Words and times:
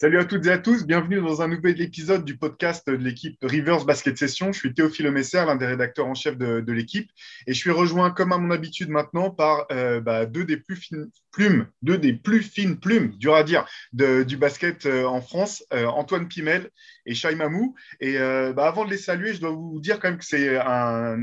Salut 0.00 0.20
à 0.20 0.24
toutes 0.24 0.46
et 0.46 0.52
à 0.52 0.58
tous, 0.58 0.86
bienvenue 0.86 1.20
dans 1.20 1.42
un 1.42 1.48
nouvel 1.48 1.80
épisode 1.80 2.24
du 2.24 2.36
podcast 2.36 2.88
de 2.88 2.94
l'équipe 2.94 3.36
Rivers 3.42 3.84
Basket 3.84 4.16
Session. 4.16 4.52
Je 4.52 4.58
suis 4.60 4.72
Théophile 4.72 5.10
Messer, 5.10 5.44
l'un 5.44 5.56
des 5.56 5.66
rédacteurs 5.66 6.06
en 6.06 6.14
chef 6.14 6.38
de, 6.38 6.72
l'équipe, 6.72 7.10
et 7.48 7.52
je 7.52 7.58
suis 7.58 7.72
rejoint, 7.72 8.12
comme 8.12 8.30
à 8.30 8.38
mon 8.38 8.52
habitude 8.52 8.90
maintenant, 8.90 9.32
par 9.32 9.66
euh, 9.72 10.00
bah, 10.00 10.24
deux 10.24 10.44
des 10.44 10.56
plus 10.56 10.76
fines 10.76 11.10
plumes, 11.32 11.66
deux 11.82 11.98
des 11.98 12.12
plus 12.12 12.42
fines 12.42 12.78
plumes, 12.78 13.10
dur 13.16 13.34
à 13.34 13.42
dire, 13.42 13.66
du 13.92 14.36
basket 14.36 14.86
euh, 14.86 15.04
en 15.04 15.20
France, 15.20 15.64
euh, 15.74 15.86
Antoine 15.86 16.28
Pimel 16.28 16.70
et 17.04 17.16
Shai 17.16 17.34
Mamou. 17.34 17.74
Et 17.98 18.18
bah, 18.54 18.68
avant 18.68 18.84
de 18.84 18.90
les 18.90 18.98
saluer, 18.98 19.34
je 19.34 19.40
dois 19.40 19.50
vous 19.50 19.80
dire 19.80 19.98
quand 19.98 20.10
même 20.10 20.18
que 20.18 20.24
c'est 20.24 20.58
un, 20.58 21.18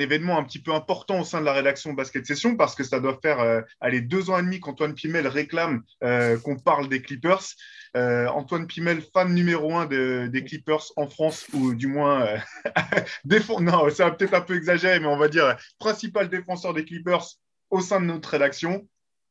événement 0.00 0.36
un 0.36 0.42
petit 0.42 0.60
peu 0.60 0.74
important 0.74 1.20
au 1.20 1.24
sein 1.24 1.38
de 1.38 1.44
la 1.44 1.52
rédaction 1.52 1.92
Basket 1.92 2.26
Session 2.26 2.56
parce 2.56 2.74
que 2.74 2.82
ça 2.82 2.98
doit 2.98 3.20
faire 3.22 3.62
deux 4.02 4.30
ans 4.30 4.38
et 4.40 4.42
demi 4.42 4.58
qu'Antoine 4.58 4.94
Pimel 4.94 5.28
réclame 5.28 5.84
qu'on 6.00 6.56
parle 6.56 6.88
des 6.88 7.02
Clippers. 7.02 7.54
Euh, 7.96 8.28
Antoine 8.28 8.66
Pimel, 8.66 9.00
fan 9.00 9.32
numéro 9.32 9.74
un 9.74 9.86
des 9.86 10.44
Clippers 10.44 10.92
en 10.96 11.08
France, 11.08 11.46
ou 11.54 11.74
du 11.74 11.86
moins, 11.86 12.26
non, 13.60 13.88
c'est 13.90 14.04
peut-être 14.16 14.34
un 14.34 14.42
peu 14.42 14.54
exagéré, 14.54 15.00
mais 15.00 15.06
on 15.06 15.16
va 15.16 15.28
dire 15.28 15.56
principal 15.78 16.28
défenseur 16.28 16.74
des 16.74 16.84
Clippers 16.84 17.24
au 17.70 17.80
sein 17.80 18.00
de 18.00 18.06
notre 18.06 18.28
rédaction. 18.28 18.86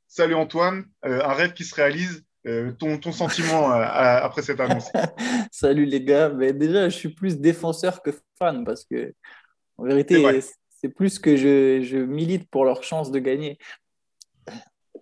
Salut 0.07 0.35
Antoine, 0.35 0.85
un 1.04 1.34
rêve 1.34 1.54
qui 1.54 1.63
se 1.63 1.76
réalise. 1.76 2.23
ton, 2.80 2.98
ton, 2.98 3.12
sentiment 3.12 3.71
après 3.71 4.41
cette 4.41 4.59
annonce 4.59 4.91
Salut 5.52 5.85
les 5.85 6.04
gars, 6.04 6.29
mais 6.29 6.54
déjà 6.54 6.90
je 6.90 6.95
suis 6.95 7.09
plus 7.09 7.40
défenseur 7.40 8.02
que 8.02 8.12
fan 8.38 8.63
parce 8.66 8.85
que 8.85 9.13
en 9.77 9.84
vérité, 9.84 10.41
c'est 10.70 10.90
plus 10.90 11.20
que 11.20 11.35
je, 11.35 11.98
milite 11.98 12.49
pour 12.49 12.66
leur 12.66 12.84
chance 12.84 13.12
de 13.12 13.20
gagner. 13.20 13.57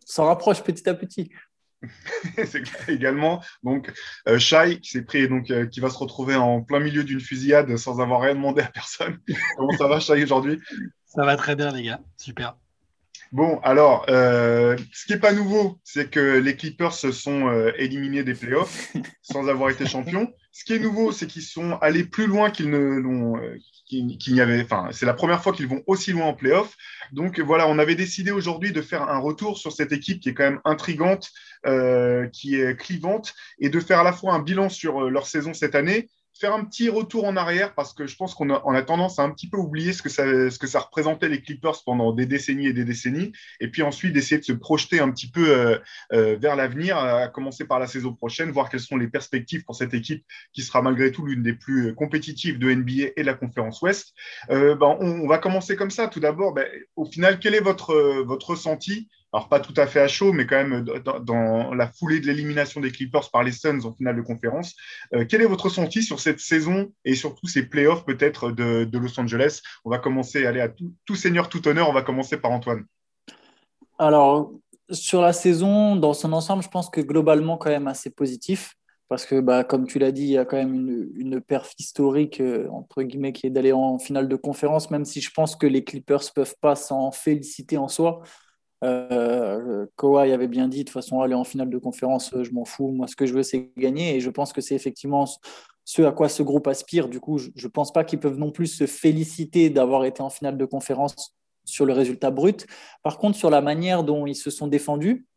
S'en 0.05 0.25
rapproche 0.25 0.63
petit 0.63 0.87
à 0.89 0.93
petit. 0.93 1.31
c'est 2.45 2.63
également 2.87 3.41
donc 3.63 3.91
euh, 4.27 4.39
Shai 4.39 4.79
qui 4.79 4.91
s'est 4.91 5.03
pris 5.03 5.27
donc 5.27 5.51
euh, 5.51 5.65
qui 5.65 5.79
va 5.79 5.89
se 5.89 5.97
retrouver 5.97 6.35
en 6.35 6.61
plein 6.61 6.79
milieu 6.79 7.03
d'une 7.03 7.19
fusillade 7.19 7.75
sans 7.77 7.99
avoir 7.99 8.21
rien 8.21 8.35
demandé 8.35 8.61
à 8.61 8.67
personne. 8.67 9.19
Comment 9.57 9.77
ça 9.77 9.87
va 9.87 9.99
Shai 9.99 10.23
aujourd'hui? 10.23 10.59
Ça 11.05 11.25
va 11.25 11.35
très 11.35 11.55
bien 11.55 11.71
les 11.71 11.83
gars, 11.83 11.99
super. 12.17 12.57
Bon, 13.31 13.59
alors, 13.63 14.05
euh, 14.09 14.77
ce 14.91 15.05
qui 15.05 15.13
n'est 15.13 15.19
pas 15.19 15.33
nouveau, 15.33 15.79
c'est 15.83 16.09
que 16.09 16.37
les 16.37 16.55
Clippers 16.55 16.93
se 16.93 17.11
sont 17.11 17.49
éliminés 17.77 18.23
des 18.23 18.35
playoffs 18.35 18.93
sans 19.23 19.47
avoir 19.47 19.71
été 19.71 19.87
champions. 19.87 20.31
Ce 20.55 20.63
qui 20.63 20.73
est 20.73 20.79
nouveau, 20.79 21.11
c'est 21.11 21.25
qu'ils 21.25 21.41
sont 21.41 21.79
allés 21.81 22.03
plus 22.03 22.27
loin 22.27 22.51
qu'ils 22.51 22.69
ne 22.69 22.77
l'ont, 22.77 23.41
qu'il 23.87 24.33
n'y 24.33 24.39
avait, 24.39 24.61
enfin, 24.61 24.89
c'est 24.91 25.07
la 25.07 25.15
première 25.15 25.41
fois 25.41 25.51
qu'ils 25.51 25.67
vont 25.67 25.81
aussi 25.87 26.11
loin 26.11 26.27
en 26.27 26.35
playoff. 26.35 26.75
Donc 27.11 27.39
voilà, 27.39 27.67
on 27.67 27.79
avait 27.79 27.95
décidé 27.95 28.29
aujourd'hui 28.29 28.71
de 28.71 28.81
faire 28.81 29.01
un 29.01 29.17
retour 29.17 29.57
sur 29.57 29.71
cette 29.71 29.91
équipe 29.91 30.21
qui 30.21 30.29
est 30.29 30.33
quand 30.35 30.43
même 30.43 30.61
intrigante, 30.63 31.31
euh, 31.65 32.27
qui 32.27 32.55
est 32.55 32.79
clivante, 32.79 33.33
et 33.59 33.69
de 33.69 33.79
faire 33.79 33.99
à 33.99 34.03
la 34.03 34.13
fois 34.13 34.35
un 34.35 34.39
bilan 34.39 34.69
sur 34.69 35.05
euh, 35.05 35.09
leur 35.09 35.25
saison 35.25 35.55
cette 35.55 35.73
année, 35.73 36.07
faire 36.39 36.53
un 36.53 36.65
petit 36.65 36.89
retour 36.89 37.25
en 37.25 37.37
arrière 37.37 37.73
parce 37.75 37.93
que 37.93 38.07
je 38.07 38.15
pense 38.15 38.33
qu'on 38.33 38.49
a, 38.49 38.81
tendance 38.81 39.19
à 39.19 39.23
un 39.23 39.29
petit 39.29 39.49
peu 39.49 39.57
oublier 39.57 39.93
ce 39.93 40.01
que, 40.01 40.09
ça, 40.09 40.23
ce 40.49 40.57
que 40.57 40.67
ça 40.67 40.79
représentait 40.79 41.29
les 41.29 41.41
Clippers 41.41 41.83
pendant 41.85 42.11
des 42.11 42.25
décennies 42.25 42.67
et 42.67 42.73
des 42.73 42.85
décennies, 42.85 43.31
et 43.59 43.69
puis 43.69 43.81
ensuite 43.83 44.13
d'essayer 44.13 44.39
de 44.39 44.45
se 44.45 44.53
projeter 44.53 44.99
un 44.99 45.11
petit 45.11 45.29
peu 45.29 45.49
euh, 45.49 45.77
euh, 46.11 46.37
vers 46.39 46.55
l'avenir, 46.55 46.97
à 46.97 47.27
commencer 47.27 47.65
par 47.65 47.79
la 47.79 47.87
saison 47.87 48.13
prochaine, 48.13 48.51
voir 48.51 48.69
quelles 48.69 48.79
sont 48.79 48.97
les 48.97 49.07
perspectives 49.07 49.63
pour 49.63 49.75
cette 49.75 49.93
équipe 49.93 50.25
qui 50.53 50.63
sera 50.63 50.81
malgré 50.81 51.11
tout 51.11 51.25
l'une 51.25 51.43
des 51.43 51.53
plus 51.53 51.93
compétitives 51.95 52.59
de 52.59 52.73
NBA 52.73 53.11
et 53.15 53.21
de 53.21 53.25
la 53.25 53.35
conférence 53.35 53.81
Ouest. 53.81 54.13
Euh, 54.49 54.75
ben, 54.75 54.97
on, 54.99 55.27
va 55.27 55.37
commencer 55.37 55.75
comme 55.75 55.91
ça. 55.91 56.07
Tout 56.07 56.19
d'abord, 56.19 56.53
ben, 56.53 56.67
au 56.95 57.05
final, 57.05 57.39
quel 57.39 57.55
est 57.55 57.61
votre, 57.61 57.93
votre 58.23 58.51
ressenti 58.51 59.07
alors 59.33 59.49
pas 59.49 59.59
tout 59.59 59.73
à 59.77 59.87
fait 59.87 59.99
à 59.99 60.07
chaud, 60.07 60.31
mais 60.31 60.45
quand 60.45 60.57
même 60.57 60.85
dans, 61.25 61.73
la 61.73 61.87
foulée 61.87 62.19
de 62.19 62.27
l'élimination 62.27 62.79
des 62.79 62.91
Clippers 62.91 63.31
par 63.31 63.43
les 63.43 63.51
Suns 63.51 63.83
en 63.83 63.91
finale 63.91 64.15
de 64.15 64.21
conférence. 64.21 64.75
Euh, 65.15 65.25
quel 65.27 65.41
est 65.41 65.47
votre 65.47 65.65
ressenti 65.65 66.03
sur 66.03 66.19
cette 66.19 66.39
saison 66.39 66.93
et 67.03 67.15
surtout 67.15 67.47
ces 67.47 67.63
playoffs 67.63 68.05
peut-être 68.05 68.51
de, 68.51 68.87
Los 68.95 69.19
Angeles? 69.19 69.61
On 69.85 69.89
va 69.89 69.97
commencer, 69.97 70.45
aller 70.45 70.61
à 70.61 70.69
tout, 70.69 71.15
seigneur, 71.15 71.49
tout 71.49 71.67
honneur, 71.67 71.89
on 71.89 71.93
va 71.93 72.03
commencer 72.03 72.37
par 72.37 72.51
Antoine. 72.51 72.85
Alors, 73.97 74.51
sur 74.91 75.21
la 75.21 75.33
saison, 75.33 75.95
dans 75.95 76.13
son 76.13 76.31
ensemble, 76.31 76.61
je 76.61 76.69
pense 76.69 76.91
que 76.91 77.01
globalement, 77.01 77.57
quand 77.57 77.71
même 77.71 77.87
assez 77.87 78.11
positif. 78.11 78.75
Parce 79.09 79.25
que, 79.25 79.41
bah, 79.41 79.63
comme 79.63 79.87
tu 79.87 79.97
l'as 79.97 80.11
dit, 80.11 80.23
il 80.23 80.31
y 80.31 80.37
a 80.37 80.45
quand 80.45 80.57
même 80.57 81.09
une, 81.15 81.41
perf 81.41 81.71
historique, 81.79 82.39
euh, 82.39 82.67
entre 82.69 83.01
guillemets, 83.01 83.33
qui 83.33 83.47
est 83.47 83.49
d'aller 83.49 83.73
en 83.73 83.97
finale 83.99 84.27
de 84.27 84.35
conférence, 84.35 84.91
même 84.91 85.05
si 85.05 85.21
je 85.21 85.31
pense 85.31 85.55
que 85.55 85.67
les 85.67 85.83
Clippers 85.83 86.21
ne 86.21 86.33
peuvent 86.33 86.55
pas 86.61 86.75
s'en 86.75 87.11
féliciter 87.11 87.77
en 87.77 87.87
soi. 87.87 88.21
Euh, 88.83 89.85
Kawhi 89.97 90.31
avait 90.31 90.47
bien 90.47 90.67
dit, 90.67 90.79
de 90.79 90.83
toute 90.83 90.93
façon, 90.93 91.21
aller 91.21 91.33
en 91.33 91.43
finale 91.43 91.69
de 91.69 91.77
conférence, 91.77 92.33
euh, 92.33 92.43
je 92.43 92.51
m'en 92.51 92.65
fous. 92.65 92.91
Moi, 92.91 93.07
ce 93.07 93.15
que 93.15 93.25
je 93.25 93.33
veux, 93.33 93.43
c'est 93.43 93.71
gagner. 93.77 94.15
Et 94.15 94.19
je 94.19 94.29
pense 94.29 94.53
que 94.53 94.61
c'est 94.61 94.75
effectivement 94.75 95.25
ce 95.85 96.01
à 96.01 96.11
quoi 96.11 96.29
ce 96.29 96.43
groupe 96.43 96.67
aspire. 96.67 97.07
Du 97.07 97.19
coup, 97.19 97.37
je 97.37 97.49
ne 97.55 97.67
pense 97.69 97.91
pas 97.93 98.03
qu'ils 98.03 98.19
peuvent 98.19 98.37
non 98.37 98.51
plus 98.51 98.67
se 98.67 98.85
féliciter 98.85 99.69
d'avoir 99.69 100.05
été 100.05 100.21
en 100.21 100.29
finale 100.29 100.57
de 100.57 100.65
conférence 100.65 101.35
sur 101.65 101.85
le 101.85 101.93
résultat 101.93 102.31
brut. 102.31 102.67
Par 103.03 103.17
contre, 103.17 103.37
sur 103.37 103.49
la 103.49 103.61
manière 103.61 104.03
dont 104.03 104.25
ils 104.25 104.35
se 104.35 104.49
sont 104.49 104.67
défendus, 104.67 105.27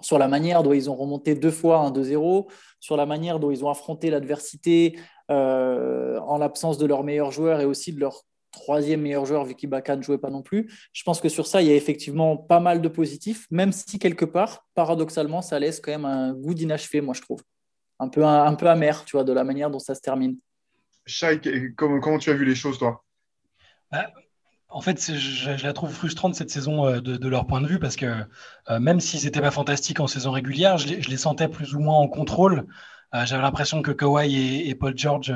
sur 0.00 0.18
la 0.18 0.28
manière 0.28 0.62
dont 0.62 0.72
ils 0.72 0.88
ont 0.90 0.96
remonté 0.96 1.34
deux 1.34 1.50
fois 1.50 1.78
un 1.78 1.90
2-0, 1.90 2.50
sur 2.80 2.96
la 2.96 3.06
manière 3.06 3.38
dont 3.38 3.50
ils 3.50 3.64
ont 3.64 3.68
affronté 3.68 4.10
l'adversité 4.10 4.98
euh, 5.30 6.18
en 6.20 6.38
l'absence 6.38 6.78
de 6.78 6.86
leurs 6.86 7.04
meilleurs 7.04 7.30
joueurs 7.30 7.60
et 7.60 7.64
aussi 7.64 7.92
de 7.92 8.00
leur 8.00 8.22
troisième 8.50 9.02
meilleur 9.02 9.26
joueur 9.26 9.44
vu 9.44 9.54
qu'Ibaka 9.54 9.96
ne 9.96 10.02
jouait 10.02 10.18
pas 10.18 10.30
non 10.30 10.42
plus. 10.42 10.70
Je 10.92 11.02
pense 11.02 11.20
que 11.20 11.28
sur 11.28 11.46
ça, 11.46 11.62
il 11.62 11.68
y 11.68 11.70
a 11.70 11.74
effectivement 11.74 12.36
pas 12.36 12.60
mal 12.60 12.80
de 12.80 12.88
positifs, 12.88 13.46
même 13.50 13.72
si 13.72 13.98
quelque 13.98 14.24
part, 14.24 14.66
paradoxalement, 14.74 15.42
ça 15.42 15.58
laisse 15.58 15.80
quand 15.80 15.92
même 15.92 16.04
un 16.04 16.32
goût 16.32 16.54
d'inachevé, 16.54 17.00
moi 17.00 17.14
je 17.14 17.22
trouve. 17.22 17.42
Un 17.98 18.08
peu, 18.08 18.24
un, 18.24 18.54
peu 18.54 18.66
amer, 18.66 19.04
tu 19.04 19.16
vois, 19.16 19.24
de 19.24 19.32
la 19.32 19.44
manière 19.44 19.70
dont 19.70 19.78
ça 19.78 19.94
se 19.94 20.00
termine. 20.00 20.38
Shai, 21.06 21.40
comment, 21.76 22.00
comment 22.00 22.18
tu 22.18 22.30
as 22.30 22.34
vu 22.34 22.44
les 22.44 22.54
choses, 22.54 22.78
toi? 22.78 23.04
Bah, 23.92 24.10
En 24.70 24.80
fait, 24.80 25.12
je, 25.12 25.64
la 25.64 25.72
trouve 25.72 25.92
frustrante 25.92 26.34
cette 26.34 26.50
saison 26.50 26.86
euh, 26.86 27.00
de, 27.00 27.28
leur 27.28 27.46
point 27.46 27.60
de 27.60 27.66
vue 27.66 27.78
parce 27.78 27.96
que 27.96 28.24
euh, 28.70 28.80
même 28.80 29.00
s'ils 29.00 29.24
n'étaient 29.24 29.42
pas 29.42 29.50
fantastiques 29.50 30.00
en 30.00 30.06
saison 30.06 30.30
régulière, 30.30 30.78
je 30.78 30.88
les, 30.88 31.16
sentais 31.16 31.48
plus 31.48 31.74
ou 31.74 31.80
moins 31.80 31.96
en 31.96 32.08
contrôle. 32.08 32.66
Euh, 33.14 33.26
j'avais 33.26 33.42
l'impression 33.42 33.82
que 33.82 33.90
Kawhi 33.90 34.34
et, 34.34 34.70
et 34.70 34.74
Paul 34.74 34.96
George 34.96 35.34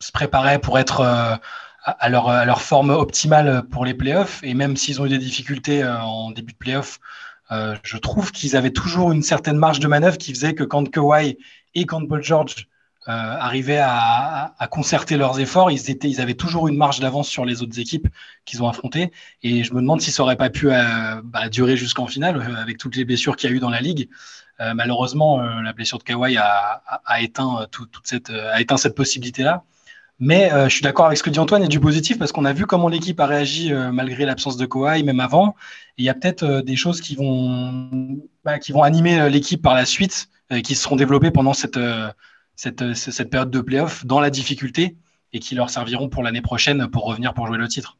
se 0.00 0.12
préparaient 0.12 0.58
pour 0.58 0.78
être 0.78 1.38
à 1.84 2.08
leur, 2.08 2.28
à 2.28 2.44
leur 2.44 2.62
forme 2.62 2.90
optimale 2.90 3.62
pour 3.70 3.84
les 3.84 3.94
playoffs. 3.94 4.40
Et 4.42 4.54
même 4.54 4.76
s'ils 4.76 5.00
ont 5.00 5.06
eu 5.06 5.10
des 5.10 5.18
difficultés 5.18 5.82
euh, 5.82 6.00
en 6.00 6.30
début 6.30 6.52
de 6.52 6.58
playoffs, 6.58 6.98
euh, 7.52 7.76
je 7.82 7.98
trouve 7.98 8.32
qu'ils 8.32 8.56
avaient 8.56 8.70
toujours 8.72 9.12
une 9.12 9.22
certaine 9.22 9.58
marge 9.58 9.80
de 9.80 9.86
manœuvre 9.86 10.16
qui 10.16 10.32
faisait 10.32 10.54
que 10.54 10.64
quand 10.64 10.90
Kawhi 10.90 11.36
et 11.74 11.84
quand 11.84 12.06
Paul 12.06 12.22
George 12.22 12.68
euh, 13.06 13.12
arrivaient 13.12 13.82
à, 13.82 14.54
à, 14.58 14.66
concerter 14.66 15.18
leurs 15.18 15.38
efforts, 15.38 15.70
ils, 15.70 15.90
étaient, 15.90 16.08
ils 16.08 16.22
avaient 16.22 16.34
toujours 16.34 16.68
une 16.68 16.76
marge 16.78 17.00
d'avance 17.00 17.28
sur 17.28 17.44
les 17.44 17.60
autres 17.60 17.78
équipes 17.78 18.08
qu'ils 18.46 18.62
ont 18.62 18.68
affrontées. 18.68 19.12
Et 19.42 19.62
je 19.62 19.74
me 19.74 19.82
demande 19.82 20.00
si 20.00 20.10
ça 20.10 20.22
aurait 20.22 20.36
pas 20.36 20.48
pu 20.48 20.68
bah, 20.68 21.50
durer 21.50 21.76
jusqu'en 21.76 22.06
finale 22.06 22.56
avec 22.56 22.78
toutes 22.78 22.96
les 22.96 23.04
blessures 23.04 23.36
qu'il 23.36 23.50
y 23.50 23.52
a 23.52 23.56
eu 23.56 23.60
dans 23.60 23.68
la 23.68 23.82
ligue. 23.82 24.08
Malheureusement, 24.58 25.42
la 25.42 25.72
blessure 25.74 25.98
de 25.98 26.04
Kawhi 26.04 26.38
a, 26.38 26.82
a, 27.04 27.20
éteint 27.20 27.66
tout, 27.70 27.84
toute 27.86 28.06
cette, 28.06 28.30
a 28.30 28.58
éteint 28.60 28.78
cette 28.78 28.94
possibilité-là. 28.94 29.64
Mais 30.20 30.52
euh, 30.52 30.68
je 30.68 30.74
suis 30.74 30.82
d'accord 30.82 31.06
avec 31.06 31.18
ce 31.18 31.22
que 31.22 31.30
dit 31.30 31.38
Antoine 31.38 31.64
et 31.64 31.68
du 31.68 31.80
positif 31.80 32.18
parce 32.18 32.30
qu'on 32.30 32.44
a 32.44 32.52
vu 32.52 32.66
comment 32.66 32.88
l'équipe 32.88 33.18
a 33.18 33.26
réagi 33.26 33.72
euh, 33.72 33.90
malgré 33.90 34.24
l'absence 34.24 34.56
de 34.56 34.64
Kawhi, 34.64 35.02
même 35.02 35.20
avant. 35.20 35.56
il 35.98 36.04
y 36.04 36.08
a 36.08 36.14
peut-être 36.14 36.44
euh, 36.44 36.62
des 36.62 36.76
choses 36.76 37.00
qui 37.00 37.16
vont, 37.16 37.90
bah, 38.44 38.58
animer 38.82 39.28
l'équipe 39.28 39.60
par 39.60 39.74
la 39.74 39.84
suite, 39.84 40.28
qui 40.62 40.74
seront 40.74 40.96
développées 40.96 41.30
pendant 41.30 41.54
cette, 41.54 41.80
cette, 42.54 42.94
cette 42.94 43.30
période 43.30 43.50
de 43.50 43.60
playoff 43.60 44.04
dans 44.04 44.20
la 44.20 44.30
difficulté 44.30 44.96
et 45.32 45.40
qui 45.40 45.54
leur 45.54 45.70
serviront 45.70 46.08
pour 46.08 46.22
l'année 46.22 46.42
prochaine 46.42 46.86
pour 46.88 47.06
revenir 47.06 47.34
pour 47.34 47.46
jouer 47.46 47.58
le 47.58 47.66
titre. 47.66 47.96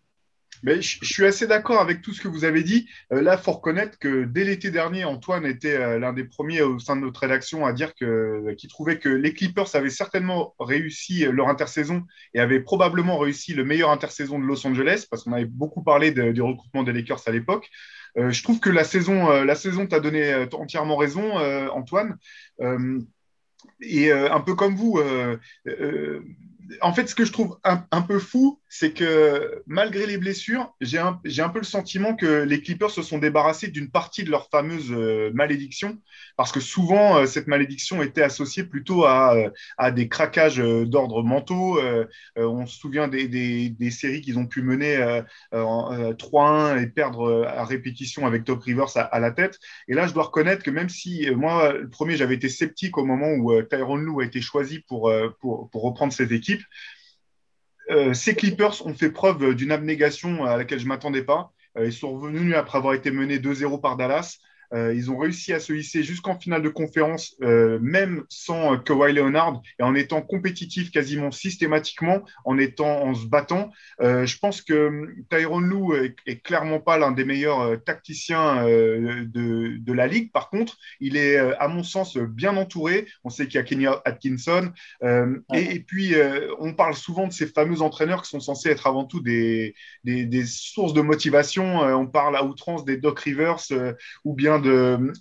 Mais 0.64 0.80
je, 0.80 1.04
suis 1.04 1.26
assez 1.26 1.46
d'accord 1.46 1.78
avec 1.78 2.00
tout 2.00 2.14
ce 2.14 2.22
que 2.22 2.28
vous 2.28 2.44
avez 2.44 2.62
dit. 2.62 2.88
Euh, 3.12 3.20
là, 3.20 3.36
il 3.38 3.42
faut 3.42 3.52
reconnaître 3.52 3.98
que 3.98 4.24
dès 4.24 4.44
l'été 4.44 4.70
dernier, 4.70 5.04
Antoine 5.04 5.44
était 5.44 5.76
euh, 5.76 5.98
l'un 5.98 6.14
des 6.14 6.24
premiers 6.24 6.62
au 6.62 6.78
sein 6.78 6.96
de 6.96 7.02
notre 7.02 7.20
rédaction 7.20 7.66
à 7.66 7.74
dire 7.74 7.94
qu'il 7.94 8.68
trouvait 8.70 8.98
que 8.98 9.10
les 9.10 9.34
Clippers 9.34 9.76
avaient 9.76 9.90
certainement 9.90 10.54
réussi 10.58 11.26
leur 11.26 11.48
intersaison 11.48 12.04
et 12.32 12.40
avaient 12.40 12.60
probablement 12.60 13.18
réussi 13.18 13.52
le 13.52 13.62
meilleur 13.62 13.90
intersaison 13.90 14.38
de 14.38 14.46
Los 14.46 14.66
Angeles, 14.66 15.06
parce 15.10 15.24
qu'on 15.24 15.32
avait 15.32 15.44
beaucoup 15.44 15.82
parlé 15.82 16.12
du 16.12 16.40
recrutement 16.40 16.82
des 16.82 16.94
Lakers 16.94 17.20
à 17.26 17.30
l'époque. 17.30 17.68
Euh, 18.16 18.30
je 18.30 18.42
trouve 18.42 18.58
que 18.58 18.70
la 18.70 18.84
saison, 18.84 19.28
la 19.44 19.54
saison 19.56 19.86
t'a 19.86 20.00
donné 20.00 20.46
entièrement 20.54 20.96
raison, 20.96 21.36
Antoine. 21.72 22.16
et 23.82 24.12
un 24.12 24.40
peu 24.40 24.54
comme 24.54 24.76
vous, 24.76 24.98
en 26.80 26.92
fait, 26.92 27.08
ce 27.08 27.14
que 27.14 27.24
je 27.24 27.32
trouve 27.32 27.58
un, 27.64 28.02
peu 28.02 28.18
fou, 28.18 28.60
c'est 28.68 28.92
que 28.92 29.62
malgré 29.66 30.06
les 30.06 30.18
blessures, 30.18 30.74
j'ai 30.80 30.98
un, 30.98 31.14
peu 31.48 31.58
le 31.58 31.64
sentiment 31.64 32.14
que 32.14 32.42
les 32.42 32.60
Clippers 32.60 32.90
se 32.90 33.02
sont 33.02 33.18
débarrassés 33.18 33.68
d'une 33.68 33.90
partie 33.90 34.24
de 34.24 34.30
leur 34.30 34.48
fameuse 34.50 34.90
euh, 34.90 35.30
malédiction, 35.34 35.98
parce 36.36 36.52
que 36.52 36.60
souvent, 36.60 37.18
euh, 37.18 37.26
cette 37.26 37.46
malédiction 37.46 38.02
était 38.02 38.22
associée 38.22 38.64
plutôt 38.64 39.04
à, 39.04 39.34
euh, 39.34 39.90
des 39.90 40.08
craquages 40.08 40.58
d'ordre 40.58 41.22
mentaux. 41.22 41.80
on 42.36 42.66
se 42.66 42.78
souvient 42.78 43.08
des, 43.08 43.90
séries 43.90 44.22
qu'ils 44.22 44.38
ont 44.38 44.46
pu 44.46 44.62
mener 44.62 45.22
3-1 45.52 46.82
et 46.82 46.86
perdre 46.86 47.46
à 47.46 47.64
répétition 47.64 48.26
avec 48.26 48.44
Top 48.44 48.62
Rivers 48.62 48.96
à, 48.96 49.20
la 49.20 49.30
tête. 49.30 49.58
Et 49.88 49.94
là, 49.94 50.06
je 50.06 50.14
dois 50.14 50.24
reconnaître 50.24 50.62
que 50.62 50.70
même 50.70 50.88
si 50.88 51.28
moi, 51.30 51.72
le 51.72 51.88
premier, 51.88 52.16
j'avais 52.16 52.34
été 52.34 52.48
sceptique 52.48 52.98
au 52.98 53.04
moment 53.04 53.30
où 53.32 53.62
Tyron 53.62 53.96
Lou 53.96 54.20
a 54.20 54.24
été 54.24 54.40
choisi 54.40 54.80
pour 54.80 55.12
reprendre 55.72 56.12
cette 56.12 56.32
équipe, 56.32 56.53
euh, 57.90 58.14
ces 58.14 58.34
Clippers 58.34 58.86
ont 58.86 58.94
fait 58.94 59.10
preuve 59.10 59.54
d'une 59.54 59.72
abnégation 59.72 60.44
à 60.44 60.56
laquelle 60.56 60.78
je 60.78 60.84
ne 60.84 60.88
m'attendais 60.88 61.22
pas. 61.22 61.52
Euh, 61.76 61.86
ils 61.86 61.92
sont 61.92 62.12
revenus 62.12 62.54
après 62.54 62.78
avoir 62.78 62.94
été 62.94 63.10
menés 63.10 63.38
2-0 63.38 63.80
par 63.80 63.96
Dallas. 63.96 64.38
Euh, 64.74 64.94
ils 64.94 65.10
ont 65.10 65.18
réussi 65.18 65.52
à 65.52 65.60
se 65.60 65.72
hisser 65.72 66.02
jusqu'en 66.02 66.38
finale 66.38 66.62
de 66.62 66.68
conférence, 66.68 67.36
euh, 67.42 67.78
même 67.80 68.24
sans 68.28 68.74
euh, 68.74 68.76
Kawhi 68.76 69.12
Leonard, 69.12 69.62
et 69.78 69.82
en 69.82 69.94
étant 69.94 70.20
compétitif 70.20 70.90
quasiment 70.90 71.30
systématiquement, 71.30 72.22
en 72.44 72.58
étant 72.58 73.02
en 73.02 73.14
se 73.14 73.26
battant. 73.26 73.70
je 74.00 74.38
pense 74.38 74.62
que 74.62 74.88
hum, 74.88 75.14
Tyrone 75.30 75.66
Lou 75.66 75.94
est, 75.94 76.42
clairement 76.42 76.80
pas 76.80 76.98
l'un 76.98 77.12
des 77.12 77.24
meilleurs 77.24 77.82
tacticiens 77.84 78.64
de, 78.64 79.76
de, 79.78 79.92
la 79.92 80.06
ligue. 80.06 80.32
Par 80.32 80.50
contre, 80.50 80.76
il 81.00 81.16
est, 81.16 81.36
à 81.36 81.68
mon 81.68 81.82
sens, 81.82 82.16
bien 82.16 82.56
entouré. 82.56 83.06
On 83.22 83.30
sait 83.30 83.46
qu'il 83.46 83.54
y 83.54 83.58
a 83.58 83.62
Kenny 83.62 83.86
Atkinson. 84.04 84.72
Et, 85.54 85.80
puis, 85.80 86.14
on 86.58 86.74
parle 86.74 86.94
souvent 86.94 87.26
de 87.26 87.32
ces 87.32 87.46
fameux 87.46 87.82
entraîneurs 87.82 88.22
qui 88.22 88.30
sont 88.30 88.40
censés 88.40 88.70
être 88.70 88.86
avant 88.86 89.04
tout 89.04 89.20
des, 89.20 89.74
des, 90.02 90.24
des 90.24 90.44
sources 90.44 90.92
de 90.92 91.00
motivation. 91.00 91.80
on 91.80 92.06
parle 92.06 92.36
à 92.36 92.44
outrance 92.44 92.84
des 92.84 92.96
Doc 92.96 93.20
Rivers 93.20 93.60
ou 94.24 94.34
bien 94.34 94.58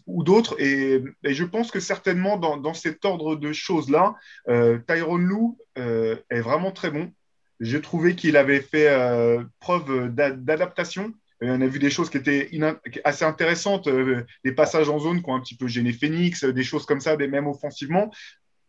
ou 0.08 0.24
d'autres. 0.24 0.60
Et, 0.60 1.04
je 1.24 1.44
pense 1.44 1.72
que 1.72 1.80
certainement 1.80 2.38
dans, 2.38 2.74
cet 2.74 3.06
ordre 3.06 3.36
de 3.36 3.54
choses-là, 3.54 4.16
euh, 4.50 4.80
Tyrone 4.88 5.26
Lou 5.26 5.58
euh, 5.78 6.18
est 6.30 6.42
vraiment 6.42 6.72
très 6.72 6.92
bon. 6.92 7.12
J'ai 7.60 7.82
trouvé 7.82 8.16
qu'il 8.16 8.38
avait 8.38 8.62
fait 8.62 8.90
euh, 8.90 9.44
preuve 9.60 10.14
d'adaptation. 10.14 11.14
On 11.42 11.60
a 11.60 11.68
vu 11.68 11.78
des 11.78 11.90
choses 11.90 12.10
qui 12.10 12.18
étaient 12.18 12.50
assez 13.04 13.26
intéressantes, 13.26 13.90
des 14.46 14.52
passages 14.54 14.90
en 14.90 15.00
zone 15.00 15.22
qui 15.22 15.30
ont 15.30 15.36
un 15.36 15.42
petit 15.42 15.58
peu 15.58 15.68
gêné 15.68 15.92
Phoenix, 15.92 16.46
des 16.46 16.64
choses 16.64 16.86
comme 16.86 17.02
ça, 17.02 17.18
même 17.18 17.48
offensivement 17.48 18.12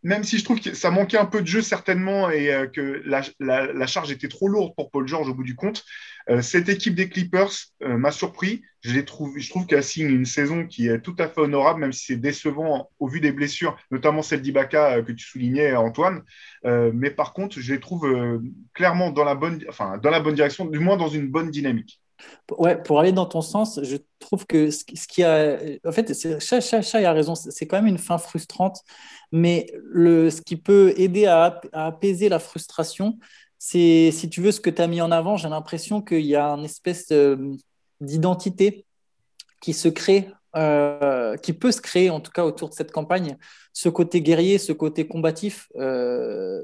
même 0.05 0.23
si 0.23 0.37
je 0.37 0.43
trouve 0.43 0.61
que 0.61 0.75
ça 0.75 0.91
manquait 0.91 1.17
un 1.17 1.25
peu 1.25 1.41
de 1.41 1.47
jeu 1.47 1.63
certainement 1.63 2.29
et 2.29 2.69
que 2.71 3.01
la, 3.05 3.87
charge 3.87 4.11
était 4.11 4.27
trop 4.27 4.47
lourde 4.47 4.73
pour 4.77 4.91
Paul 4.91 5.07
George 5.07 5.27
au 5.27 5.33
bout 5.33 5.43
du 5.43 5.55
compte, 5.55 5.83
euh, 6.29 6.41
cette 6.41 6.69
équipe 6.69 6.93
des 6.93 7.09
Clippers 7.09 7.51
euh, 7.83 7.97
m'a 7.97 8.11
surpris. 8.11 8.63
Je, 8.81 8.99
trouve, 8.99 9.37
je 9.37 9.65
qu'elle 9.65 9.83
signe 9.83 10.09
une 10.09 10.25
saison 10.25 10.67
qui 10.67 10.87
est 10.87 10.99
tout 10.99 11.15
à 11.17 11.27
fait 11.27 11.41
honorable, 11.41 11.79
même 11.79 11.91
si 11.91 12.05
c'est 12.05 12.17
décevant 12.17 12.91
au 12.99 13.07
vu 13.07 13.19
des 13.19 13.31
blessures, 13.31 13.77
notamment 13.89 14.21
celle 14.21 14.41
d'Ibaka 14.41 14.97
euh, 14.97 15.01
que 15.03 15.11
tu 15.11 15.25
soulignais, 15.25 15.75
Antoine. 15.75 16.23
mais 16.63 17.09
par 17.09 17.33
contre, 17.33 17.59
je 17.59 17.73
les 17.73 17.79
trouve 17.79 18.07
clairement 18.73 19.11
dans 19.11 19.23
la, 19.23 19.35
bonne, 19.35 19.63
enfin, 19.69 19.97
dans 19.97 20.11
la 20.11 20.19
bonne 20.19 20.35
direction, 20.35 20.65
du 20.65 20.79
moins 20.79 20.97
dans 20.97 21.09
une 21.09 21.27
bonne 21.27 21.49
dynamique. 21.49 21.99
Ouais, 22.57 22.81
pour 22.81 22.99
aller 22.99 23.11
dans 23.11 23.25
ton 23.25 23.41
sens, 23.41 23.79
je 23.83 23.97
trouve 24.19 24.45
que 24.45 24.71
ce, 24.71 24.83
qui 24.83 25.23
a. 25.23 25.57
En 25.85 25.91
fait, 25.91 26.13
Chat, 26.39 26.99
a 26.99 27.13
raison, 27.13 27.35
c'est 27.35 27.67
quand 27.67 27.77
même 27.77 27.87
une 27.87 27.97
fin 27.97 28.17
frustrante, 28.17 28.81
mais 29.31 29.67
le, 29.83 30.29
ce 30.29 30.41
qui 30.41 30.55
peut 30.55 30.93
aider 30.97 31.25
à, 31.25 31.59
à 31.73 31.87
apaiser 31.87 32.29
la 32.29 32.39
frustration, 32.39 33.17
c'est, 33.57 34.11
si 34.11 34.29
tu 34.29 34.41
veux, 34.41 34.51
ce 34.51 34.61
que 34.61 34.69
tu 34.69 34.81
as 34.81 34.87
mis 34.87 35.01
en 35.01 35.11
avant, 35.11 35.37
j'ai 35.37 35.49
l'impression 35.49 36.01
qu'il 36.01 36.25
y 36.25 36.35
a 36.35 36.51
une 36.51 36.65
espèce 36.65 37.11
d'identité 37.99 38.85
qui 39.61 39.73
se 39.73 39.87
crée, 39.87 40.29
euh, 40.55 41.35
qui 41.37 41.53
peut 41.53 41.71
se 41.71 41.81
créer 41.81 42.09
en 42.09 42.19
tout 42.19 42.31
cas 42.31 42.45
autour 42.45 42.69
de 42.69 42.75
cette 42.75 42.91
campagne. 42.91 43.37
Ce 43.73 43.89
côté 43.89 44.21
guerrier, 44.21 44.57
ce 44.57 44.71
côté 44.71 45.07
combatif, 45.07 45.67
euh, 45.77 46.61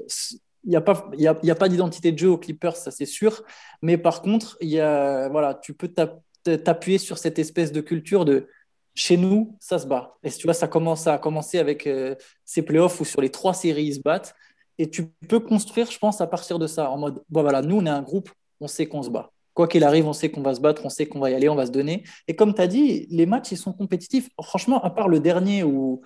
il 0.64 0.70
n'y 0.70 0.76
a 0.76 0.80
pas, 0.80 1.10
y 1.16 1.26
a, 1.26 1.38
y 1.42 1.50
a 1.50 1.54
pas 1.54 1.68
d'identité 1.68 2.12
de 2.12 2.18
jeu 2.18 2.30
aux 2.30 2.38
Clippers, 2.38 2.76
ça 2.76 2.90
c'est 2.90 3.06
sûr. 3.06 3.42
Mais 3.82 3.98
par 3.98 4.22
contre, 4.22 4.56
y 4.60 4.78
a, 4.78 5.28
voilà, 5.28 5.54
tu 5.54 5.74
peux 5.74 5.88
t'appuyer 5.88 6.98
sur 6.98 7.18
cette 7.18 7.38
espèce 7.38 7.72
de 7.72 7.80
culture 7.80 8.24
de 8.24 8.48
chez 8.94 9.16
nous, 9.16 9.56
ça 9.58 9.78
se 9.78 9.86
bat. 9.86 10.16
Et 10.22 10.30
tu 10.30 10.46
vois, 10.46 10.54
ça 10.54 10.68
commence 10.68 11.06
à 11.06 11.18
commencer 11.18 11.58
avec 11.58 11.86
euh, 11.86 12.14
ces 12.44 12.62
playoffs 12.62 13.00
où 13.00 13.04
sur 13.04 13.20
les 13.20 13.30
trois 13.30 13.54
séries, 13.54 13.84
ils 13.84 13.94
se 13.94 14.00
battent. 14.00 14.34
Et 14.78 14.88
tu 14.90 15.08
peux 15.28 15.40
construire, 15.40 15.90
je 15.90 15.98
pense, 15.98 16.20
à 16.20 16.26
partir 16.26 16.58
de 16.58 16.66
ça, 16.66 16.90
en 16.90 16.98
mode, 16.98 17.22
bon 17.28 17.42
voilà, 17.42 17.62
nous, 17.62 17.76
on 17.76 17.86
est 17.86 17.90
un 17.90 18.02
groupe, 18.02 18.30
on 18.60 18.68
sait 18.68 18.86
qu'on 18.86 19.02
se 19.02 19.10
bat. 19.10 19.30
Quoi 19.54 19.68
qu'il 19.68 19.84
arrive, 19.84 20.06
on 20.06 20.12
sait 20.12 20.30
qu'on 20.30 20.42
va 20.42 20.54
se 20.54 20.60
battre, 20.60 20.84
on 20.84 20.88
sait 20.88 21.06
qu'on 21.06 21.20
va 21.20 21.30
y 21.30 21.34
aller, 21.34 21.48
on 21.48 21.54
va 21.54 21.66
se 21.66 21.70
donner. 21.70 22.04
Et 22.26 22.36
comme 22.36 22.54
tu 22.54 22.60
as 22.62 22.66
dit, 22.66 23.06
les 23.10 23.26
matchs, 23.26 23.52
ils 23.52 23.58
sont 23.58 23.72
compétitifs. 23.72 24.28
Franchement, 24.42 24.82
à 24.82 24.90
part 24.90 25.08
le 25.08 25.20
dernier 25.20 25.62
où, 25.62 26.02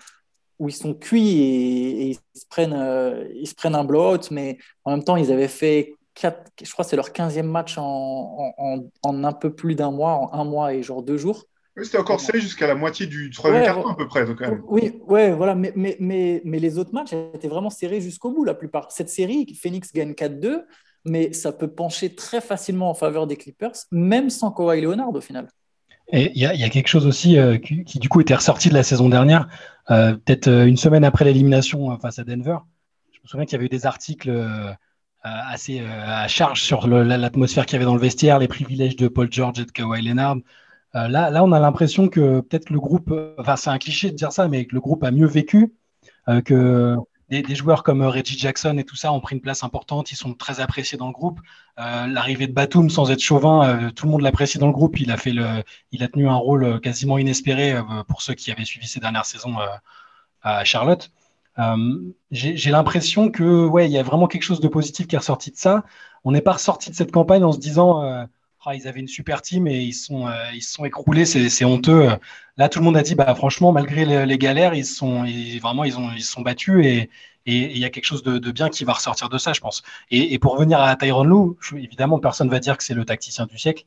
où 0.58 0.68
ils 0.68 0.74
sont 0.74 0.94
cuits 0.94 1.40
et, 1.40 2.10
ils, 2.10 2.14
se 2.14 2.46
prennent, 2.48 2.72
euh, 2.72 3.28
ils 3.34 3.46
se 3.46 3.54
prennent 3.54 3.74
un 3.74 3.84
blowout, 3.84 4.30
mais 4.30 4.58
en 4.84 4.92
même 4.92 5.04
temps, 5.04 5.16
ils 5.16 5.32
avaient 5.32 5.48
fait 5.48 5.94
quatre, 6.14 6.50
je 6.62 6.70
crois 6.72 6.84
c'est 6.84 6.96
leur 6.96 7.10
15e 7.10 7.42
match 7.42 7.78
en, 7.78 8.54
en, 8.58 8.80
en, 9.02 9.24
un 9.24 9.32
peu 9.32 9.54
plus 9.54 9.74
d'un 9.74 9.90
mois, 9.90 10.14
en 10.14 10.32
un 10.32 10.44
mois 10.44 10.74
et 10.74 10.82
genre 10.82 11.02
deux 11.02 11.16
jours. 11.16 11.44
C'était 11.82 11.98
encore 11.98 12.20
serré 12.20 12.40
jusqu'à 12.40 12.66
la 12.66 12.74
moitié 12.74 13.06
du 13.06 13.28
troisième 13.30 13.62
quart 13.62 13.90
à 13.90 13.96
peu 13.96 14.08
près. 14.08 14.24
Donc, 14.24 14.40
Oui, 14.66 14.98
ouais, 15.06 15.32
voilà. 15.32 15.54
Mais, 15.54 15.72
mais, 15.76 15.96
mais, 16.00 16.40
mais, 16.42 16.58
les 16.58 16.78
autres 16.78 16.94
matchs 16.94 17.12
étaient 17.34 17.48
vraiment 17.48 17.68
serrés 17.68 18.00
jusqu'au 18.00 18.30
bout, 18.30 18.44
la 18.44 18.54
plupart. 18.54 18.90
Cette 18.90 19.10
série, 19.10 19.46
Phoenix 19.60 19.92
gagne 19.92 20.12
4-2, 20.12 20.64
mais 21.04 21.34
ça 21.34 21.52
peut 21.52 21.68
pencher 21.68 22.14
très 22.14 22.40
facilement 22.40 22.88
en 22.88 22.94
faveur 22.94 23.26
des 23.26 23.36
Clippers, 23.36 23.74
même 23.90 24.30
sans 24.30 24.52
Kawhi 24.52 24.80
Leonard 24.80 25.14
au 25.14 25.20
final. 25.20 25.48
Et 26.12 26.32
il 26.34 26.38
y, 26.38 26.46
y, 26.46 26.64
a 26.64 26.68
quelque 26.68 26.88
chose 26.88 27.06
aussi 27.06 27.36
euh, 27.36 27.58
qui, 27.58 27.98
du 27.98 28.08
coup, 28.08 28.20
était 28.20 28.34
ressorti 28.34 28.68
de 28.68 28.74
la 28.74 28.84
saison 28.84 29.08
dernière, 29.08 29.48
euh, 29.90 30.12
peut-être 30.12 30.48
euh, 30.48 30.66
une 30.66 30.76
semaine 30.76 31.04
après 31.04 31.24
l'élimination 31.24 31.98
face 31.98 32.18
à 32.18 32.24
Denver. 32.24 32.58
Je 33.12 33.18
me 33.22 33.28
souviens 33.28 33.44
qu'il 33.44 33.54
y 33.54 33.56
avait 33.56 33.66
eu 33.66 33.70
des 33.70 33.86
articles 33.86 34.32
assez 35.22 35.80
à 35.80 36.28
charge 36.28 36.62
sur 36.62 36.86
l'atmosphère 36.86 37.66
qu'il 37.66 37.74
y 37.74 37.76
avait 37.76 37.84
dans 37.84 37.96
le 37.96 38.00
vestiaire, 38.00 38.38
les 38.38 38.46
privilèges 38.46 38.94
de 38.94 39.08
Paul 39.08 39.26
George 39.32 39.58
et 39.58 39.64
de 39.64 39.72
Kawhi 39.72 40.00
Leonard. 40.00 40.36
Euh, 40.96 41.08
là, 41.08 41.30
là, 41.30 41.44
on 41.44 41.52
a 41.52 41.60
l'impression 41.60 42.08
que 42.08 42.40
peut-être 42.40 42.70
le 42.70 42.80
groupe, 42.80 43.12
enfin 43.38 43.56
c'est 43.56 43.70
un 43.70 43.78
cliché 43.78 44.10
de 44.10 44.16
dire 44.16 44.32
ça, 44.32 44.48
mais 44.48 44.64
que 44.64 44.74
le 44.74 44.80
groupe 44.80 45.04
a 45.04 45.10
mieux 45.10 45.26
vécu, 45.26 45.74
euh, 46.28 46.40
que 46.40 46.96
des, 47.28 47.54
joueurs 47.54 47.82
comme 47.82 48.02
Reggie 48.02 48.38
Jackson 48.38 48.76
et 48.78 48.84
tout 48.84 48.96
ça 48.96 49.12
ont 49.12 49.20
pris 49.20 49.34
une 49.34 49.40
place 49.40 49.64
importante, 49.64 50.12
ils 50.12 50.16
sont 50.16 50.34
très 50.34 50.60
appréciés 50.60 50.96
dans 50.98 51.08
le 51.08 51.12
groupe. 51.12 51.40
Euh, 51.78 52.06
l'arrivée 52.06 52.46
de 52.46 52.52
Batum, 52.52 52.90
sans 52.90 53.10
être 53.10 53.20
chauvin, 53.20 53.90
tout 53.94 54.06
le 54.06 54.12
monde 54.12 54.22
l'apprécie 54.22 54.58
dans 54.58 54.66
le 54.66 54.72
groupe. 54.72 55.00
Il 55.00 55.10
a 55.10 55.16
fait 55.16 55.32
le, 55.32 55.64
il 55.92 56.02
a 56.02 56.08
tenu 56.08 56.28
un 56.28 56.36
rôle 56.36 56.80
quasiment 56.80 57.18
inespéré 57.18 57.74
pour 58.08 58.22
ceux 58.22 58.34
qui 58.34 58.50
avaient 58.52 58.64
suivi 58.64 58.86
ces 58.86 59.00
dernières 59.00 59.26
saisons 59.26 59.56
à 60.42 60.64
Charlotte. 60.64 61.10
J'ai 62.30 62.70
l'impression 62.70 63.30
que 63.30 63.66
ouais, 63.66 63.86
il 63.86 63.92
y 63.92 63.98
a 63.98 64.02
vraiment 64.02 64.28
quelque 64.28 64.42
chose 64.42 64.60
de 64.60 64.68
positif 64.68 65.06
qui 65.06 65.16
est 65.16 65.18
ressorti 65.18 65.50
de 65.50 65.56
ça. 65.56 65.84
On 66.24 66.32
n'est 66.32 66.40
pas 66.40 66.52
ressorti 66.52 66.90
de 66.90 66.94
cette 66.94 67.12
campagne 67.12 67.44
en 67.44 67.52
se 67.52 67.58
disant 67.58 68.26
ah, 68.64 68.74
ils 68.74 68.88
avaient 68.88 69.00
une 69.00 69.08
super 69.08 69.42
team 69.42 69.68
et 69.68 69.80
ils 69.80 69.92
sont, 69.92 70.26
euh, 70.26 70.34
ils 70.52 70.62
sont 70.62 70.84
écroulés, 70.84 71.24
c'est 71.24 71.64
honteux. 71.64 72.08
Là, 72.56 72.68
tout 72.68 72.80
le 72.80 72.84
monde 72.84 72.96
a 72.96 73.02
dit, 73.02 73.14
bah, 73.14 73.32
franchement, 73.34 73.70
malgré 73.70 74.04
les, 74.26 74.38
galères, 74.38 74.74
ils 74.74 74.84
sont, 74.84 75.24
vraiment, 75.62 75.84
ils 75.84 75.96
ont, 75.98 76.10
ils 76.12 76.24
sont 76.24 76.40
battus 76.40 76.84
et 76.84 77.10
il 77.46 77.78
y 77.78 77.84
a 77.84 77.90
quelque 77.90 78.04
chose 78.04 78.22
de, 78.22 78.50
bien 78.50 78.68
qui 78.68 78.84
va 78.84 78.94
ressortir 78.94 79.28
de 79.28 79.38
ça, 79.38 79.52
je 79.52 79.60
pense. 79.60 79.82
Et, 80.10 80.38
pour 80.38 80.54
revenir 80.54 80.80
à 80.80 80.94
Tyron 80.96 81.24
Lou, 81.24 81.56
évidemment, 81.76 82.18
personne 82.18 82.48
ne 82.48 82.52
va 82.52 82.58
dire 82.58 82.76
que 82.76 82.82
c'est 82.82 82.94
le 82.94 83.04
tacticien 83.04 83.46
du 83.46 83.58
siècle. 83.58 83.84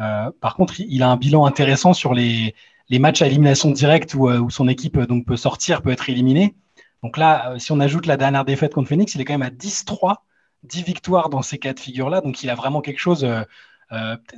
Euh, 0.00 0.30
par 0.40 0.54
contre, 0.56 0.80
il 0.80 1.02
a 1.02 1.10
un 1.10 1.16
bilan 1.16 1.44
intéressant 1.44 1.92
sur 1.92 2.14
les, 2.14 2.54
les 2.88 2.98
matchs 2.98 3.20
à 3.22 3.26
élimination 3.26 3.70
directe 3.70 4.14
où, 4.14 4.30
euh, 4.30 4.38
où, 4.38 4.50
son 4.50 4.66
équipe 4.68 4.98
donc, 4.98 5.26
peut 5.26 5.36
sortir, 5.36 5.82
peut 5.82 5.90
être 5.90 6.08
éliminée. 6.08 6.54
Donc 7.02 7.18
là, 7.18 7.54
si 7.58 7.72
on 7.72 7.80
ajoute 7.80 8.06
la 8.06 8.16
dernière 8.16 8.44
défaite 8.44 8.72
contre 8.72 8.88
Phoenix, 8.88 9.14
il 9.14 9.20
est 9.20 9.24
quand 9.24 9.34
même 9.34 9.42
à 9.42 9.50
10-3, 9.50 10.16
10 10.62 10.82
victoires 10.84 11.28
dans 11.28 11.42
ces 11.42 11.58
quatre 11.58 11.80
figures-là. 11.80 12.22
Donc 12.22 12.42
il 12.42 12.48
a 12.48 12.54
vraiment 12.54 12.80
quelque 12.80 13.00
chose. 13.00 13.26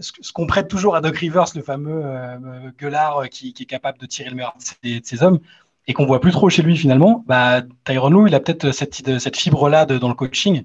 Ce 0.00 0.32
qu'on 0.32 0.46
prête 0.46 0.68
toujours 0.68 0.96
à 0.96 1.00
Doc 1.00 1.16
Rivers, 1.16 1.46
le 1.54 1.62
fameux 1.62 2.02
euh, 2.04 2.70
gueulard 2.78 3.28
qui, 3.28 3.54
est 3.58 3.64
capable 3.64 3.98
de 3.98 4.06
tirer 4.06 4.30
le 4.30 4.36
meilleur 4.36 4.56
de 4.82 5.00
ses, 5.02 5.22
hommes, 5.22 5.38
et 5.86 5.92
qu'on 5.92 6.06
voit 6.06 6.20
plus 6.20 6.32
trop 6.32 6.48
chez 6.50 6.62
lui 6.62 6.76
finalement, 6.76 7.24
bah, 7.26 7.62
Tyron 7.84 8.10
Lou, 8.10 8.26
il 8.26 8.34
a 8.34 8.40
peut-être 8.40 8.72
cette, 8.72 9.36
fibre-là 9.36 9.86
dans 9.86 10.08
le 10.08 10.14
coaching. 10.14 10.64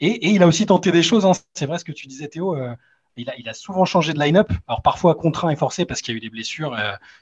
Et, 0.00 0.30
il 0.30 0.42
a 0.42 0.46
aussi 0.46 0.66
tenté 0.66 0.92
des 0.92 1.02
choses. 1.02 1.24
Hein. 1.24 1.32
C'est 1.54 1.66
vrai 1.66 1.78
ce 1.78 1.84
que 1.84 1.92
tu 1.92 2.06
disais, 2.06 2.28
Théo. 2.28 2.54
Euh, 2.54 2.74
il, 3.16 3.48
a, 3.48 3.54
souvent 3.54 3.86
changé 3.86 4.12
de 4.12 4.20
line-up. 4.20 4.52
Alors 4.68 4.82
parfois 4.82 5.14
contraint 5.14 5.48
et 5.48 5.56
forcé 5.56 5.86
parce 5.86 6.02
qu'il 6.02 6.12
y 6.12 6.16
a 6.16 6.18
eu 6.18 6.20
des 6.20 6.28
blessures 6.28 6.76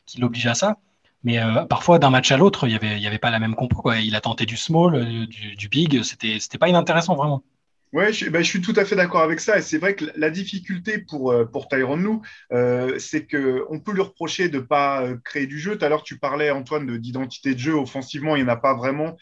qui 0.07 0.21
l'obligent 0.21 0.49
à 0.49 0.55
ça. 0.55 0.79
Mais 1.23 1.39
parfois, 1.69 2.01
d'un 2.01 2.11
match 2.11 2.33
à 2.33 2.37
l'autre, 2.37 2.67
il 2.67 2.77
n'y 2.77 3.07
avait, 3.07 3.19
pas 3.19 3.31
la 3.31 3.39
même 3.39 3.55
compo. 3.55 3.93
Il 3.93 4.17
a 4.17 4.21
tenté 4.21 4.45
du 4.45 4.57
small, 4.57 5.27
du, 5.29 5.69
big. 5.69 6.03
C'était 6.03 6.59
pas 6.59 6.69
inintéressant 6.69 7.15
vraiment. 7.15 7.45
Oui, 7.95 8.13
je, 8.13 8.29
ben, 8.29 8.43
je, 8.43 8.49
suis 8.49 8.61
tout 8.61 8.73
à 8.77 8.85
fait 8.85 8.97
d'accord 8.97 9.23
avec 9.23 9.39
ça. 9.39 9.57
Et 9.57 9.63
c'est 9.63 9.79
vrai 9.79 9.95
que 9.95 10.05
la 10.17 10.29
difficulté 10.29 10.99
pour, 10.99 11.31
euh, 11.31 11.45
pour 11.45 11.69
Tyron 11.69 11.97
Lou, 11.97 12.23
euh, 12.53 12.99
c'est 12.99 13.25
qu'on 13.25 13.79
peut 13.79 13.93
lui 13.93 14.01
reprocher 14.01 14.49
de 14.49 14.57
ne 14.59 14.63
pas 14.63 15.05
euh, 15.05 15.17
créer 15.25 15.47
du 15.47 15.61
jeu. 15.61 15.79
Tout 15.79 15.85
à 15.85 15.89
l'heure, 15.89 16.03
tu 16.03 16.19
parlais, 16.19 16.51
Antoine, 16.51 16.99
d'identité 16.99 17.55
de 17.55 17.61
jeu. 17.61 17.75
Offensivement, 17.75 18.35
il 18.35 18.43
n'y 18.43 18.51
en 18.51 18.53
a 18.53 18.57
pas 18.57 18.75
vraiment 18.75 19.17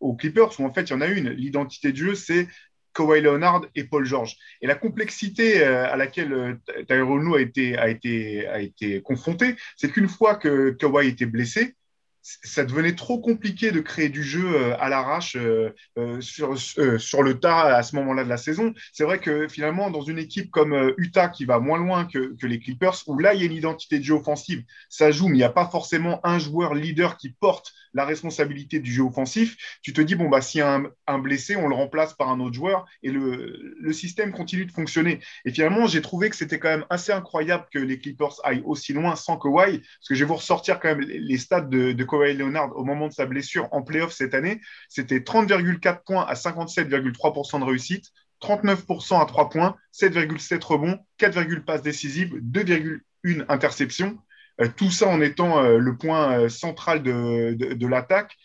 aux 0.00 0.14
Clippers, 0.16 0.58
où 0.58 0.64
en 0.64 0.72
fait, 0.72 0.84
il 0.84 0.90
y 0.90 0.94
en 0.94 1.02
a 1.02 1.06
une. 1.06 1.28
L'identité 1.30 1.92
de 1.92 1.96
jeu, 1.98 2.14
c'est 2.14 2.48
Kawhi 2.94 3.20
Leonard 3.20 3.66
et 3.74 3.84
Paul 3.84 4.06
George. 4.06 4.36
Et 4.62 4.66
la 4.66 4.74
complexité 4.74 5.62
à 5.62 5.96
laquelle 5.96 6.60
Tyrone 6.88 7.34
a 7.34 7.40
été, 7.40 7.76
a, 7.76 7.90
été, 7.90 8.46
a 8.46 8.60
été 8.60 9.02
confronté, 9.02 9.56
c'est 9.76 9.90
qu'une 9.90 10.08
fois 10.08 10.36
que 10.36 10.70
Kawhi 10.70 11.08
était 11.08 11.26
blessé, 11.26 11.74
ça 12.22 12.64
devenait 12.64 12.94
trop 12.94 13.20
compliqué 13.20 13.72
de 13.72 13.80
créer 13.80 14.08
du 14.08 14.22
jeu 14.22 14.54
euh, 14.54 14.76
à 14.78 14.88
l'arrache 14.88 15.36
euh, 15.36 15.74
euh, 15.98 16.20
sur, 16.20 16.56
sur 16.58 17.22
le 17.22 17.40
tas 17.40 17.76
à 17.76 17.82
ce 17.82 17.96
moment-là 17.96 18.24
de 18.24 18.28
la 18.28 18.36
saison. 18.36 18.72
C'est 18.92 19.04
vrai 19.04 19.18
que 19.18 19.48
finalement, 19.48 19.90
dans 19.90 20.02
une 20.02 20.18
équipe 20.18 20.50
comme 20.50 20.94
Utah 20.98 21.28
qui 21.28 21.44
va 21.44 21.58
moins 21.58 21.78
loin 21.78 22.04
que, 22.04 22.34
que, 22.36 22.46
les 22.46 22.60
Clippers, 22.60 22.94
où 23.06 23.18
là, 23.18 23.34
il 23.34 23.40
y 23.40 23.42
a 23.42 23.46
une 23.46 23.52
identité 23.52 23.98
de 23.98 24.04
jeu 24.04 24.14
offensive, 24.14 24.64
ça 24.88 25.10
joue, 25.10 25.28
mais 25.28 25.34
il 25.34 25.38
n'y 25.38 25.44
a 25.44 25.50
pas 25.50 25.66
forcément 25.66 26.20
un 26.24 26.38
joueur 26.38 26.74
leader 26.74 27.16
qui 27.16 27.30
porte 27.30 27.72
la 27.94 28.04
responsabilité 28.04 28.80
du 28.80 28.92
jeu 28.92 29.02
offensif. 29.02 29.78
Tu 29.82 29.92
te 29.92 30.00
dis, 30.00 30.14
bon, 30.14 30.28
bah, 30.28 30.40
s'il 30.40 30.60
y 30.60 30.62
a 30.62 30.74
un, 30.74 30.84
un, 31.06 31.18
blessé, 31.18 31.56
on 31.56 31.68
le 31.68 31.74
remplace 31.74 32.14
par 32.14 32.30
un 32.30 32.40
autre 32.40 32.54
joueur 32.54 32.86
et 33.02 33.10
le, 33.10 33.74
le 33.78 33.92
système 33.92 34.32
continue 34.32 34.64
de 34.64 34.72
fonctionner. 34.72 35.20
Et 35.44 35.52
finalement, 35.52 35.86
j'ai 35.86 36.00
trouvé 36.00 36.30
que 36.30 36.36
c'était 36.36 36.58
quand 36.58 36.70
même 36.70 36.86
assez 36.90 37.12
incroyable 37.12 37.66
que 37.72 37.78
les 37.78 37.98
Clippers 37.98 38.34
aillent 38.44 38.62
aussi 38.64 38.92
loin 38.92 39.16
sans 39.16 39.36
Kawhi, 39.36 39.78
parce 39.78 40.08
que 40.08 40.14
je 40.14 40.24
vais 40.24 40.28
vous 40.28 40.36
ressortir 40.36 40.80
quand 40.80 40.88
même 40.88 41.00
les 41.00 41.38
stats 41.38 41.60
de, 41.60 41.92
de 41.92 42.04
Leonard 42.16 42.76
au 42.76 42.84
moment 42.84 43.08
de 43.08 43.12
sa 43.12 43.26
blessure 43.26 43.68
en 43.72 43.82
playoff 43.82 44.12
cette 44.12 44.34
année, 44.34 44.60
c'était 44.88 45.18
30,4 45.18 46.04
points 46.04 46.24
à 46.24 46.34
57,3% 46.34 47.60
de 47.60 47.64
réussite, 47.64 48.12
39% 48.42 49.20
à 49.20 49.24
3 49.24 49.50
points, 49.50 49.76
7,7 49.94 50.64
rebonds, 50.64 50.98
4, 51.18 51.64
passes 51.64 51.82
décisives, 51.82 52.34
2,1 52.36 53.44
interceptions. 53.48 54.18
Euh, 54.60 54.68
tout 54.76 54.90
ça 54.90 55.08
en 55.08 55.20
étant 55.20 55.62
euh, 55.64 55.78
le 55.78 55.96
point 55.96 56.38
euh, 56.38 56.48
central 56.48 57.02
de 57.02 57.86
l'attaque 57.86 58.36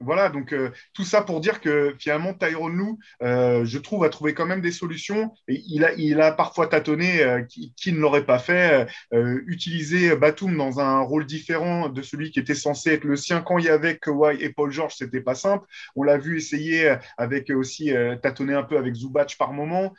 voilà, 0.00 0.30
donc 0.30 0.54
euh, 0.54 0.70
tout 0.94 1.04
ça 1.04 1.20
pour 1.20 1.40
dire 1.40 1.60
que 1.60 1.94
finalement, 1.98 2.32
Tyrone 2.32 2.74
Lou, 2.74 2.98
euh, 3.22 3.66
je 3.66 3.78
trouve, 3.78 4.04
a 4.04 4.08
trouvé 4.08 4.32
quand 4.32 4.46
même 4.46 4.62
des 4.62 4.72
solutions. 4.72 5.34
Il, 5.46 5.84
a, 5.84 5.92
il 5.92 6.20
a 6.22 6.32
parfois 6.32 6.68
tâtonné 6.68 7.22
euh, 7.22 7.42
qui, 7.42 7.92
ne 7.92 7.98
l'aurait 7.98 8.24
pas 8.24 8.38
fait. 8.38 8.86
utiliser 9.12 10.16
Batum 10.16 10.56
dans 10.56 10.80
un 10.80 11.00
rôle 11.00 11.26
différent 11.26 11.88
de 11.88 12.00
celui 12.02 12.30
qui 12.30 12.40
était 12.40 12.54
censé 12.54 12.92
être 12.92 13.04
le 13.04 13.16
sien 13.16 13.42
quand 13.42 13.58
il 13.58 13.66
y 13.66 13.68
avait 13.68 13.98
Kawhi 13.98 14.42
et 14.42 14.50
Paul 14.50 14.70
George, 14.70 14.94
c'était 14.96 15.20
pas 15.20 15.34
simple. 15.34 15.66
On 15.96 16.02
l'a 16.02 16.16
vu 16.16 16.36
essayer 16.36 16.96
avec 17.18 17.50
aussi 17.50 17.92
tâtonner 18.22 18.54
un 18.54 18.62
peu 18.62 18.78
avec 18.78 18.94
Zubac 18.94 19.36
par 19.38 19.52
moment 19.52 19.92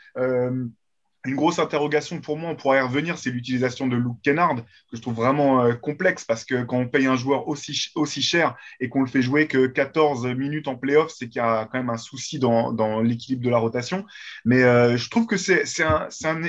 une 1.26 1.36
grosse 1.36 1.60
interrogation 1.60 2.20
pour 2.20 2.38
moi, 2.38 2.50
on 2.50 2.56
pourrait 2.56 2.80
y 2.80 2.82
revenir, 2.82 3.18
c'est 3.18 3.30
l'utilisation 3.30 3.88
de 3.88 3.96
Luke 3.96 4.18
Kennard, 4.24 4.56
que 4.56 4.98
je 4.98 5.02
trouve 5.02 5.14
vraiment 5.14 5.64
euh, 5.64 5.74
complexe 5.74 6.24
parce 6.26 6.46
que 6.46 6.64
quand 6.64 6.78
on 6.78 6.88
paye 6.88 7.06
un 7.06 7.16
joueur 7.16 7.48
aussi, 7.48 7.92
aussi 7.96 8.22
cher 8.22 8.56
et 8.80 8.90
qu'on 8.90 9.02
le 9.02 9.08
fait 9.08 9.22
jouer 9.22 9.48
que 9.48 9.68
14 9.68 10.26
minutes 10.28 10.68
en 10.68 10.76
playoff, 10.76 11.12
c'est 11.16 11.28
qu'il 11.28 11.40
y 11.40 11.46
a 11.46 11.68
quand 11.72 11.78
même 11.78 11.92
un 11.92 11.98
souci 11.98 12.40
dans, 12.40 12.72
dans 12.74 13.02
l'équilibre 13.02 13.44
de 13.44 13.50
la 13.50 13.60
rotation. 13.60 14.06
Mais 14.46 14.64
euh, 14.64 14.98
je 14.98 15.10
trouve 15.10 15.28
que 15.28 15.38
c'est 15.38 15.64
un, 15.84 16.08
un, 16.26 16.42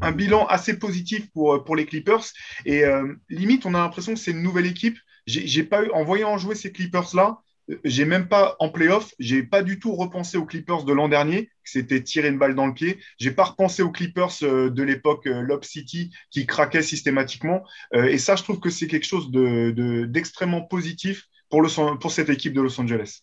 un, 0.00 0.12
bilan 0.12 0.46
assez 0.46 0.78
positif 0.78 1.28
pour, 1.32 1.64
pour 1.64 1.74
les 1.74 1.86
Clippers. 1.86 2.24
Et 2.64 2.84
euh, 2.84 3.14
limite, 3.28 3.66
on 3.66 3.74
a 3.74 3.78
l'impression 3.78 4.14
que 4.14 4.20
c'est 4.20 4.30
une 4.30 4.42
nouvelle 4.42 4.66
équipe. 4.66 4.96
J'ai 5.26 5.64
pas 5.64 5.82
eu, 5.82 5.90
en 5.90 6.04
voyant 6.04 6.36
jouer 6.36 6.54
ces 6.54 6.70
Clippers-là, 6.70 7.38
j'ai 7.84 8.04
même 8.04 8.28
pas 8.28 8.56
en 8.58 8.68
playoff, 8.68 9.14
j'ai 9.18 9.42
pas 9.42 9.62
du 9.62 9.78
tout 9.78 9.94
repensé 9.94 10.36
aux 10.36 10.44
Clippers 10.44 10.84
de 10.84 10.92
l'an 10.92 11.08
dernier, 11.08 11.50
qui 11.64 11.72
s'était 11.72 12.02
tiré 12.02 12.28
une 12.28 12.38
balle 12.38 12.54
dans 12.54 12.66
le 12.66 12.74
pied. 12.74 12.98
J'ai 13.18 13.30
pas 13.30 13.44
repensé 13.44 13.82
aux 13.82 13.90
Clippers 13.90 14.42
euh, 14.42 14.70
de 14.70 14.82
l'époque 14.82 15.26
euh, 15.26 15.40
Lob 15.40 15.64
City 15.64 16.10
qui 16.30 16.46
craquaient 16.46 16.82
systématiquement. 16.82 17.64
Euh, 17.94 18.04
et 18.04 18.18
ça, 18.18 18.36
je 18.36 18.42
trouve 18.42 18.60
que 18.60 18.70
c'est 18.70 18.86
quelque 18.86 19.06
chose 19.06 19.30
d'extrêmement 19.30 20.60
de, 20.60 20.66
positif 20.66 21.26
pour, 21.48 22.10
cette 22.10 22.28
équipe 22.28 22.52
de 22.52 22.60
Los 22.60 22.80
Angeles. 22.80 23.20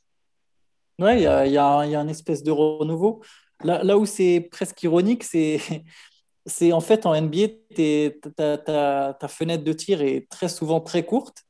Ouais, 1.00 1.17
il 1.17 1.24
y 1.24 1.27
a, 1.27 1.45
y, 1.45 1.57
a, 1.57 1.86
y 1.86 1.95
a, 1.95 2.00
un 2.00 2.07
espèce 2.07 2.43
de 2.43 2.51
renouveau. 2.51 3.21
Là, 3.63 3.98
où 3.98 4.05
c'est 4.05 4.48
presque 4.51 4.81
ironique, 4.83 5.24
c'est 5.24 6.71
en 6.71 6.79
fait 6.79 7.05
en 7.05 7.19
NBA, 7.19 7.48
ta, 8.36 9.27
fenêtre 9.27 9.63
de 9.63 9.74
tir 9.74 10.01
est 10.01 10.27
très 10.29 10.50
souvent 10.50 10.79
très 10.79 11.05
courte 11.05 11.45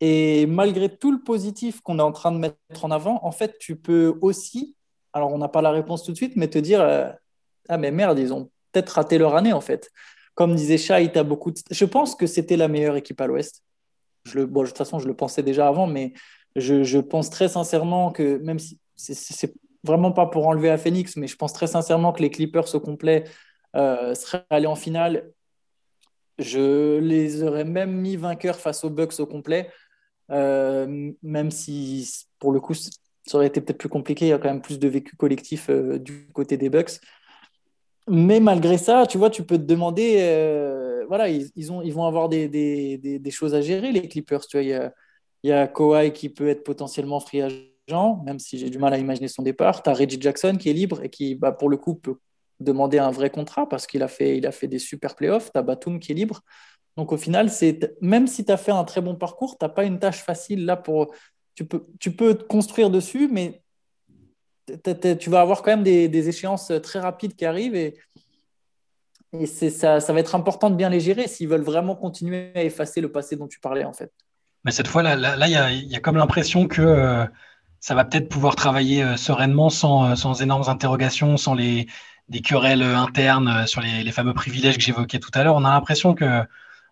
et 0.00 0.46
malgré 0.46 0.88
tout 0.88 1.10
le 1.10 1.20
positif 1.20 1.80
qu'on 1.80 1.98
est 1.98 2.02
en 2.02 2.12
train 2.12 2.32
de 2.32 2.38
mettre 2.38 2.84
en 2.84 2.90
avant, 2.90 3.20
en 3.24 3.32
fait, 3.32 3.58
tu 3.58 3.76
peux 3.76 4.18
aussi, 4.20 4.76
alors 5.12 5.32
on 5.32 5.38
n'a 5.38 5.48
pas 5.48 5.62
la 5.62 5.70
réponse 5.70 6.04
tout 6.04 6.12
de 6.12 6.16
suite, 6.16 6.36
mais 6.36 6.48
te 6.48 6.58
dire 6.58 6.80
euh, 6.80 7.10
Ah, 7.68 7.78
mais 7.78 7.90
merde, 7.90 8.18
ils 8.18 8.32
ont 8.32 8.50
peut-être 8.72 8.90
raté 8.90 9.18
leur 9.18 9.36
année, 9.36 9.52
en 9.52 9.60
fait. 9.60 9.90
Comme 10.34 10.54
disait 10.54 10.78
Shai, 10.78 11.10
tu 11.10 11.22
beaucoup 11.24 11.52
Je 11.70 11.84
pense 11.86 12.14
que 12.14 12.26
c'était 12.26 12.56
la 12.56 12.68
meilleure 12.68 12.96
équipe 12.96 13.20
à 13.20 13.26
l'Ouest. 13.26 13.62
Je 14.24 14.40
bon, 14.40 14.62
de 14.62 14.68
toute 14.68 14.76
façon, 14.76 14.98
je 14.98 15.06
le 15.06 15.14
pensais 15.14 15.42
déjà 15.42 15.68
avant, 15.68 15.86
mais 15.86 16.12
je, 16.56 16.82
je 16.82 16.98
pense 16.98 17.30
très 17.30 17.48
sincèrement 17.48 18.12
que, 18.12 18.38
même 18.38 18.58
si 18.58 18.78
c'est 18.96 19.54
vraiment 19.84 20.12
pas 20.12 20.26
pour 20.26 20.46
enlever 20.46 20.68
à 20.68 20.78
Phoenix, 20.78 21.16
mais 21.16 21.26
je 21.26 21.36
pense 21.36 21.52
très 21.52 21.66
sincèrement 21.66 22.12
que 22.12 22.20
les 22.20 22.30
Clippers 22.30 22.74
au 22.74 22.80
complet 22.80 23.24
euh, 23.76 24.14
seraient 24.14 24.44
allés 24.50 24.66
en 24.66 24.74
finale. 24.74 25.30
Je 26.38 26.98
les 26.98 27.42
aurais 27.42 27.64
même 27.64 27.92
mis 27.92 28.16
vainqueurs 28.16 28.58
face 28.58 28.84
aux 28.84 28.90
Bucks 28.90 29.18
au 29.20 29.26
complet. 29.26 29.70
Euh, 30.30 31.12
même 31.22 31.50
si 31.50 32.26
pour 32.38 32.52
le 32.52 32.60
coup, 32.60 32.74
ça 32.74 32.90
aurait 33.34 33.46
été 33.46 33.60
peut-être 33.60 33.78
plus 33.78 33.88
compliqué, 33.88 34.26
il 34.26 34.28
y 34.28 34.32
a 34.32 34.38
quand 34.38 34.48
même 34.48 34.62
plus 34.62 34.78
de 34.78 34.88
vécu 34.88 35.16
collectif 35.16 35.68
euh, 35.70 35.98
du 35.98 36.28
côté 36.32 36.56
des 36.56 36.70
Bucks. 36.70 37.00
Mais 38.08 38.38
malgré 38.38 38.78
ça, 38.78 39.04
tu 39.06 39.18
vois, 39.18 39.30
tu 39.30 39.42
peux 39.42 39.58
te 39.58 39.64
demander, 39.64 40.18
euh, 40.20 41.04
voilà, 41.08 41.28
ils, 41.28 41.72
ont, 41.72 41.82
ils 41.82 41.92
vont 41.92 42.04
avoir 42.04 42.28
des, 42.28 43.20
choses 43.30 43.54
à 43.54 43.60
gérer, 43.60 43.90
les 43.90 44.08
Clippers. 44.08 44.46
Tu 44.46 44.56
vois, 44.56 44.62
il 44.62 44.68
y 44.68 44.74
a, 44.74 44.92
il 45.42 45.72
Kawhi 45.74 46.12
qui 46.12 46.28
peut 46.28 46.48
être 46.48 46.62
potentiellement 46.62 47.18
free 47.18 47.42
agent, 47.42 48.22
même 48.24 48.38
si 48.38 48.58
j'ai 48.58 48.70
du 48.70 48.78
mal 48.78 48.94
à 48.94 48.98
imaginer 48.98 49.26
son 49.26 49.42
départ. 49.42 49.82
Tu 49.82 49.90
as 49.90 49.94
Reggie 49.94 50.20
Jackson 50.20 50.56
qui 50.56 50.70
est 50.70 50.72
libre 50.72 51.02
et 51.02 51.10
qui, 51.10 51.34
bah, 51.34 51.50
pour 51.50 51.68
le 51.68 51.76
coup, 51.76 51.96
peut 51.96 52.16
demander 52.60 52.98
un 52.98 53.10
vrai 53.10 53.30
contrat 53.30 53.68
parce 53.68 53.86
qu'il 53.88 54.02
a 54.02 54.06
a 54.06 54.08
fait 54.08 54.68
des 54.68 54.78
super 54.78 55.16
playoffs. 55.16 55.50
Tu 55.52 55.58
as 55.58 55.62
Batum 55.62 55.98
qui 55.98 56.12
est 56.12 56.14
libre. 56.14 56.42
Donc 56.96 57.12
au 57.12 57.16
final, 57.16 57.50
c'est 57.50 57.94
même 58.00 58.26
si 58.26 58.44
tu 58.44 58.52
as 58.52 58.56
fait 58.56 58.72
un 58.72 58.84
très 58.84 59.00
bon 59.00 59.14
parcours, 59.14 59.58
tu 59.58 59.64
n'as 59.64 59.68
pas 59.68 59.84
une 59.84 59.98
tâche 59.98 60.22
facile 60.22 60.64
là 60.64 60.76
pour. 60.76 61.14
Tu 61.54 61.64
peux, 61.64 62.34
te 62.34 62.42
construire 62.44 62.90
dessus, 62.90 63.28
mais 63.32 63.62
tu 64.66 65.30
vas 65.30 65.40
avoir 65.40 65.62
quand 65.62 65.70
même 65.70 65.82
des, 65.82 66.28
échéances 66.28 66.70
très 66.82 66.98
rapides 66.98 67.34
qui 67.34 67.46
arrivent 67.46 67.74
et, 67.74 67.96
et 69.32 69.46
ça, 69.46 70.00
ça 70.00 70.12
va 70.12 70.20
être 70.20 70.34
important 70.34 70.68
de 70.68 70.76
bien 70.76 70.90
les 70.90 71.00
gérer 71.00 71.28
s'ils 71.28 71.48
veulent 71.48 71.62
vraiment 71.62 71.96
continuer 71.96 72.52
à 72.54 72.62
effacer 72.62 73.00
le 73.00 73.10
passé 73.10 73.36
dont 73.36 73.48
tu 73.48 73.58
parlais 73.58 73.84
en 73.84 73.94
fait. 73.94 74.12
Mais 74.64 74.72
cette 74.72 74.88
fois, 74.88 75.02
là, 75.02 75.16
là, 75.16 75.46
il 75.46 75.52
y, 75.52 75.56
a, 75.56 75.70
y, 75.70 75.94
a, 75.94 76.00
comme 76.00 76.16
l'impression 76.16 76.66
que 76.66 76.82
euh, 76.82 77.24
ça 77.78 77.94
va 77.94 78.04
peut-être 78.04 78.28
pouvoir 78.28 78.56
travailler 78.56 79.02
euh, 79.02 79.16
sereinement 79.16 79.70
sans, 79.70 80.10
euh, 80.10 80.14
sans 80.16 80.42
énormes 80.42 80.68
interrogations, 80.68 81.36
sans 81.36 81.54
les, 81.54 81.86
des 82.28 82.40
querelles 82.40 82.82
internes 82.82 83.66
sur 83.68 83.80
les 83.80 84.10
fameux 84.10 84.34
privilèges 84.34 84.76
que 84.76 84.82
j'évoquais 84.82 85.20
tout 85.20 85.30
à 85.34 85.44
l'heure. 85.44 85.54
On 85.54 85.64
a 85.64 85.70
l'impression 85.70 86.14
que 86.14 86.42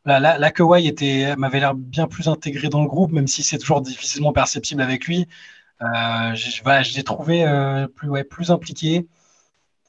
la, 0.05 0.39
la, 0.39 0.51
Kawhi 0.51 0.87
était, 0.87 1.35
m'avait 1.37 1.61
l'air 1.61 1.75
bien 1.75 2.07
plus 2.07 2.29
intégré 2.29 2.69
dans 2.69 2.83
le 2.83 2.89
groupe, 2.89 3.13
même 3.13 3.27
si 3.27 3.43
c'est 3.43 3.59
toujours 3.59 3.81
difficilement 3.81 4.33
perceptible 4.33 4.83
avec 4.83 5.07
lui. 5.07 5.27
Euh, 5.83 6.35
je, 6.35 6.97
l'ai 6.97 7.05
trouvé 7.05 7.45
euh, 7.45 7.87
plus, 7.89 8.09
ouais, 8.09 8.25
plus 8.25 8.51
impliqué. 8.51 9.07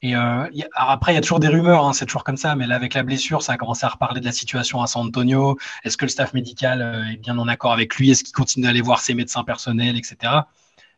Et 0.02 0.14
euh, 0.14 0.46
après, 0.74 1.12
il 1.12 1.14
y 1.16 1.18
a 1.18 1.20
toujours 1.20 1.40
des 1.40 1.48
rumeurs, 1.48 1.84
hein, 1.86 1.92
c'est 1.92 2.06
toujours 2.06 2.24
comme 2.24 2.36
ça, 2.36 2.54
mais 2.54 2.66
là, 2.66 2.76
avec 2.76 2.94
la 2.94 3.02
blessure, 3.02 3.42
ça 3.42 3.54
a 3.54 3.56
commencé 3.56 3.86
à 3.86 3.88
reparler 3.88 4.20
de 4.20 4.26
la 4.26 4.32
situation 4.32 4.82
à 4.82 4.86
San 4.86 5.06
Antonio. 5.06 5.56
Est-ce 5.84 5.96
que 5.96 6.04
le 6.04 6.10
staff 6.10 6.34
médical 6.34 7.08
est 7.12 7.16
bien 7.16 7.38
en 7.38 7.48
accord 7.48 7.72
avec 7.72 7.96
lui? 7.96 8.10
Est-ce 8.10 8.24
qu'il 8.24 8.34
continue 8.34 8.66
d'aller 8.66 8.82
voir 8.82 9.00
ses 9.00 9.14
médecins 9.14 9.44
personnels, 9.44 9.96
etc. 9.96 10.32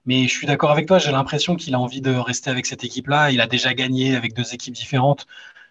Mais 0.05 0.25
je 0.25 0.33
suis 0.33 0.47
d'accord 0.47 0.71
avec 0.71 0.87
toi, 0.87 0.99
j'ai 0.99 1.13
l'impression 1.13 1.55
qu'il 1.57 1.75
a 1.75 1.81
envie 1.81 2.01
de 2.01 2.11
rester 2.13 2.51
avec 2.51 2.67
cette 2.67 2.85
équipe-là. 2.85 3.31
Il 3.31 3.41
a 3.41 3.47
déjà 3.47 3.75
gagné 3.75 4.17
avec 4.17 4.35
deux 4.35 4.55
équipes 4.55 4.75
différentes 4.75 5.27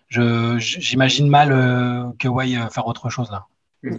j'imagine 0.10 1.28
mal 1.28 1.52
euh, 1.52 2.12
que 2.20 2.28
Way 2.28 2.56
euh, 2.56 2.70
faire 2.70 2.88
autre 2.88 3.10
chose 3.10 3.30
là. 3.32 3.46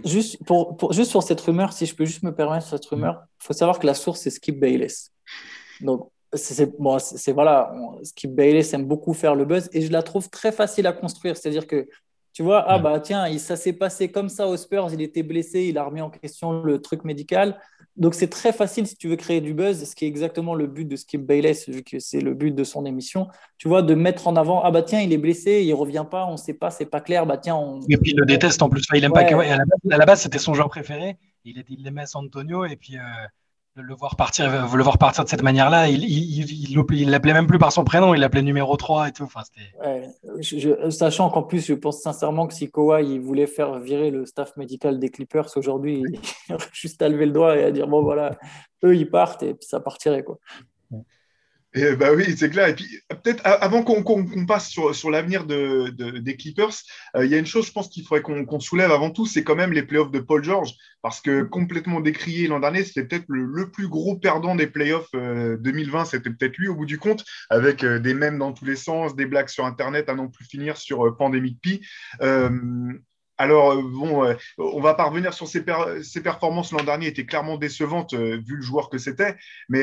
Juste, 0.05 0.43
pour, 0.45 0.75
pour, 0.75 0.93
juste 0.93 1.09
sur 1.09 1.23
cette 1.23 1.39
rumeur, 1.39 1.71
si 1.71 1.85
je 1.85 1.95
peux 1.95 2.05
juste 2.05 2.23
me 2.23 2.35
permettre 2.35 2.67
cette 2.67 2.85
rumeur, 2.85 3.23
il 3.41 3.45
faut 3.45 3.53
savoir 3.53 3.79
que 3.79 3.87
la 3.87 3.93
source, 3.93 4.19
c'est 4.19 4.29
Skip 4.29 4.59
Bayless. 4.59 5.11
Donc, 5.81 6.11
c'est 6.33 6.77
bon, 6.77 6.99
c'est 6.99 7.31
voilà, 7.31 7.73
Skip 8.03 8.35
Bayless 8.35 8.73
aime 8.73 8.85
beaucoup 8.85 9.13
faire 9.13 9.35
le 9.35 9.45
buzz 9.45 9.69
et 9.71 9.81
je 9.81 9.91
la 9.91 10.03
trouve 10.03 10.29
très 10.29 10.51
facile 10.51 10.85
à 10.85 10.93
construire. 10.93 11.37
C'est-à-dire 11.37 11.65
que 11.65 11.87
tu 12.33 12.43
vois, 12.43 12.63
ah 12.67 12.79
bah 12.79 12.99
tiens, 12.99 13.37
ça 13.37 13.55
s'est 13.55 13.73
passé 13.73 14.11
comme 14.11 14.29
ça 14.29 14.47
aux 14.47 14.57
Spurs, 14.57 14.89
il 14.93 15.01
était 15.01 15.23
blessé, 15.23 15.63
il 15.63 15.77
a 15.77 15.83
remis 15.83 16.01
en 16.01 16.09
question 16.09 16.63
le 16.63 16.81
truc 16.81 17.03
médical. 17.03 17.59
Donc 17.97 18.13
c'est 18.13 18.29
très 18.29 18.53
facile 18.53 18.87
si 18.87 18.95
tu 18.95 19.09
veux 19.09 19.17
créer 19.17 19.41
du 19.41 19.53
buzz, 19.53 19.83
ce 19.83 19.95
qui 19.95 20.05
est 20.05 20.07
exactement 20.07 20.55
le 20.55 20.67
but 20.67 20.85
de 20.85 20.95
Skip 20.95 21.25
Bayless, 21.25 21.67
vu 21.67 21.83
que 21.83 21.99
c'est 21.99 22.21
le 22.21 22.33
but 22.33 22.55
de 22.55 22.63
son 22.63 22.85
émission. 22.85 23.27
Tu 23.57 23.67
vois, 23.67 23.81
de 23.81 23.93
mettre 23.93 24.27
en 24.27 24.35
avant, 24.37 24.61
ah 24.63 24.71
bah 24.71 24.83
tiens, 24.83 25.01
il 25.01 25.11
est 25.11 25.17
blessé, 25.17 25.63
il 25.65 25.73
revient 25.73 26.05
pas, 26.09 26.25
on 26.27 26.37
sait 26.37 26.53
pas, 26.53 26.69
c'est 26.69 26.85
pas 26.85 27.01
clair, 27.01 27.25
bah 27.25 27.37
tiens. 27.37 27.55
On... 27.55 27.81
Et 27.89 27.97
puis 27.97 28.11
il 28.11 28.17
le 28.17 28.25
déteste 28.25 28.61
en 28.61 28.69
plus, 28.69 28.85
il 28.93 29.03
aime 29.03 29.11
pas. 29.11 29.21
À 29.21 29.97
la 29.97 30.05
base, 30.05 30.21
c'était 30.21 30.39
son 30.39 30.53
joueur 30.53 30.69
préféré, 30.69 31.17
il, 31.43 31.61
il 31.67 31.83
l'aimait 31.83 32.05
San 32.05 32.25
Antonio, 32.25 32.65
et 32.65 32.75
puis. 32.75 32.97
Euh, 32.97 33.01
le 33.75 33.95
voir 33.95 34.15
partir, 34.15 34.49
le 34.75 34.83
voir 34.83 34.97
partir 34.97 35.23
de 35.23 35.29
cette 35.29 35.43
manière-là, 35.43 35.89
il, 35.89 36.03
il, 36.03 37.09
l'appelait 37.09 37.33
même 37.33 37.47
plus 37.47 37.59
par 37.59 37.71
son 37.71 37.83
prénom, 37.83 38.13
il 38.13 38.19
l'appelait 38.19 38.41
numéro 38.41 38.75
3 38.75 39.09
et 39.09 39.11
tout. 39.11 39.23
Enfin, 39.23 39.41
sachant 40.89 41.29
qu'en 41.29 41.43
plus, 41.43 41.65
je 41.65 41.73
pense 41.73 42.01
sincèrement 42.01 42.47
que 42.47 42.53
si 42.53 42.69
Kawhi 42.69 43.15
il 43.15 43.21
voulait 43.21 43.47
faire 43.47 43.79
virer 43.79 44.11
le 44.11 44.25
staff 44.25 44.55
médical 44.57 44.99
des 44.99 45.09
Clippers 45.09 45.49
aujourd'hui, 45.55 46.03
il 46.05 46.57
juste 46.73 47.01
à 47.01 47.09
lever 47.09 47.25
le 47.25 47.31
doigt 47.31 47.57
et 47.57 47.63
à 47.63 47.71
dire 47.71 47.87
bon 47.87 48.01
voilà, 48.01 48.37
eux 48.83 48.95
ils 48.95 49.09
partent 49.09 49.43
et 49.43 49.53
puis 49.53 49.67
ça 49.67 49.79
partirait 49.79 50.23
quoi. 50.23 50.37
Et 51.75 51.95
bah 51.95 52.13
oui, 52.15 52.35
c'est 52.35 52.49
clair. 52.49 52.67
Et 52.67 52.75
puis 52.75 52.87
peut-être 53.09 53.41
avant 53.43 53.83
qu'on 53.83 54.45
passe 54.47 54.69
sur, 54.69 54.95
sur 54.95 55.11
l'avenir 55.11 55.45
de, 55.45 55.89
des 55.89 56.35
Clippers, 56.35 56.73
euh, 57.15 57.25
il 57.25 57.31
y 57.31 57.35
a 57.35 57.37
une 57.37 57.45
chose, 57.45 57.67
je 57.67 57.71
pense 57.71 57.89
qu'il 57.89 58.03
faudrait 58.03 58.23
qu'on 58.23 58.59
soulève 58.59 58.91
avant 58.91 59.11
tout, 59.11 59.27
c'est 59.27 59.43
quand 59.43 59.55
même 59.55 59.71
les 59.71 59.83
playoffs 59.83 60.09
de 60.09 60.19
Paul 60.19 60.43
George, 60.43 60.73
parce 61.03 61.21
que 61.21 61.43
complètement 61.43 62.01
décrié 62.01 62.47
l'an 62.47 62.59
dernier, 62.59 62.83
c'était 62.83 63.03
peut-être 63.03 63.25
le, 63.27 63.69
plus 63.69 63.87
gros 63.87 64.17
perdant 64.17 64.55
des 64.55 64.65
playoffs 64.65 65.11
2020, 65.13 66.05
c'était 66.05 66.31
peut-être 66.31 66.57
lui 66.57 66.69
au 66.69 66.75
bout 66.75 66.87
du 66.87 66.97
compte, 66.97 67.23
avec 67.51 67.85
des 67.85 68.13
mèmes 68.15 68.39
dans 68.39 68.51
tous 68.51 68.65
les 68.65 68.75
sens, 68.75 69.15
des 69.15 69.27
blagues 69.27 69.49
sur 69.49 69.65
Internet 69.65 70.09
à 70.09 70.15
non 70.15 70.27
plus 70.27 70.45
finir 70.45 70.75
sur 70.75 71.15
Pandemic 71.17 71.61
Pi. 71.61 71.81
Alors, 73.41 73.71
euh, 73.71 73.81
bon, 73.81 74.25
euh, 74.25 74.33
on 74.57 74.81
va 74.81 74.95
pas 74.95 75.05
revenir 75.05 75.33
sur 75.33 75.47
ses, 75.47 75.63
performances 75.63 76.73
l'an 76.73 76.83
dernier, 76.83 77.07
étaient 77.07 77.25
clairement 77.25 77.57
décevantes 77.57 78.13
euh, 78.13 78.37
vu 78.45 78.57
le 78.57 78.61
joueur 78.61 78.89
que 78.89 78.97
c'était. 78.97 79.37
Mais 79.69 79.81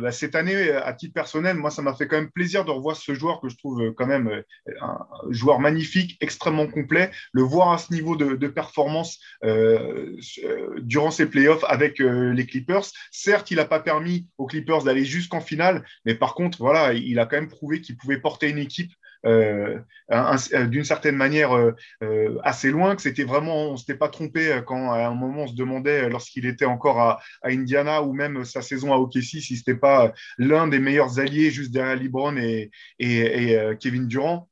bah, 0.00 0.12
cette 0.12 0.36
année, 0.36 0.70
à 0.70 0.92
titre 0.92 1.12
personnel, 1.12 1.56
moi, 1.56 1.72
ça 1.72 1.82
m'a 1.82 1.94
fait 1.94 2.06
quand 2.06 2.16
même 2.16 2.30
plaisir 2.30 2.64
de 2.64 2.70
revoir 2.70 2.96
ce 2.96 3.12
joueur 3.14 3.40
que 3.40 3.48
je 3.48 3.56
trouve 3.56 3.92
quand 3.94 4.06
même 4.06 4.42
un 4.80 4.98
joueur 5.30 5.58
magnifique, 5.58 6.16
extrêmement 6.20 6.68
complet. 6.68 7.10
Le 7.32 7.42
voir 7.42 7.72
à 7.72 7.78
ce 7.78 7.92
niveau 7.92 8.14
de, 8.16 8.46
performance 8.46 9.18
durant 10.82 11.10
ses 11.10 11.26
playoffs 11.26 11.64
avec 11.66 11.98
les 11.98 12.46
Clippers. 12.46 12.84
Certes, 13.10 13.50
il 13.50 13.56
n'a 13.56 13.64
pas 13.64 13.80
permis 13.80 14.28
aux 14.38 14.46
Clippers 14.46 14.84
d'aller 14.84 15.04
jusqu'en 15.04 15.40
finale, 15.40 15.84
mais 16.04 16.14
par 16.14 16.34
contre, 16.34 16.58
voilà, 16.58 16.92
il 16.92 17.18
a 17.18 17.26
quand 17.26 17.36
même 17.36 17.48
prouvé 17.48 17.80
qu'il 17.80 17.96
pouvait 17.96 18.18
porter 18.18 18.50
une 18.50 18.58
équipe 18.58 18.92
euh, 18.92 19.03
d'une 19.24 20.84
certaine 20.84 21.16
manière 21.16 21.56
euh, 21.56 21.72
euh, 22.02 22.38
assez 22.42 22.70
loin, 22.70 22.94
que 22.94 23.02
c'était 23.02 23.24
vraiment, 23.24 23.70
on 23.70 23.76
s'était 23.76 23.96
pas 23.96 24.08
trompé 24.08 24.60
quand 24.66 24.92
à 24.92 25.06
un 25.06 25.14
moment 25.14 25.44
on 25.44 25.46
se 25.46 25.54
demandait 25.54 26.08
lorsqu'il 26.08 26.46
était 26.46 26.64
encore 26.64 27.00
à, 27.00 27.20
Indiana 27.42 28.02
ou 28.02 28.12
même 28.12 28.44
sa 28.44 28.62
saison 28.62 28.92
à 28.92 28.96
OKC 28.96 29.40
si 29.40 29.56
c'était 29.56 29.74
pas 29.74 30.12
l'un 30.38 30.66
des 30.68 30.78
meilleurs 30.78 31.18
alliés 31.18 31.50
juste 31.50 31.72
derrière 31.72 31.96
LeBron 31.96 32.36
et, 32.36 32.70
Kevin 33.80 34.06
Durant 34.06 34.48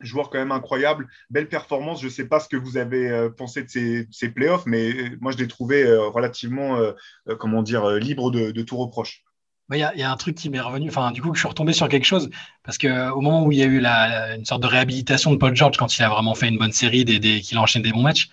joueur 0.00 0.30
quand 0.30 0.38
même 0.38 0.50
incroyable, 0.50 1.06
belle 1.30 1.48
performance. 1.48 2.00
Je 2.00 2.06
ne 2.06 2.10
sais 2.10 2.26
pas 2.26 2.40
ce 2.40 2.48
que 2.48 2.56
vous 2.56 2.76
avez 2.76 3.28
pensé 3.36 3.62
de 3.62 3.68
ces, 4.10 4.28
playoffs, 4.30 4.66
mais 4.66 5.12
moi 5.20 5.30
je 5.30 5.38
l'ai 5.38 5.46
trouvé 5.46 5.84
relativement, 5.86 6.76
comment 7.38 7.62
dire, 7.62 7.88
libre 7.88 8.32
de 8.32 8.62
tout 8.62 8.76
reproche. 8.76 9.22
Il 9.72 9.78
y, 9.78 10.02
a 10.02 10.10
un 10.10 10.16
truc 10.16 10.34
qui 10.34 10.50
m'est 10.50 10.60
revenu, 10.60 10.88
enfin, 10.88 11.10
du 11.12 11.22
coup, 11.22 11.34
je 11.34 11.40
suis 11.40 11.48
retombé 11.48 11.72
sur 11.72 11.88
quelque 11.88 12.04
chose, 12.04 12.30
parce 12.62 12.78
qu'au 12.78 13.20
moment 13.20 13.44
où 13.44 13.52
il 13.52 13.58
y 13.58 13.62
a 13.62 13.66
eu 13.66 13.80
la, 13.80 14.34
une 14.36 14.44
sorte 14.44 14.62
de 14.62 14.66
réhabilitation 14.66 15.32
de 15.32 15.36
Paul 15.36 15.54
George, 15.54 15.76
quand 15.76 15.96
il 15.96 16.02
a 16.02 16.08
vraiment 16.08 16.34
fait 16.34 16.48
une 16.48 16.58
bonne 16.58 16.72
série, 16.72 17.04
des, 17.04 17.18
des, 17.18 17.40
qu'il 17.40 17.58
enchaîne 17.58 17.82
des 17.82 17.92
bons 17.92 18.02
matchs, 18.02 18.28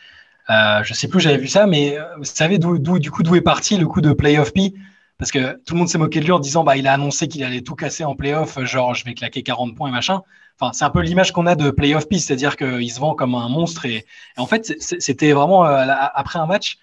euh, 0.50 0.84
je 0.84 0.94
sais 0.94 1.08
plus, 1.08 1.20
j'avais 1.20 1.38
vu 1.38 1.48
ça, 1.48 1.68
mais 1.68 1.98
euh, 1.98 2.04
vous 2.18 2.24
savez 2.24 2.58
d'où, 2.58 3.00
du 3.00 3.12
coup, 3.12 3.24
d'où 3.24 3.36
est 3.36 3.42
parti 3.42 3.78
le 3.78 3.88
coup 3.88 4.02
de 4.02 4.14
playoff 4.14 4.52
P? 4.54 4.74
Parce 5.20 5.32
que 5.32 5.62
tout 5.66 5.74
le 5.74 5.80
monde 5.80 5.90
s'est 5.90 5.98
moqué 5.98 6.22
de 6.22 6.26
lui 6.26 6.32
en 6.32 6.40
disant, 6.40 6.64
bah, 6.64 6.78
il 6.78 6.88
a 6.88 6.94
annoncé 6.94 7.28
qu'il 7.28 7.44
allait 7.44 7.62
tout 7.62 7.76
casser 7.76 8.06
en 8.06 8.16
playoff, 8.16 8.58
genre, 8.64 8.96
je 8.96 9.04
vais 9.06 9.14
claquer 9.14 9.44
40 9.44 9.76
points 9.76 9.90
et 9.90 9.92
machin. 9.92 10.22
Enfin, 10.60 10.74
c'est 10.74 10.86
un 10.86 10.90
peu 10.90 11.02
l'image 11.02 11.32
qu'on 11.34 11.46
a 11.46 11.56
de 11.56 11.72
playoff 11.72 12.08
P, 12.08 12.20
c'est-à-dire 12.20 12.58
qu'il 12.58 12.92
se 12.92 13.00
vend 13.00 13.16
comme 13.16 13.36
un 13.36 13.50
monstre. 13.50 13.86
Et, 13.86 14.06
en 14.38 14.46
fait, 14.46 14.76
c'était 14.80 15.34
vraiment, 15.34 15.66
euh, 15.66 15.86
après 16.14 16.40
un 16.40 16.48
match, 16.48 16.78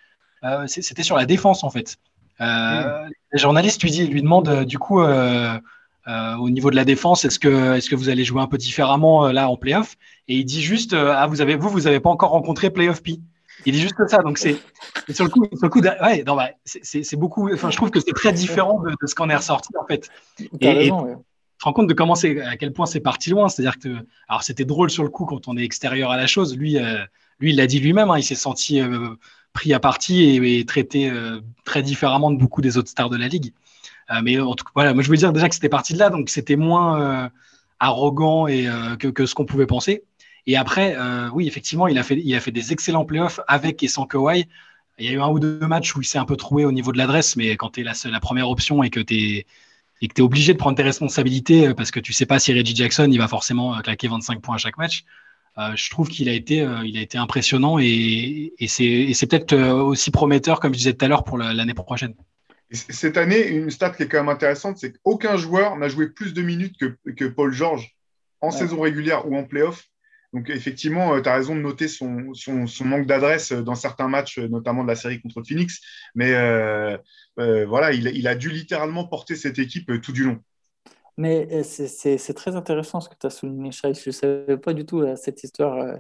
euh, 0.45 0.67
c'était 0.67 1.03
sur 1.03 1.17
la 1.17 1.27
défense, 1.27 1.65
en 1.65 1.71
fait. 1.71 1.97
Euh, 2.41 3.09
les 3.33 3.39
journalistes 3.39 3.83
lui, 3.83 4.07
lui 4.07 4.23
demandent 4.23 4.49
euh, 4.49 4.65
du 4.65 4.79
coup 4.79 5.01
euh, 5.01 5.59
au 6.39 6.51
niveau 6.51 6.71
de 6.71 6.77
la 6.77 6.85
défense, 6.85 7.25
est-ce 7.25 7.39
que, 7.39 7.75
est-ce 7.75 7.91
que 7.91 7.97
vous 7.97 8.09
allez 8.09 8.25
jouer 8.25 8.41
un 8.41 8.47
peu 8.47 8.59
différemment 8.59 9.27
là 9.29 9.49
en 9.49 9.57
playoff? 9.57 9.97
Et 10.29 10.37
il 10.37 10.45
dit 10.45 10.63
juste 10.63 10.95
ah 10.95 11.27
vous 11.27 11.41
avez 11.41 11.57
vous 11.57 11.69
vous 11.69 11.87
avez 11.87 11.99
pas 11.99 12.11
encore 12.11 12.31
rencontré 12.31 12.71
playoff 12.71 13.03
P. 13.03 13.19
Il 13.65 13.73
dit 13.73 13.81
juste 13.81 13.97
ça, 14.07 14.19
donc 14.19 14.39
c'est 14.39 14.57
sur 15.11 15.25
le 15.25 15.31
coup, 15.31 15.45
sur 15.47 15.65
le 15.65 15.69
coup 15.69 15.81
ouais, 15.81 16.23
non, 16.25 16.37
bah, 16.37 16.51
c'est 16.65 17.17
beaucoup. 17.17 17.53
Enfin, 17.53 17.71
je 17.71 17.77
trouve 17.77 17.91
que 17.91 17.99
c'est 18.01 18.13
très 18.15 18.33
différent 18.33 18.81
de, 18.83 18.95
ce 19.07 19.15
qu'on 19.15 19.31
est 19.31 19.37
ressorti 19.37 19.71
en 19.81 19.87
fait. 19.87 20.09
Et, 20.61 20.91
tu 21.59 21.63
te 21.63 21.65
rends 21.65 21.73
compte 21.73 21.87
de 21.87 21.95
comment 21.95 22.15
c'est, 22.15 22.43
à 22.43 22.59
quel 22.59 22.73
point 22.73 22.85
c'est 22.85 23.01
parti 23.01 23.31
loin. 23.31 23.49
C'est-à-dire 23.49 23.79
que, 23.79 23.89
alors 24.29 24.43
c'était 24.43 24.67
drôle 24.67 24.91
sur 24.91 25.03
le 25.03 25.09
coup 25.09 25.25
quand 25.25 25.49
on 25.49 25.57
est 25.57 25.65
extérieur 25.65 26.11
à 26.11 26.19
la 26.19 26.27
chose. 26.27 26.57
Lui, 26.57 26.79
lui, 27.41 27.51
il 27.51 27.57
l'a 27.57 27.67
dit 27.67 27.81
lui-même. 27.81 28.11
Hein, 28.11 28.19
il 28.19 28.25
s'est 28.25 28.35
senti 28.35 28.81
pris 29.57 29.73
à 29.73 29.81
partie 29.81 30.37
et, 30.37 30.65
traité 30.67 31.11
euh, 31.11 31.41
très 31.65 31.83
différemment 31.83 32.31
de 32.31 32.37
beaucoup 32.37 32.61
des 32.61 32.77
autres 32.77 32.91
stars 32.91 33.11
de 33.11 33.17
la 33.17 33.27
ligue. 33.27 33.53
Euh, 34.11 34.21
mais 34.23 34.39
en 34.39 34.55
tout 34.55 34.65
cas, 34.65 34.71
voilà, 34.75 34.95
moi 34.95 35.03
je 35.03 35.11
veux 35.11 35.17
dire 35.17 35.33
déjà 35.33 35.49
que 35.49 35.55
c'était 35.55 35.71
parti 35.71 35.95
de 35.95 35.99
là, 35.99 36.11
donc 36.11 36.29
c'était 36.29 36.57
moins 36.57 37.01
euh, 37.01 37.29
arrogant 37.81 38.47
que, 38.47 39.27
ce 39.27 39.35
qu'on 39.35 39.47
pouvait 39.47 39.67
penser. 39.67 40.05
Et 40.49 40.57
après, 40.57 40.97
oui, 41.33 41.49
effectivement, 41.49 41.89
il 41.89 41.99
a, 41.99 42.05
fait, 42.05 42.53
des 42.53 42.73
excellents 42.73 43.05
playoffs 43.05 43.41
avec 43.49 43.83
et 43.83 43.89
sans 43.89 44.07
Kawhi. 44.07 44.47
Il 44.99 45.05
y 45.05 45.09
a 45.09 45.13
eu 45.13 45.21
un 45.21 45.29
ou 45.29 45.41
deux 45.41 45.59
matchs 45.59 45.97
où 45.97 46.01
il 46.03 46.05
s'est 46.05 46.19
un 46.19 46.25
peu 46.25 46.37
trouvé 46.37 46.65
au 46.65 46.71
niveau 46.71 46.93
de 46.93 46.99
l'adresse, 46.99 47.35
mais 47.35 47.57
quand 47.57 47.71
tu 47.71 47.81
es 47.81 47.85
la, 47.85 48.21
première 48.21 48.49
option 48.49 48.85
et 48.85 48.91
que 48.91 49.01
tu 49.01 49.45
es, 50.03 50.21
obligé 50.21 50.53
de 50.53 50.59
prendre 50.59 50.77
tes 50.77 50.85
responsabilités 50.85 51.75
parce 51.75 51.91
que 51.91 51.99
tu 51.99 52.13
sais 52.13 52.27
pas 52.27 52.39
si 52.39 52.53
Reggie 52.53 52.77
Jackson 52.77 53.09
il 53.11 53.19
va 53.19 53.27
forcément 53.27 53.77
claquer 53.81 54.07
25 54.07 54.41
points 54.41 54.55
à 54.55 54.59
chaque 54.59 54.79
match, 54.79 55.05
euh, 55.05 55.26
je 55.75 55.91
trouve 55.91 56.09
qu'il 56.09 56.29
a 56.29 56.33
été, 56.33 56.61
euh, 56.61 56.85
il 56.85 56.99
a 56.99 57.01
été 57.01 57.19
impressionnant 57.19 57.79
et, 57.79 58.53
et 58.59 58.69
c'est 58.69 59.27
peut-être 59.27 59.55
euh, 59.55 59.73
aussi 59.73 60.11
prometteur, 60.11 60.61
comme 60.61 60.73
je 60.73 60.79
disais 60.79 60.93
tout 60.93 61.05
à 61.05 61.09
l'heure, 61.09 61.25
pour 61.25 61.39
l'année 61.39 61.75
prochaine. 61.75 62.15
Cette 62.71 63.17
année, 63.17 63.47
une 63.49 63.71
stat 63.71 63.91
qui 63.91 64.03
est 64.03 64.09
quand 64.09 64.19
même 64.19 64.29
intéressante, 64.29 64.77
c'est 64.79 64.93
qu'aucun 64.93 65.37
joueur 65.37 65.77
n'a 65.77 65.89
joué 65.89 66.09
plus 66.09 66.35
de 66.35 66.43
minutes 66.43 66.77
que, 66.79 67.11
que 67.13 67.25
Paul 67.25 67.53
George 67.53 67.97
en 68.41 68.51
saison 68.51 68.81
régulière 68.81 69.27
ou 69.27 69.37
en 69.37 69.45
playoff. 69.45 69.85
Donc, 70.33 70.51
effectivement, 70.51 71.21
tu 71.23 71.29
as 71.29 71.35
raison 71.35 71.55
de 71.55 71.61
noter 71.61 71.89
son, 71.89 72.35
son, 72.35 72.67
son 72.67 72.85
manque 72.85 73.07
d'adresse 73.07 73.53
dans 73.53 73.77
certains 73.77 74.09
matchs, 74.09 74.39
notamment 74.39 74.83
de 74.83 74.89
la 74.89 74.97
série 74.97 75.21
contre 75.21 75.43
Phoenix. 75.47 75.81
Mais 76.15 76.33
voilà, 77.37 77.93
il, 77.93 78.09
il, 78.09 78.27
a 78.27 78.35
dû 78.35 78.51
littéralement 78.51 79.07
porter 79.07 79.37
cette 79.37 79.59
équipe 79.61 80.01
tout 80.03 80.13
du 80.13 80.25
long. 80.25 80.43
Mais 81.17 81.49
euh, 81.51 81.63
c'est 81.63 82.35
très 82.35 82.57
intéressant 82.57 83.01
ce 83.01 83.09
que 83.09 83.15
tu 83.19 83.27
as 83.27 83.31
souligné, 83.31 83.73
Chai. 83.73 83.95
Je 83.95 84.09
ne 84.09 84.13
savais 84.13 84.57
pas 84.57 84.75
du 84.75 84.85
tout 84.85 85.01
euh, 85.01 85.17
cette 85.17 85.43
histoire, 85.43 85.77
euh, 85.77 85.97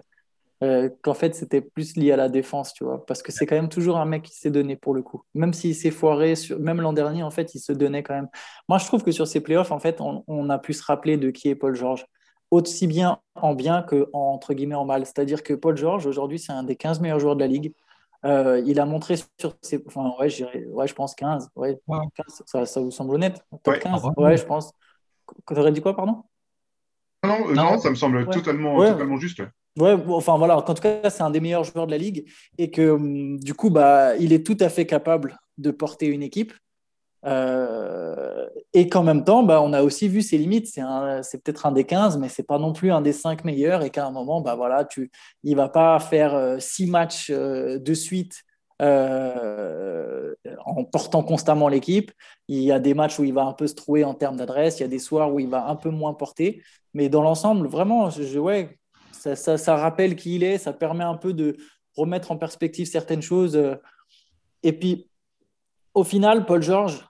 euh, 0.62 0.88
qu'en 1.02 1.14
fait, 1.14 1.34
c'était 1.34 1.60
plus 1.60 1.96
lié 1.96 2.12
à 2.12 2.16
la 2.16 2.28
défense, 2.28 2.72
tu 2.72 2.84
vois. 2.84 3.04
Parce 3.04 3.22
que 3.22 3.30
c'est 3.30 3.46
quand 3.46 3.56
même 3.56 3.68
toujours 3.68 3.98
un 3.98 4.06
mec 4.06 4.22
qui 4.22 4.34
s'est 4.34 4.50
donné 4.50 4.76
pour 4.76 4.94
le 4.94 5.02
coup. 5.02 5.22
Même 5.34 5.52
s'il 5.52 5.74
s'est 5.74 5.90
foiré, 5.90 6.34
sur... 6.34 6.58
même 6.58 6.80
l'an 6.80 6.92
dernier, 6.92 7.22
en 7.22 7.30
fait, 7.30 7.54
il 7.54 7.60
se 7.60 7.72
donnait 7.72 8.02
quand 8.02 8.14
même. 8.14 8.28
Moi, 8.68 8.78
je 8.78 8.86
trouve 8.86 9.02
que 9.02 9.12
sur 9.12 9.26
ces 9.26 9.40
playoffs, 9.40 9.70
en 9.70 9.78
fait, 9.78 10.00
on, 10.00 10.24
on 10.26 10.48
a 10.48 10.58
pu 10.58 10.72
se 10.72 10.82
rappeler 10.82 11.18
de 11.18 11.30
qui 11.30 11.48
est 11.48 11.54
Paul 11.54 11.74
George. 11.74 12.06
Aussi 12.50 12.86
bien 12.86 13.18
en 13.34 13.54
bien 13.54 13.82
que 13.82 14.08
en, 14.12 14.20
entre 14.20 14.54
guillemets 14.54 14.76
en 14.76 14.84
mal. 14.84 15.04
C'est-à-dire 15.04 15.42
que 15.42 15.52
Paul 15.52 15.76
George, 15.76 16.06
aujourd'hui, 16.06 16.38
c'est 16.38 16.52
un 16.52 16.62
des 16.62 16.76
15 16.76 17.00
meilleurs 17.00 17.18
joueurs 17.18 17.36
de 17.36 17.40
la 17.40 17.48
ligue. 17.48 17.74
Euh, 18.24 18.62
il 18.64 18.80
a 18.80 18.86
montré 18.86 19.16
sur 19.16 19.56
ses. 19.62 19.82
Enfin, 19.86 20.14
ouais, 20.18 20.28
ouais 20.68 20.88
je 20.88 20.94
pense 20.94 21.14
15. 21.14 21.50
Ouais, 21.56 21.78
15 21.88 22.42
ça, 22.46 22.64
ça, 22.64 22.80
vous 22.80 22.90
semble 22.90 23.14
honnête? 23.14 23.44
Ouais, 23.66 23.78
15 23.78 24.02
Ouais, 24.16 24.36
je 24.36 24.44
pense. 24.44 24.72
Tu 25.46 25.58
aurais 25.58 25.72
dit 25.72 25.80
quoi, 25.80 25.94
pardon? 25.94 26.22
Non, 27.24 27.48
non, 27.52 27.78
ça 27.78 27.90
me 27.90 27.94
semble 27.94 28.28
totalement, 28.28 28.78
totalement 28.78 29.16
juste. 29.16 29.42
Ouais, 29.78 29.94
enfin 30.08 30.38
voilà, 30.38 30.56
en 30.56 30.62
tout 30.62 30.74
cas, 30.74 31.10
c'est 31.10 31.22
un 31.22 31.30
des 31.30 31.40
meilleurs 31.40 31.64
joueurs 31.64 31.86
de 31.86 31.90
la 31.90 31.98
ligue 31.98 32.30
et 32.56 32.70
que 32.70 32.90
hum, 32.90 33.38
du 33.38 33.54
coup, 33.54 33.70
bah, 33.70 34.16
il 34.16 34.32
est 34.32 34.44
tout 34.44 34.56
à 34.60 34.68
fait 34.68 34.86
capable 34.86 35.38
de 35.58 35.70
porter 35.70 36.06
une 36.06 36.22
équipe. 36.22 36.52
Euh, 37.24 38.46
et 38.72 38.88
qu'en 38.88 39.02
même 39.02 39.24
temps, 39.24 39.42
bah, 39.42 39.60
on 39.60 39.72
a 39.72 39.82
aussi 39.82 40.08
vu 40.08 40.22
ses 40.22 40.38
limites. 40.38 40.68
C'est 41.22 41.42
peut-être 41.42 41.66
un 41.66 41.72
des 41.72 41.84
15, 41.84 42.18
mais 42.18 42.28
c'est 42.28 42.44
pas 42.44 42.58
non 42.58 42.72
plus 42.72 42.92
un 42.92 43.00
des 43.00 43.12
5 43.12 43.44
meilleurs. 43.44 43.82
Et 43.82 43.90
qu'à 43.90 44.06
un 44.06 44.10
moment, 44.10 44.40
bah, 44.40 44.54
voilà, 44.54 44.84
tu, 44.84 45.10
il 45.42 45.52
ne 45.52 45.56
va 45.56 45.68
pas 45.68 45.98
faire 45.98 46.56
6 46.60 46.84
euh, 46.84 46.90
matchs 46.90 47.30
euh, 47.30 47.78
de 47.78 47.94
suite 47.94 48.44
euh, 48.82 50.34
en 50.64 50.84
portant 50.84 51.22
constamment 51.22 51.68
l'équipe. 51.68 52.12
Il 52.48 52.62
y 52.62 52.72
a 52.72 52.78
des 52.78 52.94
matchs 52.94 53.18
où 53.18 53.24
il 53.24 53.32
va 53.32 53.44
un 53.44 53.52
peu 53.52 53.66
se 53.66 53.74
trouver 53.74 54.04
en 54.04 54.14
termes 54.14 54.36
d'adresse, 54.36 54.78
il 54.78 54.82
y 54.82 54.84
a 54.84 54.88
des 54.88 54.98
soirs 54.98 55.32
où 55.32 55.40
il 55.40 55.48
va 55.48 55.68
un 55.68 55.76
peu 55.76 55.90
moins 55.90 56.14
porter. 56.14 56.62
Mais 56.94 57.08
dans 57.08 57.22
l'ensemble, 57.22 57.68
vraiment, 57.68 58.10
ouais, 58.36 58.78
ça, 59.12 59.36
ça, 59.36 59.76
rappelle 59.76 60.16
qui 60.16 60.36
il 60.36 60.42
est, 60.42 60.58
ça 60.58 60.72
permet 60.72 61.04
un 61.04 61.16
peu 61.16 61.32
de 61.32 61.56
remettre 61.96 62.30
en 62.30 62.36
perspective 62.36 62.86
certaines 62.86 63.22
choses. 63.22 63.58
Et 64.62 64.72
puis, 64.72 65.08
au 65.94 66.04
final, 66.04 66.44
Paul 66.44 66.62
George, 66.62 67.06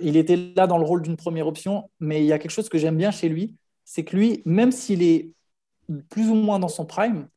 il 0.00 0.16
était 0.16 0.36
là 0.36 0.66
dans 0.66 0.78
le 0.78 0.84
rôle 0.84 1.02
d'une 1.02 1.16
première 1.16 1.46
option, 1.46 1.90
mais 2.00 2.22
il 2.22 2.26
y 2.26 2.32
a 2.32 2.38
quelque 2.38 2.50
chose 2.50 2.68
que 2.68 2.78
j'aime 2.78 2.96
bien 2.96 3.10
chez 3.10 3.28
lui, 3.28 3.56
c'est 3.84 4.04
que 4.04 4.16
lui, 4.16 4.42
même 4.44 4.72
s'il 4.72 5.02
est 5.02 5.32
plus 6.08 6.28
ou 6.30 6.34
moins 6.34 6.58
dans 6.58 6.68
son 6.68 6.86
prime, 6.86 7.28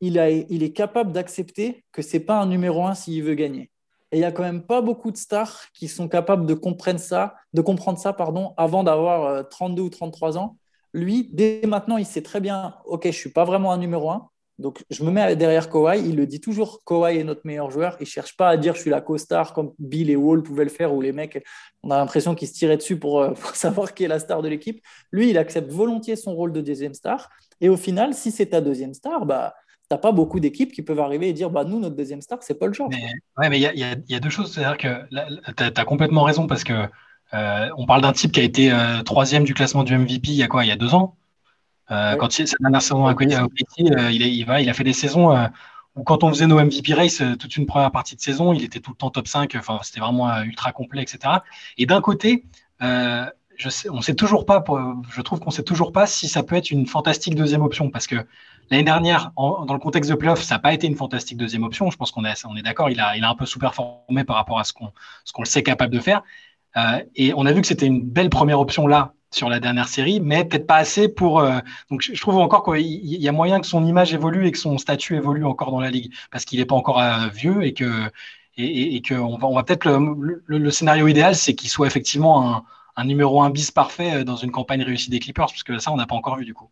il, 0.00 0.18
est 0.18 0.72
capable 0.72 1.12
d'accepter 1.12 1.84
que 1.92 2.02
ce 2.02 2.16
n'est 2.16 2.22
pas 2.22 2.40
un 2.40 2.46
numéro 2.46 2.84
un 2.84 2.94
s'il 2.94 3.22
veut 3.22 3.34
gagner. 3.34 3.70
Et 4.12 4.16
il 4.16 4.20
n'y 4.20 4.24
a 4.24 4.32
quand 4.32 4.42
même 4.42 4.62
pas 4.62 4.80
beaucoup 4.80 5.10
de 5.10 5.16
stars 5.16 5.66
qui 5.72 5.86
sont 5.86 6.08
capables 6.08 6.46
de 6.46 6.54
comprendre 6.54 6.98
ça, 6.98 7.34
de 7.52 7.60
comprendre 7.60 7.98
ça 7.98 8.12
pardon, 8.12 8.54
avant 8.56 8.82
d'avoir 8.82 9.48
32 9.48 9.82
euh, 9.82 9.84
ou 9.84 9.90
33 9.90 10.38
ans. 10.38 10.56
Lui, 10.92 11.28
dès 11.32 11.60
maintenant, 11.66 11.96
il 11.96 12.06
sait 12.06 12.22
très 12.22 12.40
bien, 12.40 12.74
OK, 12.86 13.06
je 13.06 13.10
suis 13.12 13.30
pas 13.30 13.44
vraiment 13.44 13.72
un 13.72 13.78
numéro 13.78 14.10
un. 14.10 14.28
Donc, 14.60 14.84
je 14.90 15.02
me 15.04 15.10
mets 15.10 15.36
derrière 15.36 15.70
Kawhi. 15.70 16.00
Il 16.06 16.16
le 16.16 16.26
dit 16.26 16.40
toujours, 16.40 16.82
Kawhi 16.84 17.18
est 17.18 17.24
notre 17.24 17.40
meilleur 17.44 17.70
joueur. 17.70 17.96
Il 17.98 18.06
cherche 18.06 18.36
pas 18.36 18.50
à 18.50 18.56
dire 18.58 18.74
je 18.74 18.80
suis 18.80 18.90
la 18.90 19.00
co-star 19.00 19.54
comme 19.54 19.72
Bill 19.78 20.10
et 20.10 20.16
Wall 20.16 20.42
pouvaient 20.42 20.64
le 20.64 20.70
faire, 20.70 20.92
ou 20.92 21.00
les 21.00 21.12
mecs, 21.12 21.42
on 21.82 21.90
a 21.90 21.96
l'impression 21.96 22.34
qu'ils 22.34 22.48
se 22.48 22.54
tiraient 22.54 22.76
dessus 22.76 22.98
pour, 22.98 23.20
euh, 23.20 23.30
pour 23.40 23.56
savoir 23.56 23.94
qui 23.94 24.04
est 24.04 24.08
la 24.08 24.18
star 24.18 24.42
de 24.42 24.48
l'équipe. 24.48 24.82
Lui, 25.12 25.30
il 25.30 25.38
accepte 25.38 25.70
volontiers 25.70 26.16
son 26.16 26.34
rôle 26.34 26.52
de 26.52 26.60
deuxième 26.60 26.94
star. 26.94 27.30
Et 27.62 27.68
au 27.68 27.76
final, 27.76 28.12
si 28.12 28.30
c'est 28.30 28.46
ta 28.46 28.60
deuxième 28.60 28.92
star, 28.92 29.24
bah, 29.24 29.54
n'as 29.90 29.98
pas 29.98 30.12
beaucoup 30.12 30.40
d'équipes 30.40 30.72
qui 30.72 30.82
peuvent 30.82 31.00
arriver 31.00 31.28
et 31.28 31.32
dire 31.32 31.50
bah, 31.50 31.64
nous, 31.64 31.78
notre 31.78 31.96
deuxième 31.96 32.20
star, 32.20 32.42
c'est 32.42 32.58
Paul 32.58 32.72
George. 32.72 32.94
Mais, 32.94 33.12
ouais, 33.38 33.48
mais 33.48 33.60
il 33.60 33.62
y, 33.62 34.12
y, 34.12 34.14
a 34.14 34.20
deux 34.20 34.30
choses. 34.30 34.52
C'est-à-dire 34.52 34.78
que 34.78 35.52
tu 35.56 35.80
as, 35.80 35.84
complètement 35.84 36.22
raison 36.22 36.46
parce 36.46 36.64
que 36.64 36.86
on 37.32 37.86
parle 37.86 38.02
d'un 38.02 38.12
type 38.12 38.32
qui 38.32 38.40
a 38.40 38.42
été 38.42 38.72
troisième 39.04 39.44
du 39.44 39.54
classement 39.54 39.84
du 39.84 39.96
MVP 39.96 40.28
il 40.28 40.34
y 40.34 40.42
a 40.42 40.48
quoi? 40.48 40.64
Il 40.64 40.68
y 40.68 40.72
a 40.72 40.76
deux 40.76 40.94
ans 40.94 41.16
Quand 41.88 42.38
il, 42.38 42.48
sa 42.48 42.56
dernière 42.60 42.82
saison 42.82 43.06
à 43.06 43.14
il, 43.18 44.22
il, 44.22 44.44
va, 44.44 44.60
il 44.60 44.68
a 44.68 44.74
fait 44.74 44.84
des 44.84 44.92
saisons 44.92 45.36
où 45.96 46.04
quand 46.04 46.22
on 46.22 46.28
faisait 46.28 46.46
nos 46.46 46.62
MVP 46.64 46.94
race 46.94 47.22
toute 47.38 47.56
une 47.56 47.66
première 47.66 47.90
partie 47.90 48.16
de 48.16 48.20
saison, 48.20 48.52
il 48.52 48.64
était 48.64 48.80
tout 48.80 48.92
le 48.92 48.96
temps 48.96 49.10
top 49.10 49.26
5, 49.26 49.54
enfin, 49.56 49.80
c'était 49.82 50.00
vraiment 50.00 50.42
ultra 50.42 50.72
complet, 50.72 51.02
etc. 51.02 51.34
Et 51.78 51.86
d'un 51.86 52.00
côté, 52.00 52.44
je 53.60 53.88
on 53.90 54.00
sait 54.00 54.14
toujours 54.14 54.46
pas, 54.46 54.64
je 55.10 55.20
trouve 55.20 55.38
qu'on 55.40 55.50
sait 55.50 55.62
toujours 55.62 55.92
pas 55.92 56.06
si 56.06 56.28
ça 56.28 56.42
peut 56.42 56.56
être 56.56 56.70
une 56.70 56.86
fantastique 56.86 57.34
deuxième 57.34 57.62
option 57.62 57.90
parce 57.90 58.06
que 58.06 58.16
l'année 58.70 58.84
dernière, 58.84 59.32
dans 59.36 59.72
le 59.72 59.78
contexte 59.78 60.10
de 60.10 60.16
playoff, 60.16 60.42
ça 60.42 60.54
n'a 60.54 60.58
pas 60.60 60.72
été 60.72 60.86
une 60.86 60.96
fantastique 60.96 61.36
deuxième 61.36 61.64
option. 61.64 61.90
Je 61.90 61.96
pense 61.96 62.10
qu'on 62.10 62.24
est, 62.24 62.44
on 62.46 62.56
est 62.56 62.62
d'accord, 62.62 62.88
il 62.88 63.00
a, 63.00 63.16
il 63.16 63.24
a 63.24 63.28
un 63.28 63.34
peu 63.34 63.44
sous-performé 63.44 64.24
par 64.24 64.36
rapport 64.36 64.58
à 64.58 64.64
ce 64.64 64.72
qu'on, 64.72 64.92
le 65.38 65.44
sait 65.44 65.62
capable 65.62 65.92
de 65.92 66.00
faire. 66.00 66.22
Euh, 66.76 67.02
et 67.16 67.34
on 67.34 67.44
a 67.46 67.52
vu 67.52 67.60
que 67.60 67.66
c'était 67.66 67.86
une 67.86 68.02
belle 68.02 68.30
première 68.30 68.60
option 68.60 68.86
là 68.86 69.12
sur 69.32 69.48
la 69.48 69.60
dernière 69.60 69.88
série, 69.88 70.20
mais 70.20 70.44
peut-être 70.44 70.66
pas 70.66 70.76
assez 70.76 71.08
pour. 71.08 71.40
Euh, 71.40 71.58
donc 71.90 72.00
je 72.02 72.20
trouve 72.20 72.38
encore 72.38 72.64
qu'il 72.64 72.80
y 72.80 73.28
a 73.28 73.32
moyen 73.32 73.60
que 73.60 73.66
son 73.66 73.84
image 73.84 74.14
évolue 74.14 74.46
et 74.46 74.52
que 74.52 74.58
son 74.58 74.78
statut 74.78 75.16
évolue 75.16 75.44
encore 75.44 75.70
dans 75.70 75.80
la 75.80 75.90
ligue 75.90 76.12
parce 76.30 76.44
qu'il 76.44 76.60
n'est 76.60 76.64
pas 76.64 76.76
encore 76.76 77.00
euh, 77.00 77.28
vieux 77.28 77.62
et 77.64 77.74
que 77.74 78.10
et, 78.56 79.02
va, 79.10 79.20
on 79.22 79.54
va 79.54 79.62
peut-être 79.62 79.86
le, 79.86 80.42
le, 80.44 80.70
scénario 80.70 81.08
idéal, 81.08 81.34
c'est 81.34 81.54
qu'il 81.54 81.70
soit 81.70 81.86
effectivement 81.86 82.56
un, 82.56 82.64
un 82.96 83.04
numéro 83.04 83.42
1 83.42 83.50
bis 83.50 83.70
parfait 83.70 84.14
euh, 84.14 84.24
dans 84.24 84.36
une 84.36 84.50
campagne 84.50 84.82
réussie 84.82 85.10
des 85.10 85.18
Clippers, 85.18 85.46
parce 85.46 85.62
que 85.62 85.78
ça, 85.78 85.92
on 85.92 85.96
n'a 85.96 86.06
pas 86.06 86.14
encore 86.14 86.36
vu 86.36 86.44
du 86.44 86.54
coup. 86.54 86.70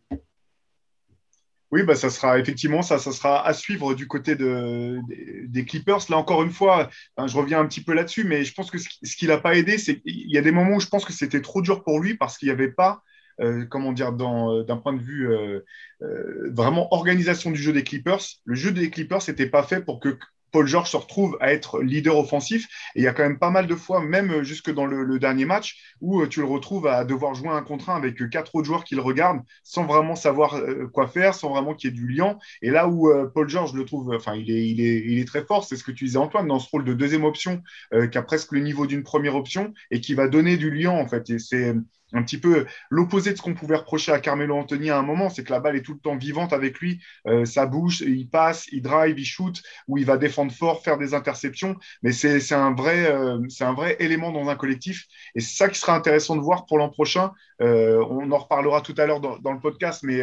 Oui, 1.71 1.83
bah, 1.83 1.95
ça 1.95 2.09
sera 2.09 2.39
effectivement 2.39 2.81
ça, 2.81 2.97
ça 2.97 3.11
sera 3.11 3.45
à 3.45 3.53
suivre 3.53 3.93
du 3.93 4.07
côté 4.07 4.35
de, 4.35 4.99
des, 5.47 5.65
Clippers. 5.65 5.99
Là, 6.09 6.17
encore 6.17 6.41
une 6.41 6.49
fois, 6.49 6.89
je 7.23 7.37
reviens 7.37 7.59
un 7.59 7.67
petit 7.67 7.83
peu 7.83 7.93
là-dessus, 7.93 8.23
mais 8.23 8.43
je 8.43 8.53
pense 8.55 8.71
que 8.71 8.79
ce, 8.79 9.15
qui 9.15 9.27
n'a 9.27 9.37
pas 9.37 9.55
aidé, 9.55 9.77
c'est 9.77 9.99
qu'il 10.01 10.31
y 10.31 10.37
a 10.39 10.41
des 10.41 10.51
moments 10.51 10.77
où 10.77 10.79
je 10.79 10.87
pense 10.87 11.05
que 11.05 11.13
c'était 11.13 11.41
trop 11.41 11.61
dur 11.61 11.83
pour 11.83 11.99
lui 11.99 12.15
parce 12.15 12.39
qu'il 12.39 12.47
n'y 12.47 12.53
avait 12.53 12.71
pas, 12.71 13.03
euh, 13.39 13.65
comment 13.69 13.91
dire, 13.91 14.11
euh, 14.19 14.63
d'un 14.63 14.77
point 14.77 14.93
de 14.93 15.01
vue 15.01 15.29
vraiment 16.51 16.91
organisation 16.91 17.51
du 17.51 17.61
jeu 17.61 17.71
des 17.71 17.83
Clippers, 17.83 18.21
le 18.45 18.55
jeu 18.55 18.71
des 18.71 18.89
Clippers 18.89 19.21
n'était 19.27 19.45
pas 19.45 19.61
fait 19.61 19.81
pour 19.81 19.99
que 19.99 20.17
Paul 20.51 20.67
George 20.67 20.89
se 20.89 20.97
retrouve 20.97 21.37
à 21.39 21.51
être 21.53 21.81
leader 21.81 22.17
offensif. 22.17 22.67
Et 22.95 22.99
il 23.01 23.03
y 23.03 23.07
a 23.07 23.13
quand 23.13 23.23
même 23.23 23.39
pas 23.39 23.49
mal 23.49 23.67
de 23.67 23.75
fois, 23.75 24.01
même 24.01 24.43
jusque 24.43 24.71
dans 24.71 24.85
le, 24.85 25.19
dernier 25.19 25.45
match, 25.45 25.95
où 26.01 26.21
euh, 26.21 26.27
tu 26.27 26.39
le 26.39 26.45
retrouves 26.45 26.87
à 26.87 27.03
devoir 27.03 27.33
jouer 27.35 27.49
un 27.49 27.61
contre 27.61 27.89
un 27.89 27.95
avec 27.95 28.21
euh, 28.21 28.27
quatre 28.27 28.55
autres 28.55 28.65
joueurs 28.65 28.83
qui 28.83 28.95
le 28.95 29.01
regardent 29.01 29.41
sans 29.63 29.85
vraiment 29.85 30.15
savoir 30.15 30.55
euh, 30.55 30.87
quoi 30.87 31.07
faire, 31.07 31.33
sans 31.33 31.49
vraiment 31.49 31.73
qu'il 31.73 31.89
y 31.89 31.93
ait 31.93 31.95
du 31.95 32.07
lien. 32.07 32.37
Et 32.61 32.69
là 32.69 32.87
où 32.87 33.11
Paul 33.33 33.49
George 33.49 33.73
le 33.73 33.85
trouve, 33.85 34.13
enfin, 34.15 34.35
il 34.35 34.49
est, 34.49 35.27
très 35.27 35.43
fort, 35.43 35.65
c'est 35.65 35.75
ce 35.75 35.83
que 35.83 35.91
tu 35.91 36.05
disais 36.05 36.17
Antoine, 36.17 36.47
dans 36.47 36.59
ce 36.59 36.69
rôle 36.69 36.85
de 36.85 36.93
deuxième 36.93 37.23
option, 37.23 37.61
qui 38.11 38.17
a 38.17 38.21
presque 38.21 38.51
le 38.51 38.61
niveau 38.61 38.87
d'une 38.87 39.03
première 39.03 39.35
option 39.35 39.73
et 39.91 40.01
qui 40.01 40.13
va 40.13 40.27
donner 40.27 40.57
du 40.57 40.71
lien 40.71 40.91
en 40.91 41.07
fait. 41.07 41.37
C'est 41.39 41.75
un 42.13 42.23
petit 42.23 42.39
peu 42.39 42.65
l'opposé 42.89 43.31
de 43.31 43.37
ce 43.37 43.41
qu'on 43.41 43.53
pouvait 43.53 43.75
reprocher 43.75 44.11
à 44.11 44.19
Carmelo 44.19 44.55
Anthony 44.55 44.89
à 44.89 44.97
un 44.97 45.01
moment, 45.01 45.29
c'est 45.29 45.43
que 45.43 45.51
la 45.51 45.59
balle 45.59 45.75
est 45.75 45.81
tout 45.81 45.93
le 45.93 45.99
temps 45.99 46.17
vivante 46.17 46.53
avec 46.53 46.79
lui, 46.79 46.99
euh, 47.27 47.45
ça 47.45 47.65
bouge, 47.65 48.01
il 48.01 48.29
passe, 48.29 48.67
il 48.71 48.81
drive, 48.81 49.17
il 49.19 49.25
shoot, 49.25 49.61
ou 49.87 49.97
il 49.97 50.05
va 50.05 50.17
défendre 50.17 50.51
fort, 50.51 50.83
faire 50.83 50.97
des 50.97 51.13
interceptions, 51.13 51.75
mais 52.01 52.11
c'est 52.11 52.53
un, 52.53 52.73
vrai, 52.73 53.11
euh, 53.11 53.39
un 53.61 53.73
vrai 53.73 53.97
élément 53.99 54.31
dans 54.31 54.49
un 54.49 54.55
collectif, 54.55 55.05
et 55.35 55.39
c'est 55.39 55.55
ça 55.55 55.69
qui 55.69 55.79
sera 55.79 55.95
intéressant 55.95 56.35
de 56.35 56.41
voir 56.41 56.65
pour 56.65 56.77
l'an 56.77 56.89
prochain. 56.89 57.31
Euh, 57.61 58.03
on 58.09 58.31
en 58.31 58.37
reparlera 58.37 58.81
tout 58.81 58.95
à 58.97 59.05
l'heure 59.05 59.19
dans, 59.19 59.37
dans, 59.39 59.51
le 59.51 59.59
podcast, 59.59 60.01
mais 60.03 60.21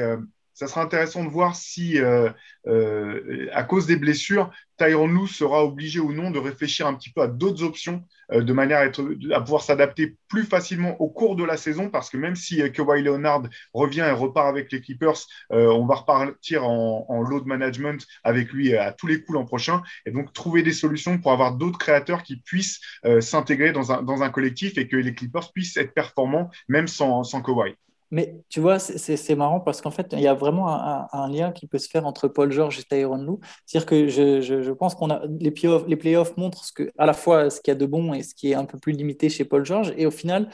ça 0.57 0.69
sera 0.69 0.81
intéressant 0.81 1.23
de 1.23 1.29
voir 1.29 1.55
si, 1.55 1.99
euh, 2.01 2.31
euh, 2.67 3.47
à 3.53 3.63
cause 3.63 3.85
des 3.85 3.97
blessures, 3.97 4.51
Tyron 4.79 5.07
Lue 5.07 5.29
sera 5.29 5.63
obligé 5.63 6.01
ou 6.01 6.15
non 6.15 6.31
de 6.31 6.39
réfléchir 6.39 6.87
un 6.87 6.95
petit 6.95 7.11
peu 7.11 7.21
à 7.21 7.27
d'autres 7.27 7.63
options 7.63 8.03
euh, 8.33 8.41
de 8.41 8.53
manière 8.55 8.79
à, 8.79 8.87
être, 8.87 9.07
à 9.35 9.43
pouvoir 9.43 9.61
s'adapter 9.61 10.17
plus 10.29 10.45
facilement 10.45 10.99
au 10.99 11.11
cours 11.11 11.37
de 11.37 11.45
la 11.45 11.59
saison, 11.59 11.91
parce 11.91 12.09
que 12.09 12.17
même 12.17 12.37
si 12.37 12.63
Kawhi 12.73 13.03
Leonard 13.03 13.43
revient 13.75 14.07
et 14.09 14.13
repart 14.13 14.49
avec 14.49 14.73
les 14.73 14.81
Clippers, 14.81 15.27
on 15.51 15.85
va 15.85 15.97
repartir 15.97 16.65
en, 16.65 17.05
en, 17.07 17.21
load 17.21 17.45
management 17.45 18.07
avec 18.25 18.51
lui 18.51 18.75
à 18.75 18.93
tous 18.93 19.07
les 19.07 19.21
coups 19.21 19.35
l'an 19.35 19.45
prochain, 19.45 19.83
et 20.07 20.11
donc 20.11 20.33
trouver 20.33 20.63
des 20.63 20.73
solutions 20.73 21.19
pour 21.19 21.33
avoir 21.33 21.53
d'autres 21.53 21.79
créateurs 21.79 22.23
qui 22.23 22.37
puissent 22.37 22.81
s'intégrer 23.21 23.73
dans 23.73 23.93
un, 23.93 24.03
dans 24.03 24.23
un, 24.23 24.31
collectif 24.31 24.79
et 24.79 24.89
que 24.89 24.97
les 24.97 25.15
Clippers 25.15 25.53
puissent 25.53 25.77
être 25.77 25.93
performants 25.93 26.51
même 26.69 26.89
sans, 26.89 27.25
sans 27.25 27.43
Kawhi. 27.43 27.77
Mais 28.13 28.41
tu 28.49 28.61
vois, 28.61 28.79
c'est 28.79 29.35
marrant 29.35 29.59
parce 29.59 29.81
qu'en 29.81 29.91
fait, 29.91 30.09
il 30.13 30.21
y 30.21 30.29
a 30.29 30.35
vraiment 30.35 30.69
un, 30.69 31.29
lien 31.29 31.51
qui 31.51 31.67
peut 31.67 31.79
se 31.79 31.89
faire 31.89 32.07
entre 32.07 32.29
Paul 32.29 32.53
George 32.53 32.79
et 32.79 32.85
Tyron 32.85 33.17
Lou. 33.17 33.41
C'est-à-dire 33.65 33.87
que 33.87 34.09
je, 34.09 34.73
pense 34.73 34.95
qu'on 34.95 35.11
a 35.11 35.23
les 35.41 35.51
playoffs, 35.51 35.85
les 35.89 36.17
montrent 36.37 36.65
à 36.99 37.07
la 37.07 37.15
fois 37.15 37.51
ce 37.51 37.61
qu'il 37.61 37.73
y 37.73 37.77
a 37.77 37.79
de 37.79 37.87
bon 37.87 38.15
et 38.15 38.23
ce 38.23 38.35
qui 38.35 38.53
est 38.53 38.55
un 38.55 38.65
peu 38.65 38.79
plus 38.79 38.93
limité 38.93 39.29
chez 39.29 39.45
Paul 39.45 39.65
George. 39.65 39.93
Et 39.97 40.07
au 40.07 40.13
final, 40.13 40.49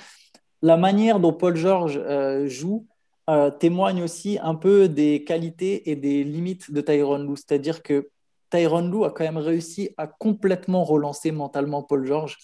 la 0.62 0.79
manière 0.79 1.21
dont 1.21 1.35
Paul 1.35 1.55
George 1.55 2.01
euh, 2.03 2.49
joue 2.49 2.87
euh, 3.29 3.51
témoigne 3.51 4.03
aussi 4.03 4.38
un 4.43 4.55
peu 4.55 4.88
des 4.88 5.23
qualités 5.25 5.91
et 5.91 5.97
des 5.97 6.25
limites 6.25 6.73
de 6.73 6.81
Tyron 6.81 7.19
Lou. 7.19 7.37
C'est-à-dire 7.37 7.83
que 7.83 8.09
Tyron 8.51 8.88
Lou 8.88 9.05
a 9.05 9.11
quand 9.11 9.25
même 9.25 9.38
réussi 9.38 9.91
à 9.97 10.07
complètement 10.07 10.85
relancer 10.85 11.33
mentalement 11.33 11.83
Paul 11.83 12.07
George. 12.07 12.38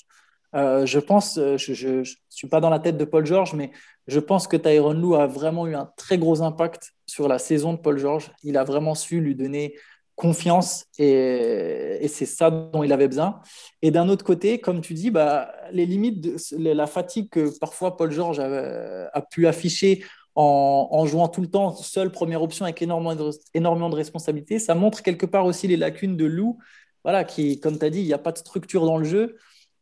Euh, 0.55 0.87
je 0.87 0.99
pense, 0.99 1.35
je 1.37 1.99
ne 1.99 2.05
suis 2.29 2.49
pas 2.49 2.61
dans 2.61 2.71
la 2.71 2.79
tête 2.79 2.97
de 2.97 3.05
Paul 3.05 3.27
George, 3.27 3.55
mais 3.55 3.71
je 4.07 4.21
pense 4.21 4.47
que 4.49 4.57
Tyron 4.57 4.95
Lou 4.95 5.15
a 5.15 5.27
vraiment 5.27 5.67
eu 5.67 5.75
un 5.75 5.91
très 5.97 6.19
gros 6.19 6.43
impact 6.43 6.95
sur 7.07 7.29
la 7.29 7.39
saison 7.39 7.75
de 7.75 7.79
Paul 7.79 7.99
George. 7.99 8.31
Il 8.43 8.57
a 8.57 8.65
vraiment 8.65 8.95
su 8.95 9.21
lui 9.21 9.35
donner 9.35 9.75
confiance 10.19 10.87
et, 10.99 12.07
c'est 12.09 12.27
ça 12.27 12.51
dont 12.51 12.83
il 12.83 12.93
avait 12.93 13.09
besoin. 13.09 13.41
Et 13.83 13.91
d'un 13.91 14.09
autre 14.09 14.25
côté, 14.25 14.61
comme 14.61 14.81
tu 14.81 14.93
dis, 14.93 15.11
bah, 15.11 15.53
les 15.73 15.87
limites, 15.87 16.53
la 16.59 16.87
fatigue 16.87 17.29
que 17.31 17.57
parfois 17.59 17.97
Paul 17.97 18.11
George 18.11 18.41
a, 18.41 19.23
pu 19.31 19.47
afficher 19.47 20.05
en, 20.35 21.07
jouant 21.07 21.29
tout 21.29 21.41
le 21.41 21.49
temps 21.49 21.75
seul 21.75 22.11
première 22.11 22.43
option 22.43 22.65
avec 22.65 22.83
énormément 22.83 23.15
de, 23.15 23.91
de 23.91 23.95
responsabilités, 23.95 24.59
ça 24.59 24.75
montre 24.75 25.03
quelque 25.03 25.27
part 25.27 25.47
aussi 25.47 25.69
les 25.69 25.77
lacunes 25.77 26.17
de 26.17 26.25
Lou, 26.25 26.59
voilà, 27.05 27.25
qui, 27.25 27.61
comme 27.61 27.79
tu 27.79 27.85
as 27.85 27.91
dit, 27.91 28.01
il 28.01 28.07
n'y 28.07 28.13
a 28.13 28.19
pas 28.19 28.33
de 28.33 28.39
structure 28.39 28.87
dans 28.87 28.99
le 28.99 29.05
jeu. 29.05 29.37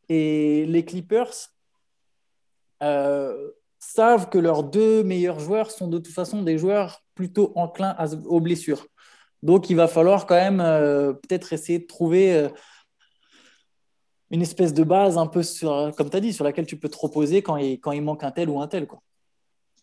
Et 0.09 0.67
les 0.67 0.85
Clippers, 0.85 1.33
euh, 2.83 3.51
savent 3.79 4.29
que 4.29 4.39
leurs 4.39 4.65
deux 4.65 5.03
meilleurs 5.03 5.39
joueurs 5.39 5.71
sont 5.71 5.87
de 5.87 5.99
toute 5.99 6.13
façon 6.13 6.43
des 6.43 6.59
joueurs 6.59 7.03
plutôt 7.15 7.53
enclins 7.55 7.97
aux 8.27 8.41
blessures. 8.41 8.87
Donc, 9.43 9.71
il 9.71 9.77
va 9.77 9.87
falloir 9.87 10.27
quand 10.27 10.35
même 10.35 10.61
euh, 10.61 11.13
peut-être 11.13 11.53
essayer 11.53 11.79
de 11.79 11.87
trouver 11.87 12.35
euh, 12.35 12.49
une 14.31 14.43
espèce 14.43 14.75
de 14.75 14.83
base 14.83 15.19
un 15.19 15.27
peu, 15.27 15.43
sur, 15.43 15.93
comme 15.97 16.11
tu 16.11 16.17
as 16.17 16.21
dit, 16.21 16.33
sur 16.33 16.45
laquelle 16.45 16.67
tu 16.67 16.77
peux 16.79 16.89
te 16.89 16.97
reposer 16.99 17.43
quand 17.43 17.57
il, 17.57 18.03
manque 18.03 18.25
un 18.25 18.33
tel 18.33 18.49
ou 18.49 18.61
un 18.61 18.67
tel. 18.67 18.87
Quoi. 18.87 19.01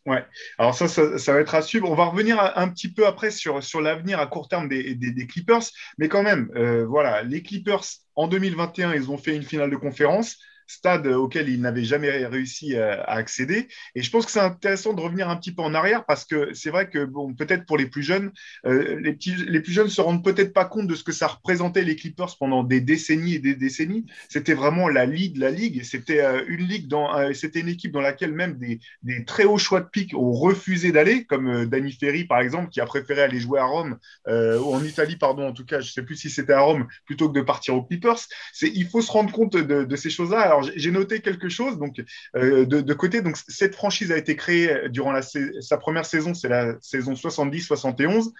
Ouais, 0.05 0.25
alors 0.57 0.75
ça, 0.75 0.88
ça, 0.89 1.33
va 1.33 1.39
être 1.39 1.55
à 1.55 1.62
suivre. 1.62 1.89
On 1.89 1.95
va 1.95 2.05
revenir 2.05 2.38
un 2.57 2.67
petit 2.67 2.91
peu 2.91 3.07
après 3.07 3.31
sur, 3.31 3.62
l'avenir 3.79 4.19
à 4.19 4.27
court 4.27 4.49
terme 4.49 4.67
des, 4.67 5.27
Clippers, 5.29 5.63
mais 5.97 6.09
quand 6.09 6.23
même, 6.23 6.51
voilà, 6.89 7.23
les 7.23 7.41
Clippers 7.41 7.86
en 8.15 8.28
2021, 8.28 8.93
ils 8.93 9.12
ont 9.12 9.17
fait 9.17 9.36
une 9.36 9.43
finale 9.43 9.69
de 9.69 9.76
conférence 9.76 10.38
stade 10.73 11.07
auquel 11.07 11.49
il 11.49 11.62
n'avait 11.62 11.83
jamais 11.83 12.25
réussi 12.25 12.75
à, 12.75 13.03
accéder. 13.03 13.67
Et 13.95 14.01
je 14.01 14.09
pense 14.09 14.25
que 14.25 14.31
c'est 14.31 14.39
intéressant 14.39 14.93
de 14.93 15.01
revenir 15.01 15.29
un 15.29 15.36
petit 15.36 15.53
peu 15.53 15.62
en 15.62 15.73
arrière 15.73 16.05
parce 16.05 16.25
que 16.25 16.53
c'est 16.53 16.69
vrai 16.69 16.89
que, 16.89 17.05
bon, 17.05 17.33
peut-être 17.33 17.65
pour 17.65 17.77
les 17.77 17.86
plus 17.86 18.03
jeunes, 18.03 18.31
euh, 18.65 18.99
les, 18.99 19.13
petits, 19.13 19.36
les 19.36 19.59
plus 19.62 19.71
jeunes 19.71 19.86
ne 19.86 19.91
se 19.91 20.01
rendent 20.01 20.23
peut-être 20.23 20.53
pas 20.53 20.65
compte 20.65 20.88
de 20.88 20.95
ce 20.95 21.03
que 21.03 21.12
ça 21.12 21.27
représentait 21.27 21.83
les 21.83 21.95
Clippers 21.95 22.36
pendant 22.38 22.63
des 22.63 22.81
décennies 22.81 23.36
et 23.36 23.39
des 23.39 23.55
décennies. 23.55 24.05
C'était 24.29 24.53
vraiment 24.53 24.88
la 24.89 25.05
ligue, 25.05 25.38
la 25.38 25.51
ligue. 25.51 25.83
C'était 25.83 26.21
euh, 26.21 26.43
une 26.47 26.67
ligue 26.67 26.88
dans, 26.88 27.15
euh, 27.15 27.33
c'était 27.33 27.59
une 27.59 27.69
équipe 27.69 27.91
dans 27.91 28.01
laquelle 28.01 28.33
même 28.33 28.57
des, 28.57 28.79
des, 29.03 29.25
très 29.25 29.45
hauts 29.45 29.57
choix 29.57 29.81
de 29.81 29.88
pique 29.88 30.13
ont 30.15 30.33
refusé 30.33 30.91
d'aller, 30.91 31.25
comme 31.25 31.65
Danny 31.65 31.91
Ferry 31.91 32.25
par 32.25 32.39
exemple, 32.39 32.69
qui 32.69 32.81
a 32.81 32.86
préféré 32.86 33.21
aller 33.21 33.39
jouer 33.39 33.59
à 33.59 33.65
Rome 33.65 33.97
ou 34.27 34.73
en 34.73 34.83
Italie, 34.83 35.17
pardon, 35.17 35.47
en 35.47 35.53
tout 35.53 35.65
cas, 35.65 35.79
je 35.79 35.88
ne 35.88 35.91
sais 35.91 36.03
plus 36.03 36.15
si 36.15 36.29
c'était 36.29 36.53
à 36.53 36.62
Rome 36.62 36.88
plutôt 37.05 37.29
que 37.29 37.38
de 37.38 37.43
partir 37.43 37.75
aux 37.75 37.83
Clippers. 37.83 38.19
C'est, 38.51 38.69
il 38.69 38.88
faut 38.88 39.01
se 39.01 39.12
rendre 39.12 39.31
compte 39.31 39.55
de, 39.55 39.83
de 39.83 39.95
ces 39.95 40.09
choses-là. 40.09 40.39
Alors 40.39 40.62
j'ai 40.76 40.91
noté 40.91 41.21
quelque 41.21 41.49
chose 41.49 41.78
donc, 41.78 42.02
euh, 42.36 42.65
de, 42.65 42.93
côté. 42.93 43.21
Donc, 43.21 43.38
cette 43.47 43.76
franchise 43.76 44.12
a 44.12 44.17
été 44.17 44.36
créée 44.36 44.89
durant 44.89 45.12
la, 45.12 45.21
sa 45.21 45.78
première 45.78 46.06
saison, 46.06 46.34
c'est 46.34 46.49
la 46.49 46.76
saison 46.82 47.13
70-71. 47.13 48.32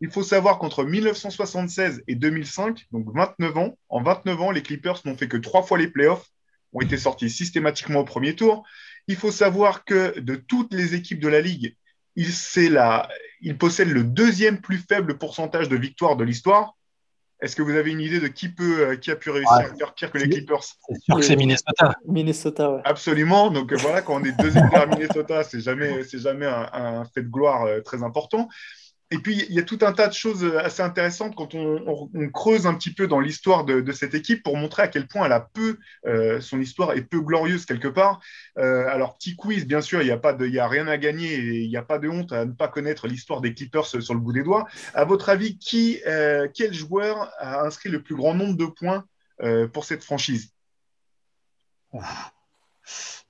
Il 0.00 0.10
faut 0.10 0.22
savoir 0.22 0.58
qu'entre 0.58 0.84
1976 0.84 2.02
et 2.06 2.14
2005, 2.14 2.86
donc 2.92 3.06
29 3.14 3.56
ans, 3.58 3.78
en 3.88 4.02
29 4.02 4.40
ans, 4.40 4.50
les 4.50 4.62
Clippers 4.62 5.00
n'ont 5.04 5.16
fait 5.16 5.28
que 5.28 5.36
trois 5.36 5.62
fois 5.62 5.78
les 5.78 5.88
playoffs, 5.88 6.26
ont 6.72 6.80
été 6.80 6.96
sortis 6.96 7.30
systématiquement 7.30 8.00
au 8.00 8.04
premier 8.04 8.36
tour. 8.36 8.64
Il 9.06 9.16
faut 9.16 9.32
savoir 9.32 9.84
que 9.84 10.18
de 10.20 10.36
toutes 10.36 10.74
les 10.74 10.94
équipes 10.94 11.20
de 11.20 11.28
la 11.28 11.40
Ligue, 11.40 11.76
il, 12.14 12.28
la, 12.72 13.08
il 13.40 13.56
possède 13.56 13.88
le 13.88 14.04
deuxième 14.04 14.60
plus 14.60 14.78
faible 14.78 15.18
pourcentage 15.18 15.68
de 15.68 15.76
victoires 15.76 16.16
de 16.16 16.24
l'histoire. 16.24 16.76
Est-ce 17.40 17.54
que 17.54 17.62
vous 17.62 17.76
avez 17.76 17.92
une 17.92 18.00
idée 18.00 18.18
de 18.18 18.26
qui, 18.26 18.48
peut, 18.48 18.80
euh, 18.80 18.96
qui 18.96 19.12
a 19.12 19.16
pu 19.16 19.30
réussir 19.30 19.52
à 19.52 19.74
faire 19.74 19.94
pire 19.94 20.10
que 20.10 20.18
les 20.18 20.28
Clippers 20.28 20.62
C'est 20.62 21.00
sûr 21.00 21.16
que 21.16 21.22
c'est 21.22 21.36
Minnesota. 21.36 21.94
Minnesota, 22.04 22.72
ouais. 22.72 22.80
Absolument. 22.84 23.50
Donc 23.50 23.72
euh, 23.72 23.76
voilà, 23.76 24.02
quand 24.02 24.20
on 24.20 24.24
est 24.24 24.36
deuxième 24.40 24.68
à 24.74 24.86
Minnesota, 24.86 25.44
c'est 25.44 25.60
jamais, 25.60 26.02
c'est 26.02 26.18
jamais 26.18 26.46
un, 26.46 27.04
fait 27.04 27.22
de 27.22 27.28
gloire 27.28 27.64
euh, 27.64 27.80
très 27.80 28.02
important. 28.02 28.48
Et 29.10 29.18
puis, 29.18 29.46
il 29.48 29.54
y 29.54 29.58
a 29.58 29.62
tout 29.62 29.78
un 29.80 29.92
tas 29.92 30.08
de 30.08 30.12
choses 30.12 30.44
assez 30.56 30.82
intéressantes 30.82 31.34
quand 31.34 31.54
on, 31.54 32.08
creuse 32.30 32.66
un 32.66 32.74
petit 32.74 32.92
peu 32.92 33.06
dans 33.06 33.20
l'histoire 33.20 33.64
de, 33.64 33.92
cette 33.92 34.14
équipe 34.14 34.42
pour 34.42 34.56
montrer 34.56 34.82
à 34.82 34.88
quel 34.88 35.06
point 35.06 35.24
elle 35.24 35.32
a 35.32 35.40
peu, 35.40 35.78
euh, 36.06 36.42
son 36.42 36.60
histoire 36.60 36.92
est 36.92 37.02
peu 37.02 37.20
glorieuse 37.20 37.64
quelque 37.64 37.88
part. 37.88 38.20
Euh, 38.58 38.86
alors, 38.88 39.16
petit 39.16 39.34
quiz, 39.34 39.66
bien 39.66 39.80
sûr, 39.80 40.02
il 40.02 40.04
n'y 40.04 40.10
a, 40.10 40.18
pas 40.18 40.34
a 40.34 40.68
rien 40.68 40.86
à 40.88 40.98
gagner 40.98 41.32
et 41.32 41.60
il 41.60 41.70
n'y 41.70 41.76
a 41.78 41.82
pas 41.82 41.98
de 41.98 42.08
honte 42.08 42.32
à 42.32 42.44
ne 42.44 42.52
pas 42.52 42.68
connaître 42.68 43.08
l'histoire 43.08 43.40
des 43.40 43.54
Clippers 43.54 43.86
sur 43.86 44.14
le 44.14 44.20
bout 44.20 44.32
des 44.32 44.42
doigts. 44.42 44.66
À 44.92 45.06
votre 45.06 45.30
avis, 45.30 45.56
qui, 45.56 46.00
euh, 46.06 46.46
quel 46.52 46.74
joueur 46.74 47.32
a 47.38 47.64
inscrit 47.64 47.88
le 47.88 48.02
plus 48.02 48.14
grand 48.14 48.34
nombre 48.34 48.56
de 48.56 48.66
points 48.66 49.04
pour 49.72 49.84
cette 49.84 50.02
franchise? 50.02 50.52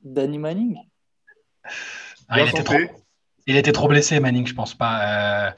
Danny 0.03 0.39
Manning? 0.39 0.79
Ah, 2.29 2.41
il, 2.41 2.49
était 2.49 2.65
trop, 2.65 2.79
il, 3.49 3.57
était 3.57 3.73
trop, 3.73 3.89
blessé, 3.89 4.21
Manning, 4.21 4.47
je 4.47 4.55
pense 4.55 4.75
pas. 4.75 5.49
Euh... 5.49 5.51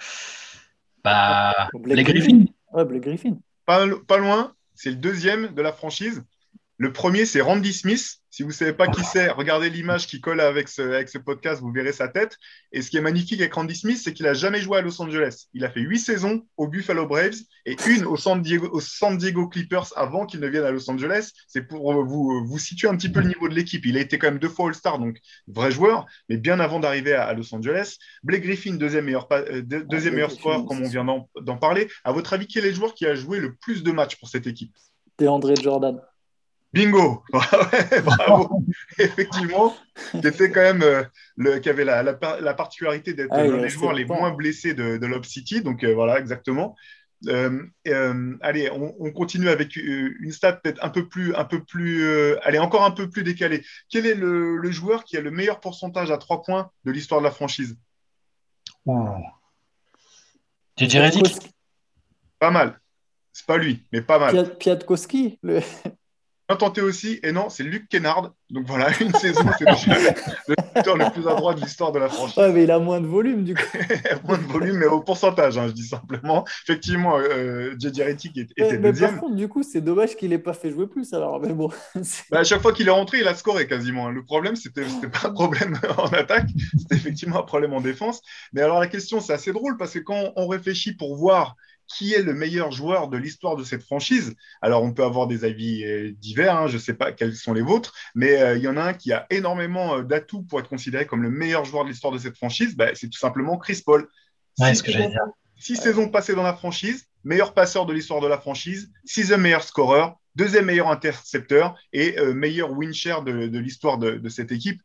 Bah, 1.05 1.69
Blake 1.75 2.07
Griffin. 2.07 2.45
Ouais, 2.73 2.85
Blake 2.85 3.03
Griffin. 3.03 3.37
Pas, 3.67 3.87
pas 4.07 4.19
loin, 4.19 4.55
c'est 4.75 4.91
le 4.91 4.97
deuxième 4.97 5.55
de 5.55 5.63
la 5.63 5.73
franchise. 5.73 6.23
Le 6.77 6.93
premier, 6.93 7.27
c'est 7.27 7.41
Randy 7.41 7.73
Smith. 7.73 8.20
Si 8.31 8.45
vous 8.45 8.51
ne 8.51 8.55
savez 8.55 8.73
pas 8.73 8.87
qui 8.87 9.03
c'est, 9.03 9.29
regardez 9.29 9.71
l'image 9.71 10.07
qui 10.07 10.21
colle 10.21 10.41
avec 10.41 10.69
ce, 10.69 10.83
avec 10.83 11.09
ce 11.09 11.19
podcast, 11.19 11.61
vous 11.61 11.73
verrez 11.73 11.93
sa 11.93 12.07
tête. 12.07 12.37
Et 12.71 12.81
ce 12.81 12.89
qui 12.89 12.97
est 12.97 13.01
magnifique 13.01 13.41
avec 13.41 13.53
Randy 13.53 13.75
Smith, 13.75 13.99
c'est 14.01 14.13
qu'il 14.13 14.25
n'a 14.25 14.35
jamais 14.35 14.61
joué 14.61 14.79
à 14.79 14.83
Los 14.83 15.03
Angeles. 15.03 15.47
Il 15.53 15.65
a 15.65 15.71
fait 15.71 15.81
huit 15.81 15.99
saisons 15.99 16.47
au 16.57 16.69
Buffalo 16.69 17.07
Braves 17.07 17.35
et 17.67 17.77
une 17.89 18.05
au 18.05 18.17
San 18.17 18.41
Diego, 18.41 18.69
au 18.73 18.81
San 18.81 19.19
Diego 19.19 19.49
Clippers 19.49 19.89
avant 19.97 20.27
qu'il 20.27 20.39
ne 20.39 20.47
vienne 20.47 20.63
à 20.63 20.71
Los 20.71 20.89
Angeles. 20.89 21.33
C'est 21.49 21.63
pour 21.63 21.93
vous, 22.05 22.45
vous 22.47 22.59
situer 22.59 22.87
un 22.87 22.97
petit 22.97 23.09
peu 23.09 23.21
le 23.21 23.27
niveau 23.27 23.49
de 23.49 23.55
l'équipe. 23.55 23.85
Il 23.85 23.97
a 23.97 24.01
été 24.01 24.17
quand 24.17 24.29
même 24.29 24.39
deux 24.39 24.49
fois 24.49 24.69
All-Star, 24.69 25.01
donc 25.01 25.19
vrai 25.49 25.73
joueur, 25.73 26.07
mais 26.29 26.37
bien 26.37 26.61
avant 26.61 26.79
d'arriver 26.79 27.15
à, 27.15 27.33
Los 27.33 27.53
Angeles. 27.53 27.97
Blake 28.23 28.43
Griffin, 28.43 28.75
deuxième 28.75 29.07
meilleur, 29.07 29.27
euh, 29.33 29.61
deuxième 29.63 30.15
meilleur 30.15 30.31
score, 30.31 30.67
comme 30.67 30.83
on 30.83 30.89
vient 30.89 31.05
d'en 31.05 31.57
parler. 31.57 31.89
À 32.05 32.13
votre 32.13 32.33
avis, 32.33 32.47
quel 32.47 32.65
est 32.65 32.69
le 32.69 32.75
joueur 32.75 32.95
qui 32.95 33.07
a 33.07 33.17
joué 33.17 33.41
le 33.41 33.57
plus 33.57 33.83
de 33.83 33.91
matchs 33.91 34.17
pour 34.21 34.29
cette 34.29 34.47
équipe? 34.47 34.73
C'est 35.19 35.27
André 35.27 35.55
Jordan. 35.57 36.01
Bingo 36.73 37.25
Bravo 37.33 38.65
Effectivement, 38.99 39.77
qui 40.11 40.27
était 40.27 40.51
quand 40.51 40.61
même 40.61 40.83
euh, 40.83 41.03
le, 41.37 41.59
qui 41.59 41.69
avait 41.69 41.85
la, 41.85 42.03
la, 42.03 42.55
particularité 42.55 43.13
d'être 43.13 43.33
ah, 43.33 43.45
l'un 43.45 43.59
des 43.59 43.69
joueurs 43.69 43.93
les 43.93 44.05
moins 44.05 44.31
blessés 44.31 44.75
de, 44.75 44.97
de 44.97 45.07
Lob 45.07 45.25
City. 45.25 45.63
Donc 45.63 45.83
euh, 45.83 45.95
voilà, 45.95 46.19
exactement. 46.19 46.77
Euh, 47.27 47.67
allez, 48.41 48.71
on, 48.71 49.13
continue 49.13 49.49
avec 49.49 49.77
une 49.77 50.33
stat 50.33 50.55
peut-être 50.55 50.83
un 50.83 50.89
peu 50.89 51.07
plus, 51.07 51.35
un 51.35 51.45
peu 51.45 51.63
plus, 51.63 52.35
allez, 52.43 52.59
encore 52.59 52.85
un 52.85 52.93
peu 52.93 53.11
plus 53.11 53.25
décalée. 53.25 53.63
Quel 53.91 54.07
est 54.07 54.15
le, 54.15 54.71
joueur 54.71 55.05
qui 55.05 55.19
a 55.19 55.21
le 55.21 55.31
meilleur 55.31 55.61
pourcentage 55.61 56.11
à 56.11 56.17
trois 56.17 56.43
points 56.43 56.71
de 56.85 56.93
l'histoire 56.93 57.21
de 57.21 57.27
la 57.27 57.31
franchise? 57.31 57.77
Dirais 60.79 61.11
Pas 62.39 62.51
mal. 62.51 62.81
C'est 63.33 63.47
pas 63.47 63.59
lui, 63.59 63.85
mais 63.93 64.01
pas 64.01 64.19
mal. 64.19 64.57
Piatkowski, 64.57 65.39
le 65.43 65.61
tenté 66.57 66.81
aussi, 66.81 67.21
et 67.23 67.33
non, 67.33 67.49
c'est 67.49 67.63
Luc 67.63 67.89
Kennard. 67.89 68.33
Donc 68.51 68.67
voilà, 68.67 68.89
une 69.01 69.13
saison, 69.15 69.45
c'est 69.59 69.65
le 69.65 70.75
buteur 70.75 70.97
le 70.97 71.13
plus 71.13 71.29
adroit 71.29 71.55
de 71.55 71.61
l'histoire 71.61 71.93
de 71.93 71.99
la 71.99 72.09
franchise. 72.09 72.37
Ouais, 72.37 72.53
mais 72.53 72.65
il 72.65 72.71
a 72.71 72.79
moins 72.79 73.01
de 73.01 73.07
volume, 73.07 73.45
du 73.45 73.55
coup. 73.55 73.63
moins 74.25 74.39
de 74.39 74.43
volume, 74.45 74.77
mais 74.79 74.87
au 74.87 75.01
pourcentage, 75.01 75.59
hein, 75.59 75.69
je 75.69 75.73
dis 75.73 75.87
simplement. 75.87 76.45
Effectivement, 76.65 77.19
euh, 77.19 77.75
JJ 77.79 78.01
était, 78.01 78.41
était 78.57 78.79
mais, 78.79 78.91
deuxième. 78.91 79.13
Par 79.13 79.21
contre, 79.21 79.37
du 79.37 79.49
coup, 79.49 79.63
c'est 79.63 79.81
dommage 79.81 80.17
qu'il 80.17 80.31
n'ait 80.31 80.39
pas 80.39 80.53
fait 80.53 80.71
jouer 80.71 80.87
plus, 80.87 81.13
alors. 81.15 81.41
Mais 81.41 81.53
bon. 81.53 81.71
Bah, 82.31 82.41
à 82.41 82.45
chaque 82.45 82.63
fois 82.63 82.73
qu'il 82.73 82.87
est 82.87 82.93
rentré, 82.93 83.19
il 83.21 83.29
a 83.29 83.35
scoré 83.35 83.67
quasiment. 83.67 84.09
Hein. 84.09 84.13
Le 84.13 84.25
problème, 84.25 84.57
c'était 84.57 84.83
pas 84.83 85.29
un 85.29 85.31
problème 85.31 85.79
en 85.99 86.09
attaque, 86.09 86.49
c'était 86.79 86.97
effectivement 86.97 87.41
un 87.41 87.43
problème 87.43 87.73
en 87.73 87.81
défense. 87.81 88.23
Mais 88.53 88.63
alors, 88.63 88.81
la 88.81 88.87
question, 88.87 89.21
c'est 89.21 89.33
assez 89.33 89.53
drôle 89.53 89.77
parce 89.77 89.93
que 89.93 89.99
quand 89.99 90.33
on 90.37 90.49
réfléchit 90.49 90.93
pour 90.93 91.17
voir 91.17 91.57
qui 91.97 92.15
est 92.15 92.23
le 92.23 92.35
meilleur 92.35 92.71
joueur 92.71 93.09
de 93.09 93.17
l'histoire 93.17 93.57
de 93.57 93.65
cette 93.65 93.83
franchise. 93.83 94.35
Alors, 94.63 94.83
on 94.83 94.93
peut 94.93 95.03
avoir 95.03 95.27
des 95.27 95.45
avis 95.45 95.85
euh, 95.85 96.13
divers, 96.13 96.57
hein, 96.57 96.67
je 96.69 96.75
ne 96.75 96.79
sais 96.79 96.95
pas 96.95 97.11
quels 97.11 97.35
sont 97.35 97.53
les 97.53 97.63
vôtres, 97.63 97.95
mais 98.15 98.41
euh, 98.41 98.57
il 98.57 98.63
y 98.63 98.69
en 98.69 98.77
a 98.77 98.83
un 98.83 98.95
qui 98.95 99.13
a 99.13 99.27
énormément 99.31 99.97
euh, 99.97 100.03
d'atouts 100.03 100.43
pour 100.43 100.61
être 100.61 100.69
considéré 100.69 101.07
comme 101.07 101.23
le 101.23 101.31
meilleur 101.31 101.65
joueur 101.65 101.85
de 101.85 101.91
l'histoire 101.91 102.13
de 102.13 102.19
cette 102.19 102.37
franchise, 102.37 102.77
bah, 102.77 102.91
c'est 102.95 103.09
tout 103.09 103.19
simplement 103.19 103.59
Chris 103.59 103.83
Paul. 103.85 104.09
Ouais, 104.59 104.75
ce 104.75 104.83
que 104.83 104.93
j'allais 104.93 105.09
dire. 105.09 105.21
Six 105.59 105.77
saisons 105.77 106.09
passées 106.09 106.35
dans 106.35 106.45
la 106.45 106.55
franchise, 106.55 107.07
meilleur 107.25 107.55
passeur 107.55 107.87
de 107.87 107.93
l'histoire 107.93 108.21
de 108.21 108.29
la 108.29 108.39
franchise, 108.39 108.91
sixième 109.05 109.43
meilleur 109.43 109.63
scoreur, 109.63 110.17
deuxième 110.37 110.67
meilleur 110.67 110.89
intercepteur 110.89 111.77
et 111.93 112.17
meilleur 112.33 112.71
win 112.71 112.95
share 112.95 113.23
de, 113.23 113.59
l'histoire 113.59 113.99
de, 113.99 114.13
de, 114.13 114.29
cette 114.31 114.53
équipe. 114.53 114.81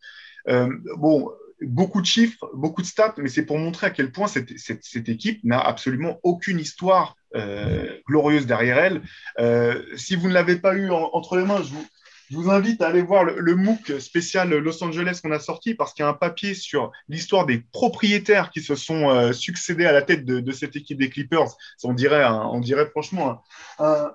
bon, 0.98 1.30
beaucoup 1.62 2.02
de 2.02 2.06
chiffres, 2.06 2.50
beaucoup 2.54 2.82
de 2.82 2.88
stats, 2.88 3.16
mais 3.18 3.30
c'est 3.30 3.46
pour 3.46 3.58
montrer 3.58 3.88
à 3.88 3.90
quel 3.90 4.12
point 4.12 4.28
cette, 4.28 5.10
équipe 5.10 5.44
n'a 5.44 5.60
absolument 5.60 6.20
aucune 6.24 6.60
histoire 6.60 7.16
euh, 7.36 7.98
glorieuse 8.08 8.46
derrière 8.46 8.78
elle. 8.78 9.02
Euh, 9.40 9.82
si 9.96 10.16
vous 10.16 10.28
ne 10.28 10.34
l'avez 10.34 10.58
pas 10.58 10.76
eu 10.76 10.90
entre 10.92 11.38
les 11.38 11.46
mains, 11.46 11.62
je 11.64 12.36
vous, 12.36 12.50
invite 12.50 12.82
à 12.82 12.88
aller 12.88 13.02
voir 13.02 13.24
le, 13.24 13.56
MOOC 13.56 14.00
spécial 14.00 14.50
Los 14.50 14.84
Angeles 14.84 15.20
qu'on 15.22 15.32
a 15.32 15.40
sorti 15.40 15.76
parce 15.76 15.94
qu'il 15.94 16.04
y 16.04 16.06
a 16.06 16.10
un 16.10 16.14
papier 16.14 16.54
sur 16.54 16.92
l'histoire 17.08 17.46
des 17.46 17.60
propriétaires 17.72 18.50
qui 18.50 18.62
se 18.62 18.76
sont 18.76 19.10
euh, 19.10 19.32
succédés 19.32 19.86
à 19.86 19.92
la 19.92 20.02
tête 20.02 20.26
de, 20.26 20.52
cette 20.52 20.76
équipe 20.76 20.98
des 20.98 21.10
Clippers. 21.10 21.56
On 21.84 21.94
dirait, 21.94 22.26
on 22.26 22.60
dirait 22.60 22.88
franchement 22.88 23.44
un 23.80 24.12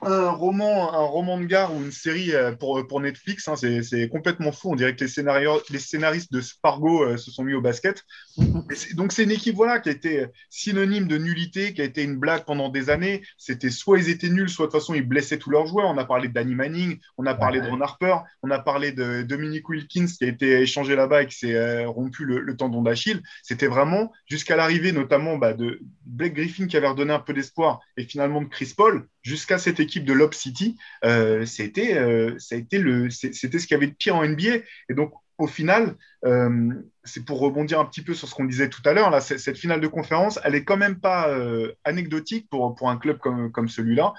roman, 0.00 0.92
un 0.94 1.04
roman 1.04 1.38
de 1.38 1.44
gare 1.44 1.74
ou 1.74 1.82
une 1.82 1.92
série 1.92 2.32
euh, 2.34 2.52
pour, 2.52 2.86
pour 2.86 3.00
Netflix. 3.00 3.48
Hein, 3.48 3.54
c'est 3.56 4.08
complètement 4.08 4.52
fou. 4.52 4.72
On 4.72 4.76
dirait 4.76 4.94
que 4.94 5.04
les, 5.04 5.08
scénarios, 5.08 5.60
les 5.70 5.78
scénaristes 5.78 6.32
de 6.32 6.40
Spargo 6.40 7.04
euh, 7.04 7.16
se 7.16 7.30
sont 7.30 7.44
mis 7.44 7.54
au 7.54 7.60
basket. 7.60 8.04
donc, 8.94 9.12
c'est 9.12 9.24
une 9.24 9.30
équipe 9.30 9.56
voilà, 9.56 9.80
qui 9.80 9.88
a 9.88 9.92
été 9.92 10.26
synonyme 10.50 11.08
de 11.08 11.18
nullité, 11.18 11.74
qui 11.74 11.80
a 11.80 11.84
été 11.84 12.02
une 12.02 12.16
blague 12.16 12.44
pendant 12.44 12.68
des 12.68 12.90
années. 12.90 13.22
C'était 13.38 13.70
soit 13.70 13.98
ils 13.98 14.10
étaient 14.10 14.28
nuls, 14.28 14.48
soit 14.48 14.66
de 14.66 14.70
toute 14.70 14.80
façon 14.80 14.94
ils 14.94 15.06
blessaient 15.06 15.38
tous 15.38 15.50
leurs 15.50 15.66
joueurs. 15.66 15.88
On 15.88 15.98
a 15.98 16.04
parlé 16.04 16.28
de 16.28 16.34
Danny 16.34 16.54
Manning, 16.54 16.98
on 17.18 17.26
a 17.26 17.34
parlé 17.34 17.60
de 17.60 17.66
Ron 17.66 17.80
Harper, 17.80 18.16
on 18.42 18.50
a 18.50 18.58
parlé 18.58 18.92
de 18.92 19.22
Dominic 19.22 19.68
Wilkins 19.68 20.06
qui 20.06 20.24
a 20.24 20.28
été 20.28 20.60
échangé 20.60 20.96
là-bas 20.96 21.22
et 21.22 21.26
qui 21.26 21.38
s'est 21.38 21.54
euh, 21.54 21.88
rompu 21.88 22.24
le, 22.24 22.56
tendon 22.56 22.82
d'Achille. 22.82 23.22
C'était 23.42 23.66
vraiment 23.66 24.12
jusqu'à 24.26 24.56
l'arrivée 24.56 24.92
notamment 24.92 25.36
bah, 25.36 25.52
de 25.52 25.80
Blake 26.04 26.34
Griffin 26.34 26.66
qui 26.66 26.76
avait 26.76 26.88
redonné 26.88 27.12
un 27.12 27.18
peu 27.18 27.34
d'espoir 27.34 27.80
et 27.96 28.04
finalement 28.04 28.40
de 28.40 28.46
Chris 28.46 28.72
Paul 28.76 29.06
jusqu'à 29.26 29.58
cette 29.58 29.80
équipe 29.80 30.04
de 30.04 30.12
Lob 30.12 30.32
City, 30.32 30.78
euh, 31.04 31.44
c'était, 31.46 31.98
euh, 31.98 32.38
c'était 32.38 32.78
ce 33.58 33.66
qu'il 33.66 33.72
y 33.72 33.74
avait 33.74 33.88
de 33.88 33.94
pire 33.94 34.14
en 34.14 34.24
NBA. 34.24 34.58
Et 34.88 34.94
donc, 34.94 35.12
au 35.38 35.48
final, 35.48 35.96
euh, 36.24 36.72
c'est 37.02 37.24
pour 37.24 37.40
rebondir 37.40 37.80
un 37.80 37.84
petit 37.86 38.02
peu 38.02 38.14
sur 38.14 38.28
ce 38.28 38.34
qu'on 38.36 38.44
disait 38.44 38.68
tout 38.68 38.82
à 38.84 38.92
l'heure, 38.92 39.20
cette 39.20 39.58
finale 39.58 39.80
de 39.80 39.88
conférence, 39.88 40.38
elle 40.44 40.54
est 40.54 40.64
quand 40.64 40.76
même 40.76 41.00
pas 41.00 41.28
anecdotique 41.84 42.48
pour, 42.48 42.74
pour 42.74 42.88
un 42.88 42.96
club 42.96 43.18
comme, 43.18 43.52
comme 43.52 43.68
celui-là, 43.68 44.14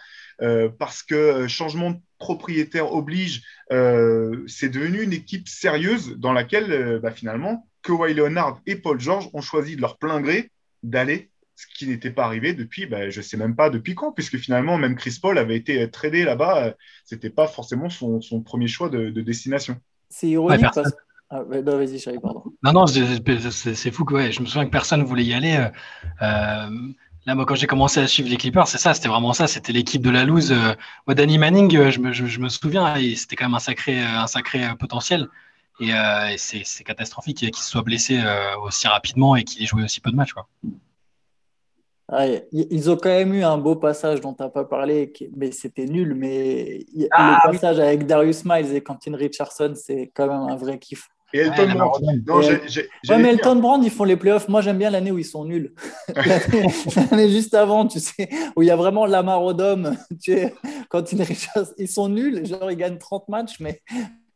parce 0.77 1.01
que 1.01 1.47
changement 1.47 1.91
de 1.91 1.99
propriétaire 2.19 2.93
oblige, 2.93 3.41
c'est 3.71 4.69
devenu 4.69 5.01
une 5.01 5.13
équipe 5.13 5.47
sérieuse 5.47 6.17
dans 6.17 6.33
laquelle, 6.33 6.99
bah, 7.01 7.11
finalement, 7.11 7.67
Kawhi 7.81 8.13
Leonard 8.13 8.61
et 8.67 8.75
Paul 8.75 8.99
George 8.99 9.27
ont 9.33 9.41
choisi 9.41 9.75
de 9.75 9.81
leur 9.81 9.97
plein 9.97 10.21
gré 10.21 10.51
d'aller 10.83 11.31
ce 11.57 11.65
qui 11.75 11.87
n'était 11.87 12.11
pas 12.11 12.23
arrivé 12.23 12.53
depuis, 12.53 12.85
ben, 12.85 13.09
je 13.09 13.17
ne 13.17 13.23
sais 13.23 13.35
même 13.35 13.55
pas 13.55 13.69
depuis 13.69 13.95
quand, 13.95 14.13
puisque 14.13 14.37
finalement, 14.37 14.77
même 14.77 14.95
Chris 14.95 15.17
Paul 15.21 15.37
avait 15.37 15.57
été 15.57 15.89
tradé 15.89 16.23
là-bas. 16.23 16.75
Ce 17.03 17.15
n'était 17.15 17.31
pas 17.31 17.47
forcément 17.47 17.89
son, 17.89 18.21
premier 18.45 18.67
choix 18.67 18.89
de, 18.89 19.09
destination. 19.09 19.75
C'est 20.09 20.29
ironique 20.29 20.67
parce 20.73 20.93
ah, 21.29 21.43
non, 21.49 21.77
vas-y, 21.77 21.99
Charlie, 21.99 22.19
pardon. 22.19 22.43
Non, 22.63 22.71
non, 22.71 22.87
c'est 22.87 23.91
fou 23.91 24.05
que 24.05 24.13
ouais, 24.13 24.31
je 24.31 24.41
me 24.41 24.45
souviens 24.45 24.65
que 24.65 24.71
personne 24.71 25.01
ne 25.01 25.05
voulait 25.05 25.25
y 25.25 25.33
aller. 25.33 25.57
Euh, 25.57 25.69
euh, 26.21 26.69
là, 27.25 27.35
moi, 27.35 27.45
quand 27.45 27.55
j'ai 27.55 27.67
commencé 27.67 27.99
à 27.99 28.07
suivre 28.07 28.29
les 28.29 28.37
Clippers, 28.37 28.67
c'est 28.67 28.77
ça, 28.77 28.93
c'était 28.93 29.09
vraiment 29.09 29.33
ça, 29.33 29.47
c'était 29.47 29.73
l'équipe 29.73 30.01
de 30.01 30.09
la 30.09 30.23
loose. 30.23 30.53
Euh, 30.53 30.73
moi, 31.05 31.15
Danny 31.15 31.37
Manning, 31.37 31.89
je 31.89 31.99
me, 31.99 32.13
je, 32.13 32.39
me 32.39 32.47
souviens, 32.47 32.95
c'était 33.15 33.35
quand 33.35 33.45
même 33.45 33.55
un 33.55 33.59
sacré, 33.59 33.99
un 33.99 34.27
sacré 34.27 34.63
potentiel. 34.79 35.27
Et, 35.81 35.91
c'est 36.37 36.83
catastrophique 36.85 37.37
qu'il 37.37 37.55
soit 37.55 37.83
blessé 37.83 38.23
aussi 38.63 38.87
rapidement 38.87 39.35
et 39.35 39.43
qu'il 39.43 39.61
ait 39.61 39.67
joué 39.67 39.83
aussi 39.83 39.99
peu 39.99 40.11
de 40.11 40.15
matchs. 40.15 40.33
Quoi 40.33 40.47
ils 42.51 42.89
ont 42.89 42.95
quand 42.95 43.09
même 43.09 43.33
eu 43.33 43.43
un 43.43 43.57
beau 43.57 43.75
passage 43.75 44.21
dont 44.21 44.33
tu 44.33 44.41
n'as 44.41 44.49
pas 44.49 44.63
parlé, 44.63 45.11
mais 45.35 45.51
c'était 45.51 45.85
nul. 45.85 46.15
Mais 46.15 46.85
ah 47.11 47.41
le 47.45 47.51
passage 47.51 47.79
avec 47.79 48.05
Darius 48.05 48.45
Miles 48.45 48.73
et 48.73 48.81
Quentin 48.81 49.15
Richardson, 49.15 49.73
c'est 49.75 50.11
quand 50.13 50.27
même 50.27 50.49
un 50.49 50.55
vrai 50.55 50.79
kiff. 50.79 51.09
Et 51.33 51.39
Elton 51.39 51.73
Brand. 51.75 52.01
Non, 53.09 53.19
mais 53.19 53.29
Elton 53.33 53.55
Brand, 53.57 53.83
ils 53.83 53.91
font 53.91 54.05
les 54.05 54.15
playoffs. 54.15 54.47
Moi, 54.47 54.61
j'aime 54.61 54.77
bien 54.77 54.89
l'année 54.89 55.11
où 55.11 55.17
ils 55.17 55.25
sont 55.25 55.43
nuls. 55.43 55.73
l'année 57.11 57.29
juste 57.29 57.53
avant, 57.53 57.85
tu 57.85 57.99
sais, 57.99 58.29
où 58.55 58.61
il 58.61 58.67
y 58.67 58.71
a 58.71 58.77
vraiment 58.77 59.05
Lamar 59.05 59.43
Odom. 59.43 59.97
Tu 60.21 60.33
sais, 60.33 60.55
Quentin 60.89 61.23
Richardson, 61.23 61.73
ils 61.77 61.89
sont 61.89 62.07
nuls. 62.07 62.45
Genre, 62.45 62.71
ils 62.71 62.77
gagnent 62.77 62.97
30 62.97 63.27
matchs, 63.27 63.59
mais. 63.59 63.81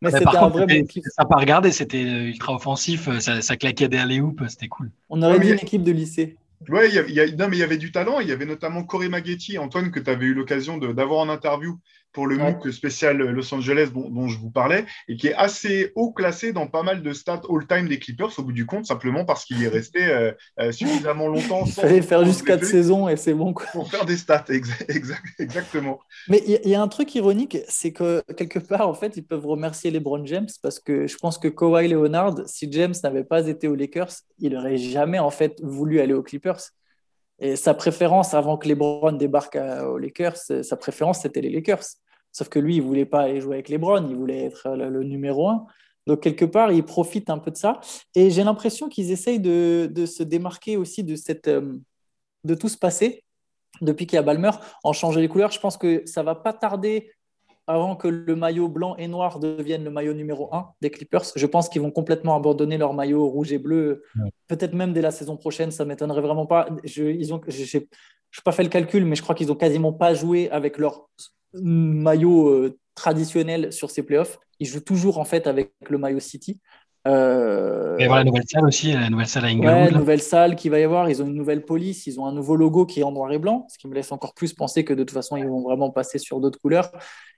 Mais, 0.01 0.09
c'était 0.09 0.35
un 0.35 0.49
vrai 0.49 0.65
bon 0.65 0.85
kiff. 0.85 1.03
Ça 1.15 1.25
pas 1.25 1.37
regardé, 1.37 1.71
c'était 1.71 2.01
ultra 2.01 2.55
offensif, 2.55 3.07
ça, 3.19 3.39
ça 3.41 3.55
claquait 3.55 3.87
des 3.87 3.97
alley 3.97 4.19
c'était 4.47 4.67
cool. 4.67 4.89
On 5.09 5.21
aurait 5.21 5.39
dit 5.39 5.49
une 5.49 5.59
équipe 5.59 5.83
de 5.83 5.91
lycée. 5.91 6.37
Oui, 6.69 6.81
il 7.07 7.17
y, 7.17 7.35
non, 7.35 7.47
mais 7.49 7.57
il 7.57 7.59
y 7.59 7.63
avait 7.63 7.77
du 7.77 7.91
talent. 7.91 8.19
Il 8.19 8.27
y 8.27 8.31
avait 8.31 8.45
notamment 8.45 8.83
Corey 8.83 9.09
Maggetti, 9.09 9.57
Antoine, 9.57 9.91
que 9.91 9.99
tu 9.99 10.09
avais 10.09 10.25
eu 10.27 10.33
l'occasion 10.33 10.77
d'avoir 10.77 11.19
en 11.19 11.29
interview, 11.29 11.79
pour 12.13 12.27
le 12.27 12.37
MOOC 12.37 12.71
spécial 12.71 13.17
Los 13.17 13.53
Angeles 13.53 13.89
dont, 13.93 14.27
je 14.27 14.37
vous 14.37 14.49
parlais, 14.49 14.85
et 15.07 15.15
qui 15.15 15.27
est 15.27 15.33
assez 15.33 15.91
haut 15.95 16.11
classé 16.11 16.53
dans 16.53 16.67
pas 16.67 16.83
mal 16.83 17.01
de 17.01 17.13
stats 17.13 17.41
all-time 17.49 17.87
des 17.87 17.99
Clippers, 17.99 18.31
au 18.37 18.43
bout 18.43 18.51
du 18.51 18.65
compte, 18.65 18.85
simplement 18.85 19.25
parce 19.25 19.45
qu'il 19.45 19.63
est 19.63 19.67
resté 19.67 20.05
euh, 20.05 20.31
euh, 20.59 20.71
suffisamment 20.71 21.27
longtemps. 21.27 21.63
Il 21.65 21.71
fallait 21.71 22.01
faire 22.01 22.25
juste 22.25 22.43
quatre 22.43 22.65
saisons 22.65 23.07
et 23.07 23.17
c'est 23.17 23.33
bon. 23.33 23.53
Quoi. 23.53 23.67
Pour 23.71 23.89
faire 23.89 24.05
des 24.05 24.17
stats, 24.17 24.45
exactement. 25.39 25.99
Mais 26.27 26.43
il 26.45 26.69
y, 26.69 26.75
a 26.75 26.81
un 26.81 26.87
truc 26.87 27.13
ironique, 27.15 27.57
c'est 27.67 27.91
que 27.91 28.21
quelque 28.35 28.59
part, 28.59 28.87
en 28.87 28.93
fait, 28.93 29.17
ils 29.17 29.25
peuvent 29.25 29.45
remercier 29.45 29.91
LeBron 29.91 30.25
James 30.25 30.49
parce 30.61 30.79
que 30.79 31.07
je 31.07 31.17
pense 31.17 31.37
que 31.37 31.47
Kawhi 31.47 31.87
Leonard, 31.87 32.35
si 32.45 32.71
James 32.71 32.93
n'avait 33.03 33.23
pas 33.23 33.47
été 33.47 33.67
aux 33.67 33.75
Lakers, 33.75 34.11
il 34.39 34.53
n'aurait 34.53 34.77
jamais 34.77 35.19
en 35.19 35.31
fait 35.31 35.59
voulu 35.61 35.99
aller 35.99 36.13
aux 36.13 36.23
Clippers. 36.23 36.61
Et 37.41 37.55
sa 37.55 37.73
préférence, 37.73 38.35
avant 38.35 38.55
que 38.57 38.67
LeBron 38.67 39.13
débarque 39.13 39.57
aux 39.57 39.97
Lakers, 39.97 40.37
sa 40.37 40.77
préférence, 40.77 41.21
c'était 41.21 41.41
les 41.41 41.49
Lakers. 41.49 41.83
Sauf 42.31 42.47
que 42.49 42.59
lui, 42.59 42.77
il 42.77 42.81
voulait 42.81 43.05
pas 43.05 43.21
aller 43.21 43.41
jouer 43.41 43.55
avec 43.55 43.67
LeBron, 43.67 44.07
il 44.07 44.15
voulait 44.15 44.45
être 44.45 44.69
le, 44.69 45.03
numéro 45.03 45.49
un. 45.49 45.65
Donc, 46.05 46.21
quelque 46.21 46.45
part, 46.45 46.71
il 46.71 46.83
profite 46.83 47.31
un 47.31 47.39
peu 47.39 47.49
de 47.49 47.57
ça. 47.57 47.81
Et 48.15 48.29
j'ai 48.29 48.43
l'impression 48.43 48.89
qu'ils 48.89 49.11
essayent 49.11 49.39
de, 49.39 50.05
se 50.05 50.21
démarquer 50.21 50.77
aussi 50.77 51.03
de, 51.03 51.15
euh, 51.47 51.77
de 52.43 52.55
tout 52.55 52.69
ce 52.69 52.77
passé 52.77 53.23
depuis 53.81 54.05
qu'il 54.05 54.17
y 54.17 54.19
a 54.19 54.21
Balmer, 54.21 54.51
en 54.83 54.93
changer 54.93 55.19
les 55.19 55.27
couleurs. 55.27 55.51
Je 55.51 55.59
pense 55.59 55.77
que 55.77 56.03
ça 56.05 56.21
va 56.21 56.35
pas 56.35 56.53
tarder 56.53 57.11
avant 57.67 57.95
que 57.95 58.07
le 58.07 58.35
maillot 58.35 58.67
blanc 58.67 58.95
et 58.97 59.07
noir 59.07 59.39
devienne 59.39 59.83
le 59.83 59.91
maillot 59.91 60.13
numéro 60.13 60.53
1 60.53 60.71
des 60.81 60.89
Clippers. 60.89 61.25
Je 61.35 61.45
pense 61.45 61.69
qu'ils 61.69 61.81
vont 61.81 61.91
complètement 61.91 62.35
abandonner 62.35 62.77
leur 62.77 62.93
maillot 62.93 63.27
rouge 63.27 63.51
et 63.53 63.57
bleu, 63.57 64.03
peut-être 64.47 64.73
même 64.73 64.93
dès 64.93 65.01
la 65.01 65.11
saison 65.11 65.37
prochaine, 65.37 65.71
ça 65.71 65.85
m'étonnerait 65.85 66.21
vraiment 66.21 66.45
pas. 66.45 66.67
Je 66.83 67.03
n'ai 67.03 67.87
pas 68.43 68.51
fait 68.51 68.63
le 68.63 68.69
calcul, 68.69 69.05
mais 69.05 69.15
je 69.15 69.21
crois 69.21 69.35
qu'ils 69.35 69.47
n'ont 69.47 69.55
quasiment 69.55 69.93
pas 69.93 70.13
joué 70.13 70.49
avec 70.49 70.77
leur 70.77 71.09
maillot 71.53 72.49
euh, 72.49 72.79
traditionnel 72.95 73.71
sur 73.71 73.91
ces 73.91 74.03
playoffs. 74.03 74.39
Ils 74.59 74.67
jouent 74.67 74.81
toujours 74.81 75.17
en 75.17 75.25
fait 75.25 75.47
avec 75.47 75.73
le 75.89 75.97
maillot 75.97 76.19
City. 76.19 76.59
Euh... 77.07 77.97
Et 77.97 78.05
voilà 78.05 78.23
la 78.23 78.25
nouvelle 78.25 78.47
salle 78.47 78.65
aussi, 78.65 78.93
la 78.93 79.09
nouvelle 79.09 79.27
salle 79.27 79.45
à 79.45 79.47
Inglewood. 79.47 79.91
Ouais, 79.91 79.91
nouvelle 79.91 80.21
salle 80.21 80.55
qui 80.55 80.69
va 80.69 80.79
y 80.79 80.83
avoir. 80.83 81.09
Ils 81.09 81.21
ont 81.21 81.27
une 81.27 81.35
nouvelle 81.35 81.65
police, 81.65 82.05
ils 82.05 82.19
ont 82.19 82.25
un 82.25 82.31
nouveau 82.31 82.55
logo 82.55 82.85
qui 82.85 82.99
est 82.99 83.03
en 83.03 83.11
noir 83.11 83.31
et 83.31 83.39
blanc, 83.39 83.65
ce 83.69 83.77
qui 83.77 83.87
me 83.87 83.95
laisse 83.95 84.11
encore 84.11 84.33
plus 84.33 84.53
penser 84.53 84.85
que 84.85 84.93
de 84.93 85.03
toute 85.03 85.13
façon 85.13 85.35
ils 85.35 85.47
vont 85.47 85.61
vraiment 85.61 85.89
passer 85.89 86.19
sur 86.19 86.39
d'autres 86.39 86.59
couleurs. 86.59 86.91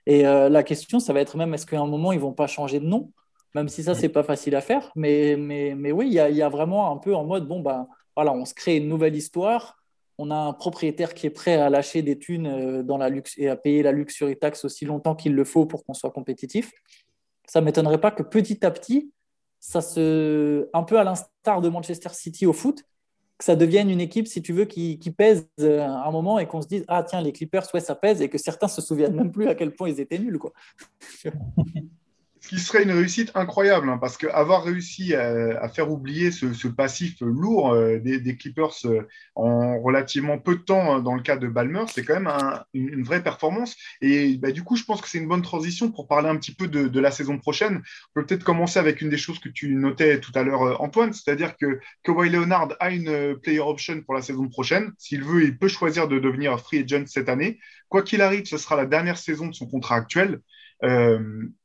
Et 0.06 0.26
euh, 0.26 0.48
la 0.48 0.62
question, 0.62 1.00
ça 1.00 1.12
va 1.12 1.20
être 1.20 1.36
même 1.36 1.54
est-ce 1.54 1.66
qu'à 1.66 1.80
un 1.80 1.86
moment 1.86 2.12
ils 2.12 2.20
vont 2.20 2.34
pas 2.34 2.46
changer 2.46 2.78
de 2.78 2.86
nom, 2.86 3.10
même 3.54 3.68
si 3.68 3.82
ça 3.82 3.94
c'est 3.94 4.10
pas 4.10 4.22
facile 4.22 4.54
à 4.54 4.60
faire. 4.60 4.92
Mais 4.96 5.36
mais 5.38 5.74
mais 5.74 5.92
oui, 5.92 6.08
il 6.08 6.12
y 6.12 6.20
a, 6.20 6.28
y 6.28 6.42
a, 6.42 6.48
vraiment 6.48 6.92
un 6.92 6.98
peu 6.98 7.14
en 7.14 7.24
mode 7.24 7.48
bon 7.48 7.60
bah 7.60 7.88
voilà, 8.16 8.32
on 8.32 8.44
se 8.44 8.54
crée 8.54 8.76
une 8.76 8.88
nouvelle 8.88 9.16
histoire. 9.16 9.76
On 10.18 10.30
a 10.30 10.36
un 10.36 10.52
propriétaire 10.52 11.14
qui 11.14 11.26
est 11.26 11.30
prêt 11.30 11.54
à 11.54 11.70
lâcher 11.70 12.02
des 12.02 12.18
thunes 12.18 12.46
euh, 12.46 12.82
dans 12.82 12.98
la 12.98 13.08
luxe 13.08 13.34
et 13.38 13.48
à 13.48 13.56
payer 13.56 13.82
la 13.82 13.92
luxury 13.92 14.36
tax 14.38 14.64
aussi 14.64 14.84
longtemps 14.84 15.16
qu'il 15.16 15.34
le 15.34 15.44
faut 15.44 15.66
pour 15.66 15.84
qu'on 15.84 15.94
soit 15.94 16.10
compétitif. 16.10 16.70
Ça 17.46 17.60
m'étonnerait 17.60 18.00
pas 18.00 18.10
que 18.10 18.22
petit 18.22 18.64
à 18.64 18.70
petit 18.70 19.10
ça 19.64 19.80
se, 19.80 20.68
un 20.74 20.82
peu 20.82 20.98
à 20.98 21.04
l'instar 21.04 21.62
de 21.62 21.70
Manchester 21.70 22.10
City 22.12 22.44
au 22.44 22.52
foot, 22.52 22.84
que 23.38 23.44
ça 23.46 23.56
devienne 23.56 23.88
une 23.88 24.00
équipe, 24.00 24.28
si 24.28 24.42
tu 24.42 24.52
veux, 24.52 24.66
qui, 24.66 24.98
pèse 25.16 25.48
euh, 25.60 25.80
un 25.80 26.10
moment 26.10 26.38
et 26.38 26.46
qu'on 26.46 26.60
se 26.60 26.68
dise, 26.68 26.84
ah 26.86 27.02
tiens, 27.02 27.22
les 27.22 27.32
Clippers, 27.32 27.66
ouais, 27.72 27.80
ça 27.80 27.94
pèse, 27.94 28.20
et 28.20 28.28
que 28.28 28.36
certains 28.36 28.68
se 28.68 28.82
souviennent 28.82 29.14
même 29.14 29.32
plus 29.32 29.48
à 29.48 29.54
quel 29.54 29.74
point 29.74 29.88
ils 29.88 30.00
étaient 30.00 30.18
nuls. 30.18 30.38
ce 32.44 32.48
qui 32.50 32.58
serait 32.58 32.82
une 32.82 32.90
réussite 32.90 33.32
incroyable, 33.34 33.88
hein, 33.88 33.96
parce 33.96 34.18
qu'avoir 34.18 34.64
réussi 34.64 35.14
à, 35.14 35.66
faire 35.70 35.90
oublier 35.90 36.30
ce, 36.30 36.68
passif 36.68 37.16
lourd 37.22 37.72
euh, 37.72 37.98
des, 37.98 38.36
Clippers 38.36 38.74
euh, 38.84 39.08
en 39.34 39.80
relativement 39.80 40.38
peu 40.38 40.56
de 40.56 40.60
temps 40.60 40.94
hein, 40.94 41.00
dans 41.00 41.14
le 41.14 41.22
cas 41.22 41.38
de 41.38 41.48
Balmer, 41.48 41.84
c'est 41.88 42.04
quand 42.04 42.20
même 42.20 42.30
une, 42.74 43.02
vraie 43.02 43.22
performance. 43.22 43.76
Et 44.02 44.36
bah, 44.36 44.52
du 44.52 44.62
coup, 44.62 44.76
je 44.76 44.84
pense 44.84 45.00
que 45.00 45.08
c'est 45.08 45.16
une 45.16 45.28
bonne 45.28 45.40
transition 45.40 45.90
pour 45.90 46.06
parler 46.06 46.28
un 46.28 46.36
petit 46.36 46.54
peu 46.54 46.68
de, 46.68 47.00
la 47.00 47.10
saison 47.10 47.38
prochaine. 47.38 47.76
On 47.76 48.20
peut 48.20 48.26
peut-être 48.26 48.44
commencer 48.44 48.78
avec 48.78 49.00
une 49.00 49.08
des 49.08 49.16
choses 49.16 49.38
que 49.38 49.48
tu 49.48 49.74
notais 49.74 50.20
tout 50.20 50.32
à 50.34 50.42
l'heure, 50.42 50.62
euh, 50.64 50.74
Antoine, 50.80 51.14
c'est-à-dire 51.14 51.56
que 51.56 51.80
Kawhi 52.02 52.28
Leonard 52.28 52.76
a 52.78 52.90
une 52.90 53.38
player 53.40 53.60
option 53.60 54.02
pour 54.02 54.12
la 54.12 54.20
saison 54.20 54.48
prochaine. 54.50 54.92
S'il 54.98 55.24
veut, 55.24 55.44
il 55.44 55.56
peut 55.56 55.68
choisir 55.68 56.08
de 56.08 56.18
devenir 56.18 56.60
free 56.60 56.80
agent 56.80 57.06
cette 57.06 57.30
année. 57.30 57.58
Quoi 57.88 58.02
qu'il 58.02 58.20
arrive, 58.20 58.44
ce 58.44 58.58
sera 58.58 58.76
la 58.76 58.84
dernière 58.84 59.16
saison 59.16 59.46
de 59.46 59.54
son 59.54 59.66
contrat 59.66 59.96
actuel. 59.96 60.40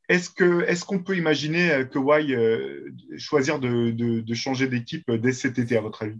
Est-ce 0.10 0.32
qu'on 0.32 0.62
est 0.62 0.84
qu'on 0.84 1.00
peut 1.00 1.16
imaginer 1.16 1.72
euh, 1.72 1.86
Kawhi 1.86 2.34
euh, 2.34 2.92
choisir 3.18 3.60
de, 3.60 4.34
changer 4.34 4.68
d'équipe 4.68 5.08
euh, 5.08 5.20
dès 5.20 5.34
cet 5.34 5.60
été, 5.60 5.78
à 5.78 5.82
votre 5.82 6.04
avis? 6.04 6.20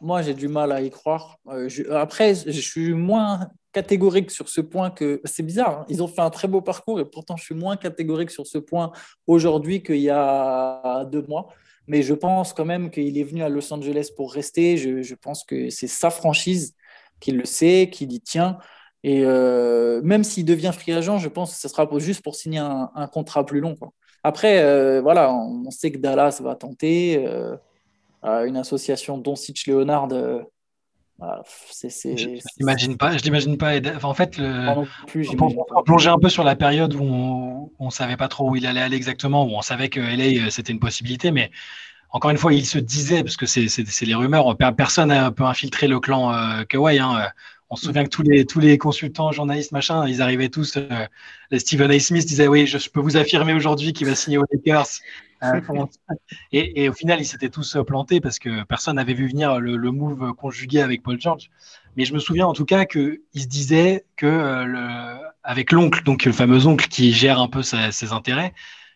Moi, 0.00 0.20
j'ai 0.22 0.34
du 0.34 0.48
mal 0.48 0.72
à 0.72 0.82
y 0.82 0.90
croire. 0.90 1.38
après, 1.92 2.34
je 2.34 2.60
suis 2.60 2.92
moins 2.92 3.48
catégorique 3.72 4.32
sur 4.32 4.48
ce 4.48 4.60
point 4.60 4.90
que 4.90 5.22
c'est 5.24 5.44
bizarre. 5.44 5.80
Hein. 5.80 5.86
ils 5.88 6.02
ont 6.02 6.08
fait 6.08 6.20
un 6.20 6.28
très 6.28 6.48
beau 6.48 6.60
parcours 6.60 7.00
et 7.00 7.04
pourtant, 7.04 7.36
je 7.36 7.44
suis 7.44 7.54
moins 7.54 7.76
catégorique 7.76 8.30
sur 8.30 8.46
ce 8.46 8.58
point 8.58 8.90
aujourd'hui 9.26 9.82
qu'il 9.82 10.00
y 10.00 10.10
a 10.10 11.06
deux 11.10 11.22
mois. 11.22 11.48
Mais 11.86 12.02
je 12.02 12.12
pense 12.12 12.52
quand 12.52 12.66
même 12.66 12.90
qu'il 12.90 13.16
est 13.16 13.24
venu 13.24 13.42
à 13.42 13.48
Los 13.48 13.72
Angeles 13.72 14.10
pour 14.14 14.34
rester. 14.34 14.76
Je, 14.76 15.02
je 15.02 15.14
pense 15.14 15.44
que 15.44 15.70
c'est 15.70 15.86
sa 15.86 16.10
franchise, 16.10 16.74
qu'il 17.20 17.38
le 17.38 17.46
sait, 17.46 17.88
qu'il 17.90 18.12
y 18.12 18.20
tient. 18.20 18.58
Et 19.02 19.22
euh, 19.24 20.00
même 20.02 20.24
s'il 20.24 20.44
devient 20.44 20.72
free 20.74 20.92
agent, 20.92 21.18
je 21.18 21.28
pense 21.28 21.54
que 21.54 21.60
ce 21.60 21.68
sera 21.68 21.88
juste 21.98 22.22
pour 22.22 22.34
signer 22.34 22.58
un, 22.58 23.08
contrat 23.12 23.46
plus 23.46 23.60
long. 23.60 23.76
Après, 24.22 24.62
euh, 24.62 25.00
voilà, 25.00 25.32
on, 25.32 25.70
sait 25.70 25.90
que 25.90 25.98
Dallas 25.98 26.40
va 26.42 26.54
tenter. 26.54 27.24
Euh, 27.26 27.56
une 28.22 28.58
association 28.58 29.16
Doncic 29.16 29.66
Leonard. 29.66 30.08
Bah, 31.18 31.42
je 31.72 32.36
l'imagine 32.58 32.98
pas. 32.98 33.16
Je 33.16 33.22
l'imagine 33.22 33.56
pas. 33.56 33.78
en 34.02 34.14
fait, 34.14 34.36
le... 34.36 34.84
plus, 35.06 35.28
on, 35.38 35.82
plongeait 35.82 36.10
un 36.10 36.18
peu 36.18 36.28
sur 36.28 36.44
la 36.44 36.56
période 36.56 36.94
où 36.94 37.70
on, 37.78 37.86
ne 37.86 37.90
savait 37.90 38.18
pas 38.18 38.28
trop 38.28 38.50
où 38.50 38.56
il 38.56 38.66
allait 38.66 38.82
aller 38.82 38.96
exactement, 38.96 39.46
où 39.46 39.50
on 39.50 39.62
savait 39.62 39.88
que 39.88 40.00
LA 40.00 40.50
c'était 40.50 40.72
une 40.72 40.80
possibilité, 40.80 41.30
mais 41.30 41.50
encore 42.12 42.30
une 42.30 42.38
fois, 42.38 42.52
il 42.52 42.66
se 42.66 42.78
disait, 42.78 43.22
parce 43.22 43.36
que 43.36 43.46
c'est 43.46 44.02
les 44.02 44.14
rumeurs, 44.14 44.56
personne 44.76 45.08
n'a 45.08 45.30
peut 45.30 45.44
infiltrer 45.44 45.86
le 45.86 46.00
clan 46.00 46.32
euh, 46.32 46.64
Kawhi. 46.64 46.98
Hein, 46.98 47.30
on 47.70 47.76
se 47.76 47.86
souvient 47.86 48.02
que 48.02 48.10
tous 48.10 48.22
les, 48.22 48.44
tous 48.44 48.58
les 48.58 48.76
consultants, 48.78 49.30
journalistes, 49.30 49.70
machin, 49.70 50.06
ils 50.08 50.20
arrivaient 50.20 50.48
tous. 50.48 50.76
Euh, 50.76 51.06
Stephen 51.56 51.90
A. 51.92 52.00
Smith 52.00 52.26
disait 52.26 52.48
Oui, 52.48 52.66
je, 52.66 52.90
peux 52.90 53.00
vous 53.00 53.16
affirmer 53.16 53.54
aujourd'hui 53.54 53.92
qu'il 53.92 54.08
va 54.08 54.16
signer 54.16 54.38
aux 54.38 54.44
Lakers. 54.52 54.86
Euh, 55.42 55.86
et, 56.52 56.90
au 56.90 56.92
final, 56.92 57.18
ils 57.18 57.24
s'étaient 57.24 57.48
tous 57.48 57.74
euh, 57.74 57.82
plantés 57.82 58.20
parce 58.20 58.38
que 58.38 58.62
personne 58.64 58.96
n'avait 58.96 59.14
vu 59.14 59.26
venir 59.26 59.58
le, 59.58 59.90
move 59.90 60.34
conjugué 60.34 60.82
avec 60.82 61.02
Paul 61.02 61.18
George. 61.18 61.50
Mais 61.96 62.04
je 62.04 62.12
me 62.12 62.18
souviens 62.18 62.46
en 62.46 62.52
tout 62.52 62.66
cas 62.66 62.84
qu'il 62.84 63.20
se 63.34 63.46
disait 63.46 64.04
que 64.16 64.26
le, 64.26 65.16
avec 65.42 65.72
l'oncle, 65.72 66.04
donc 66.04 66.26
le 66.26 66.32
fameux 66.32 66.66
oncle 66.66 66.88
qui 66.88 67.14
gère 67.14 67.40
un 67.40 67.48
peu 67.48 67.62
ses, 67.62 68.12
intérêts, 68.12 68.52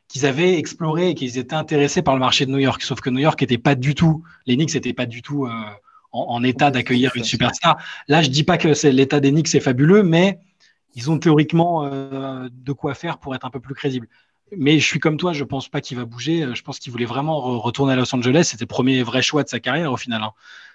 qu'ils 0.06 0.26
avaient 0.26 0.58
exploré 0.58 1.08
et 1.08 1.14
qu'ils 1.14 1.38
étaient 1.38 1.54
intéressés 1.54 2.02
par 2.02 2.12
le 2.12 2.20
marché 2.20 2.44
de 2.44 2.50
New 2.50 2.58
York. 2.58 2.82
Sauf 2.82 3.00
que 3.00 3.08
New 3.08 3.20
York 3.20 3.40
n'était 3.40 3.56
pas 3.56 3.74
du 3.74 3.94
tout, 3.94 4.22
les 4.44 4.56
Knicks 4.56 4.74
n'étaient 4.74 4.92
pas 4.92 5.06
du 5.06 5.22
tout 5.22 5.48
en, 6.14 6.42
état 6.42 6.70
d'accueillir 6.70 7.12
une 7.14 7.24
superstar. 7.24 7.76
Là, 8.08 8.22
je 8.22 8.30
dis 8.30 8.44
pas 8.44 8.58
que 8.58 8.74
c'est 8.74 8.92
l'état 8.92 9.20
des 9.20 9.30
Knicks 9.30 9.54
est 9.54 9.60
fabuleux, 9.60 10.02
mais 10.02 10.38
ils 10.94 11.10
ont 11.10 11.18
théoriquement 11.18 11.84
euh, 11.84 12.48
de 12.50 12.72
quoi 12.72 12.94
faire 12.94 13.18
pour 13.18 13.34
être 13.34 13.44
un 13.44 13.50
peu 13.50 13.60
plus 13.60 13.74
crédibles. 13.74 14.08
Mais 14.56 14.78
je 14.78 14.86
suis 14.86 15.00
comme 15.00 15.16
toi, 15.16 15.32
je 15.32 15.44
pense 15.44 15.68
pas 15.68 15.80
qu'il 15.80 15.96
va 15.96 16.04
bouger. 16.04 16.46
Je 16.54 16.62
pense 16.62 16.78
qu'il 16.78 16.92
voulait 16.92 17.04
vraiment 17.04 17.40
retourner 17.58 17.94
à 17.94 17.96
Los 17.96 18.14
Angeles. 18.14 18.48
C'était 18.50 18.64
le 18.64 18.68
premier 18.68 19.02
vrai 19.02 19.22
choix 19.22 19.42
de 19.42 19.48
sa 19.48 19.58
carrière 19.58 19.90
au 19.92 19.96
final. 19.96 20.22
Hein. 20.22 20.32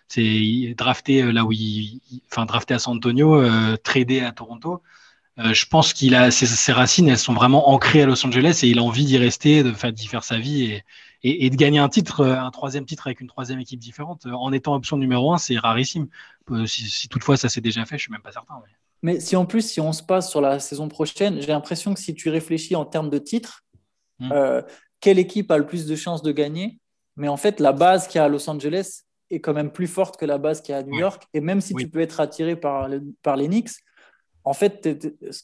C'est 0.09 0.73
drafté 0.75 1.21
euh, 1.21 1.31
là 1.31 1.45
où 1.45 1.51
il, 1.51 2.01
enfin 2.31 2.45
drafté 2.45 2.73
à 2.73 2.79
San 2.79 2.97
Antonio, 2.97 3.35
euh, 3.35 3.77
tradé 3.77 4.21
à 4.21 4.31
Toronto. 4.31 4.81
Euh, 5.37 5.53
je 5.53 5.65
pense 5.67 5.93
qu'il 5.93 6.15
a 6.15 6.31
ses, 6.31 6.71
racines, 6.73 7.07
elles 7.07 7.17
sont 7.19 7.33
vraiment 7.33 7.69
ancrées 7.69 8.01
à 8.01 8.05
Los 8.07 8.25
Angeles 8.25 8.61
et 8.63 8.67
il 8.67 8.79
a 8.79 8.83
envie 8.83 9.05
d'y 9.05 9.17
rester, 9.17 9.63
de 9.63 9.71
faire 9.71 9.93
d'y 9.93 10.07
faire 10.07 10.23
sa 10.23 10.37
vie 10.39 10.63
et, 10.63 10.83
et, 11.23 11.49
de 11.49 11.55
gagner 11.55 11.79
un 11.79 11.89
titre, 11.89 12.21
euh, 12.21 12.35
un 12.35 12.51
troisième 12.51 12.85
titre 12.85 13.07
avec 13.07 13.19
une 13.19 13.27
troisième 13.27 13.59
équipe 13.59 13.79
différente, 13.79 14.25
euh, 14.25 14.31
en 14.31 14.53
étant 14.53 14.75
option 14.75 14.97
numéro 14.97 15.33
un, 15.33 15.37
c'est 15.37 15.57
rarissime. 15.57 16.07
Euh, 16.51 16.65
si, 16.65 17.09
toutefois 17.09 17.37
ça 17.37 17.49
s'est 17.49 17.61
déjà 17.61 17.85
fait, 17.85 17.97
je 17.97 18.03
suis 18.03 18.11
même 18.11 18.21
pas 18.21 18.31
certain. 18.31 18.55
Mais... 19.01 19.19
si 19.19 19.35
en 19.35 19.45
plus, 19.45 19.61
si 19.61 19.81
on 19.81 19.91
se 19.91 20.03
passe 20.03 20.29
sur 20.29 20.41
la 20.41 20.59
saison 20.59 20.87
prochaine, 20.87 21.41
j'ai 21.41 21.47
l'impression 21.47 21.93
que 21.93 21.99
si 21.99 22.13
tu 22.13 22.29
réfléchis 22.29 22.75
en 22.75 22.85
termes 22.85 23.09
de 23.09 23.17
titres, 23.17 23.63
hmm. 24.19 24.31
quelle 24.99 25.19
équipe 25.19 25.51
a 25.51 25.57
le 25.57 25.65
plus 25.65 25.85
de 25.85 25.95
chances 25.95 26.21
de 26.21 26.31
gagner? 26.31 26.79
Mais 27.15 27.27
en 27.27 27.37
fait, 27.37 27.59
la 27.59 27.73
base 27.73 28.07
qu'il 28.07 28.19
y 28.19 28.21
a 28.21 28.25
à 28.25 28.29
Los 28.29 28.49
Angeles 28.49 29.03
est 29.29 29.41
quand 29.41 29.53
même 29.53 29.71
plus 29.71 29.87
forte 29.87 30.17
que 30.17 30.25
la 30.25 30.37
base 30.37 30.61
qu'il 30.61 30.73
y 30.73 30.75
a 30.75 30.79
à 30.79 30.83
New 30.83 30.97
York. 30.97 31.27
Et 31.33 31.41
même 31.41 31.61
si 31.61 31.75
tu 31.75 31.89
peux 31.89 31.99
être 31.99 32.19
attiré 32.19 32.55
par, 32.55 32.89
par 33.21 33.35
les 33.35 33.47
Knicks, 33.47 33.71
en 34.43 34.53
fait, 34.53 34.89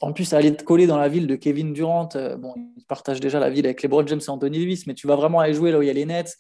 en 0.02 0.14
plus, 0.14 0.34
aller 0.34 0.56
te 0.56 0.64
coller 0.64 0.88
dans 0.88 0.98
la 0.98 1.10
ville 1.10 1.28
de 1.28 1.36
Kevin 1.36 1.74
Durant, 1.74 2.10
euh, 2.16 2.38
bon, 2.38 2.54
il 2.78 2.86
partage 2.86 3.20
déjà 3.20 3.40
la 3.40 3.50
ville 3.50 3.66
avec 3.66 3.84
LeBron 3.84 4.08
James 4.08 4.22
et 4.26 4.30
Anthony 4.30 4.60
Davis, 4.60 4.88
mais 4.88 4.94
tu 4.94 5.08
vas 5.08 5.16
vraiment 5.16 5.40
aller 5.40 5.54
jouer 5.54 5.72
là 5.72 5.80
où 5.80 5.82
il 5.82 5.88
y 5.88 5.92
a 5.92 5.94
les 5.94 6.06
Nets 6.06 6.38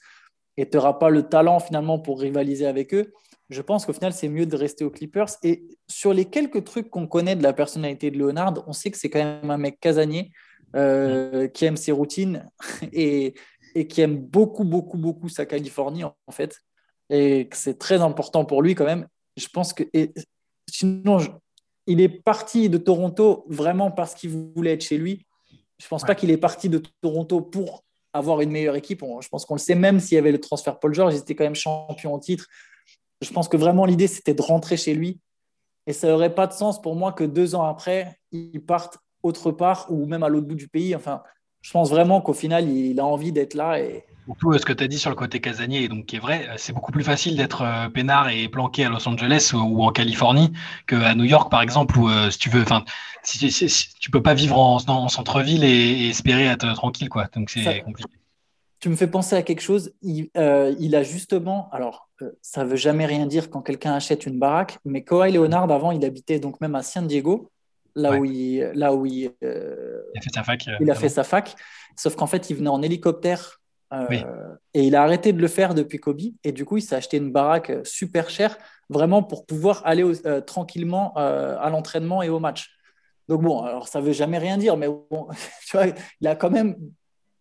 et 0.57 0.69
tu 0.69 0.77
n'auras 0.77 0.93
pas 0.93 1.09
le 1.09 1.23
talent 1.23 1.59
finalement 1.59 1.99
pour 1.99 2.19
rivaliser 2.19 2.65
avec 2.65 2.93
eux. 2.93 3.11
Je 3.49 3.61
pense 3.61 3.85
qu'au 3.85 3.93
final, 3.93 4.13
c'est 4.13 4.29
mieux 4.29 4.45
de 4.45 4.55
rester 4.55 4.83
aux 4.83 4.89
Clippers. 4.89 5.29
Et 5.43 5.67
sur 5.87 6.13
les 6.13 6.25
quelques 6.25 6.63
trucs 6.63 6.89
qu'on 6.89 7.07
connaît 7.07 7.35
de 7.35 7.43
la 7.43 7.53
personnalité 7.53 8.09
de 8.09 8.17
Leonard, 8.17 8.63
on 8.67 8.73
sait 8.73 8.89
que 8.89 8.97
c'est 8.97 9.09
quand 9.09 9.19
même 9.19 9.51
un 9.51 9.57
mec 9.57 9.79
casanier 9.79 10.31
euh, 10.75 11.47
qui 11.47 11.65
aime 11.65 11.77
ses 11.77 11.91
routines 11.91 12.49
et, 12.93 13.35
qui 13.89 14.01
aime 14.01 14.17
beaucoup, 14.17 14.63
beaucoup, 14.63 14.97
beaucoup 14.97 15.29
sa 15.29 15.45
Californie 15.45 16.05
en 16.05 16.31
fait. 16.31 16.57
Et 17.09 17.47
que 17.49 17.57
c'est 17.57 17.77
très 17.77 18.01
important 18.01 18.45
pour 18.45 18.61
lui 18.61 18.73
quand 18.73 18.85
même. 18.85 19.07
Je 19.37 19.47
pense 19.49 19.73
que. 19.73 19.83
Et, 19.93 20.13
sinon, 20.67 21.19
il 21.87 22.01
est 22.01 22.09
parti 22.09 22.69
de 22.69 22.77
Toronto 22.77 23.45
vraiment 23.47 23.91
parce 23.91 24.15
qu'il 24.15 24.31
voulait 24.31 24.73
être 24.73 24.83
chez 24.83 24.97
lui. 24.97 25.25
Je 25.77 25.85
ne 25.85 25.89
pense 25.89 26.03
pas 26.03 26.15
qu'il 26.15 26.31
est 26.31 26.37
parti 26.37 26.69
de 26.69 26.81
Toronto 27.01 27.41
pour 27.41 27.83
avoir 28.13 28.41
une 28.41 28.51
meilleure 28.51 28.75
équipe. 28.75 29.03
je 29.21 29.27
pense 29.27 29.45
qu'on 29.45 29.55
le 29.55 29.59
sait, 29.59 29.75
même 29.75 29.99
s'il 29.99 30.15
y 30.15 30.17
avait 30.17 30.31
le 30.31 30.39
transfert 30.39 30.79
Paul 30.79 30.93
George, 30.93 31.13
il 31.13 31.19
était 31.19 31.35
quand 31.35 31.43
même 31.43 31.55
champion 31.55 32.13
en 32.13 32.19
titre. 32.19 32.47
Je 33.21 33.31
pense 33.31 33.47
que 33.47 33.57
vraiment 33.57 33.85
l'idée, 33.85 34.07
c'était 34.07 34.33
de 34.33 34.41
rentrer 34.41 34.77
chez 34.77 34.93
lui. 34.93 35.19
Et 35.87 35.93
ça 35.93 36.07
n'aurait 36.07 36.33
pas 36.33 36.47
de 36.47 36.53
sens 36.53 36.81
pour 36.81 36.95
moi 36.95 37.11
que 37.11 37.23
deux 37.23 37.55
ans 37.55 37.63
après, 37.63 38.17
il 38.31 38.63
parte 38.65 38.97
autre 39.21 39.51
part 39.51 39.87
ou 39.89 40.05
même 40.05 40.23
à 40.23 40.29
l'autre 40.29 40.47
bout 40.47 40.55
du 40.55 40.67
pays. 40.67 40.95
Enfin, 40.95 41.21
je 41.61 41.71
pense 41.71 41.89
vraiment 41.89 42.21
qu'au 42.21 42.33
final, 42.33 42.69
il 42.69 42.99
a 42.99 43.05
envie 43.05 43.31
d'être 43.31 43.53
là. 43.53 43.79
Et... 43.79 44.05
Surtout 44.25 44.57
ce 44.57 44.65
que 44.65 44.73
tu 44.73 44.83
as 44.83 44.87
dit 44.87 44.97
sur 44.97 45.09
le 45.09 45.15
côté 45.15 45.39
casanier, 45.39 45.87
donc 45.87 46.05
qui 46.05 46.15
est 46.15 46.19
vrai, 46.19 46.47
c'est 46.57 46.73
beaucoup 46.73 46.91
plus 46.91 47.03
facile 47.03 47.37
d'être 47.37 47.61
euh, 47.61 47.89
peinard 47.89 48.29
et 48.29 48.47
planqué 48.49 48.85
à 48.85 48.89
Los 48.89 49.07
Angeles 49.07 49.51
ou, 49.53 49.83
en 49.83 49.91
Californie 49.91 50.51
qu'à 50.87 51.13
New 51.15 51.23
York, 51.23 51.51
par 51.51 51.61
exemple, 51.61 51.97
où 51.99 52.09
euh, 52.09 52.29
si 52.31 52.39
tu 52.39 52.49
veux, 52.49 52.61
enfin, 52.61 52.83
si, 53.23 53.49
tu 53.99 54.11
peux 54.11 54.21
pas 54.21 54.33
vivre 54.33 54.57
en, 54.59 54.79
centre-ville 55.09 55.63
et, 55.63 56.09
espérer 56.09 56.45
être 56.45 56.73
tranquille, 56.73 57.09
quoi. 57.09 57.27
Donc 57.35 57.49
c'est 57.49 57.81
compliqué. 57.81 58.09
Tu 58.79 58.89
me 58.89 58.95
fais 58.95 59.07
penser 59.07 59.35
à 59.35 59.41
quelque 59.41 59.61
chose. 59.61 59.93
Il, 60.01 60.29
euh, 60.37 60.75
il 60.79 60.95
a 60.95 61.03
justement, 61.03 61.69
alors 61.71 62.09
ça 62.41 62.63
veut 62.63 62.75
jamais 62.75 63.05
rien 63.05 63.25
dire 63.25 63.49
quand 63.49 63.61
quelqu'un 63.61 63.93
achète 63.93 64.25
une 64.25 64.39
baraque, 64.39 64.79
mais 64.85 65.03
Kawhi 65.03 65.31
Leonard 65.31 65.71
avant, 65.71 65.91
il 65.91 66.03
habitait 66.05 66.39
donc 66.39 66.61
même 66.61 66.75
à 66.75 66.83
San 66.83 67.07
Diego 67.07 67.51
là 67.95 68.17
où 68.17 68.25
il, 68.25 68.59
là 68.73 68.93
où 68.93 69.05
il, 69.05 69.31
euh, 69.43 70.01
a 70.15 70.21
fait 70.21 70.33
sa 70.33 70.43
fac. 70.43 70.65
il 70.79 70.91
a 70.91 70.95
fait 70.95 71.09
sa 71.09 71.23
fac. 71.23 71.55
Sauf 71.95 72.15
qu'en 72.15 72.27
fait, 72.27 72.49
il 72.49 72.57
venait 72.57 72.69
en 72.69 72.81
hélicoptère 72.81 73.61
euh, 73.93 74.55
et 74.73 74.83
il 74.83 74.95
a 74.95 75.03
arrêté 75.03 75.33
de 75.33 75.41
le 75.41 75.47
faire 75.47 75.73
depuis 75.73 75.99
Kobe. 75.99 76.21
Et 76.43 76.51
du 76.51 76.65
coup, 76.65 76.77
il 76.77 76.81
s'est 76.81 76.95
acheté 76.95 77.17
une 77.17 77.31
baraque 77.31 77.71
super 77.83 78.29
chère, 78.29 78.57
vraiment 78.89 79.23
pour 79.23 79.45
pouvoir 79.45 79.81
aller 79.85 80.03
euh, 80.25 80.41
tranquillement 80.41 81.13
à 81.15 81.69
l'entraînement 81.69 82.21
et 82.21 82.29
au 82.29 82.39
match. 82.39 82.71
Donc 83.27 83.41
bon, 83.41 83.61
alors 83.63 83.87
ça 83.87 84.01
veut 84.01 84.11
jamais 84.11 84.37
rien 84.37 84.57
dire, 84.57 84.77
mais 84.77 84.87
bon, 84.87 85.27
il 86.21 86.27
a 86.27 86.35
quand 86.35 86.51
même 86.51 86.75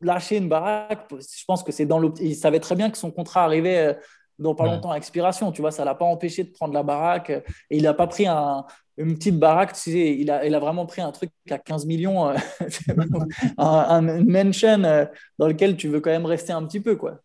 lâché 0.01 0.37
une 0.37 0.49
baraque. 0.49 1.09
Je 1.11 1.45
pense 1.47 1.63
que 1.63 1.73
c'est 1.73 1.87
dans 1.87 2.13
Il 2.15 2.37
savait 2.37 2.61
très 2.61 2.75
bien 2.75 2.91
que 2.91 2.99
son 2.99 3.11
contrat 3.11 3.45
arrivait 3.45 3.99
dans 4.39 4.55
pas 4.55 4.65
longtemps 4.65 4.91
à 4.91 4.97
expiration. 4.97 5.53
Tu 5.53 5.61
vois, 5.61 5.71
ça 5.71 5.85
l'a 5.85 5.95
pas 5.95 6.05
empêché 6.05 6.45
de 6.45 6.51
prendre 6.51 6.75
la 6.75 6.83
baraque. 6.83 7.31
Et 7.31 7.77
il 7.77 7.83
n'a 7.83 7.95
pas 7.95 8.07
pris 8.07 8.27
un, 8.27 8.65
une 8.97 9.15
petite 9.17 9.39
baraque, 9.39 9.73
tu 9.73 9.93
sais, 9.93 10.17
il 10.17 10.31
a, 10.31 10.47
il 10.47 10.55
a 10.55 10.59
vraiment 10.59 10.87
pris 10.87 11.03
un 11.03 11.11
truc 11.11 11.31
à 11.51 11.59
15 11.59 11.87
millions, 11.87 12.29
euh, 12.29 12.37
un, 13.59 14.01
mansion 14.01 14.85
euh, 14.85 15.05
dans 15.39 15.49
lequel 15.49 15.77
tu 15.77 15.89
veux 15.89 16.01
quand 16.01 16.11
même 16.11 16.27
rester 16.27 16.53
un 16.53 16.65
petit 16.65 16.81
peu, 16.81 16.97
quoi. 16.97 17.21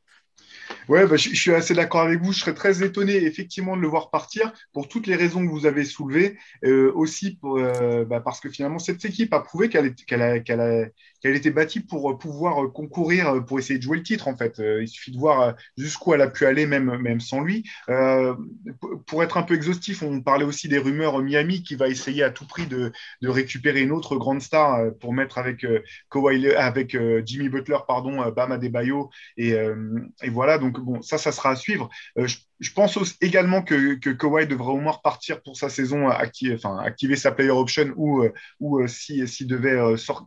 Ouais, 0.87 1.05
bah, 1.05 1.15
je, 1.15 1.29
suis 1.35 1.53
assez 1.53 1.73
d'accord 1.73 2.01
avec 2.01 2.21
vous. 2.21 2.31
Je 2.31 2.39
serais 2.39 2.53
très 2.53 2.83
étonné 2.83 3.15
effectivement 3.15 3.75
de 3.75 3.81
le 3.81 3.87
voir 3.87 4.09
partir 4.09 4.51
pour 4.71 4.87
toutes 4.87 5.07
les 5.07 5.15
raisons 5.15 5.45
que 5.45 5.51
vous 5.51 5.65
avez 5.65 5.83
soulevées. 5.83 6.37
Euh, 6.63 6.91
aussi 6.95 7.35
pour, 7.35 7.59
bah, 8.07 8.21
parce 8.21 8.39
que 8.39 8.49
finalement, 8.49 8.79
cette 8.79 9.03
équipe 9.05 9.33
a 9.33 9.39
prouvé 9.39 9.69
qu'elle 9.69 10.21
a, 10.21 10.85
qu'elle 11.21 11.35
était 11.35 11.51
bâtie 11.51 11.79
pour 11.79 12.17
pouvoir 12.17 12.71
concourir, 12.71 13.43
pour 13.45 13.59
essayer 13.59 13.77
de 13.77 13.83
jouer 13.83 13.97
le 13.97 14.03
titre 14.03 14.27
en 14.27 14.35
fait. 14.35 14.59
Il 14.59 14.87
suffit 14.87 15.11
de 15.11 15.17
voir 15.17 15.55
jusqu'où 15.77 16.13
elle 16.13 16.21
a 16.21 16.27
pu 16.27 16.45
aller 16.45 16.65
même, 16.65 16.97
même 16.97 17.19
sans 17.19 17.41
lui. 17.41 17.69
pour 19.07 19.23
être 19.23 19.37
un 19.37 19.43
peu 19.43 19.55
exhaustif, 19.55 20.03
on 20.03 20.21
parlait 20.21 20.45
aussi 20.45 20.67
des 20.67 20.77
rumeurs 20.77 21.19
Miami 21.19 21.63
qui 21.63 21.75
va 21.75 21.87
essayer 21.87 22.23
à 22.23 22.29
tout 22.29 22.45
prix 22.45 22.67
de, 22.67 22.91
de 23.21 23.29
récupérer 23.29 23.81
une 23.81 23.91
autre 23.91 24.17
grande 24.17 24.41
star 24.41 24.91
pour 24.99 25.13
mettre 25.13 25.37
avec, 25.37 25.65
Kawhi, 26.09 26.53
avec 26.53 26.97
Jimmy 27.25 27.49
Butler, 27.49 27.77
pardon, 27.87 28.29
Bam 28.31 28.51
Adebayo. 28.51 29.09
Et, 29.37 29.55
et 30.21 30.29
voilà, 30.29 30.57
donc 30.57 30.79
bon, 30.79 31.01
ça, 31.01 31.17
ça 31.17 31.31
sera 31.31 31.51
à 31.51 31.55
suivre. 31.55 31.89
Euh, 32.17 32.27
je, 32.59 32.71
pense 32.71 32.97
également 33.21 33.61
que, 33.61 33.95
Kawhi 33.95 34.47
devrait 34.47 34.73
au 34.73 34.79
moins 34.79 34.93
repartir 34.93 35.41
pour 35.41 35.57
sa 35.57 35.69
saison, 35.69 36.09
activer, 36.09 36.55
enfin, 36.55 36.77
activer 36.79 37.15
sa 37.15 37.31
player 37.31 37.51
option 37.51 37.93
ou, 37.95 38.23
euh, 38.23 38.33
ou 38.59 38.79
euh, 38.79 38.87
s'il 38.87 39.47
devait 39.47 39.77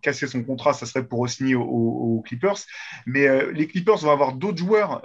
casser 0.03 0.26
son 0.26 0.43
contrat, 0.43 0.72
ça 0.87 0.93
serait 0.93 1.07
pour 1.07 1.28
signer 1.28 1.55
aux, 1.55 2.22
Clippers. 2.26 2.59
Mais 3.07 3.53
les 3.53 3.66
Clippers 3.66 3.99
vont 3.99 4.11
avoir 4.11 4.33
d'autres 4.35 4.59
joueurs 4.59 5.03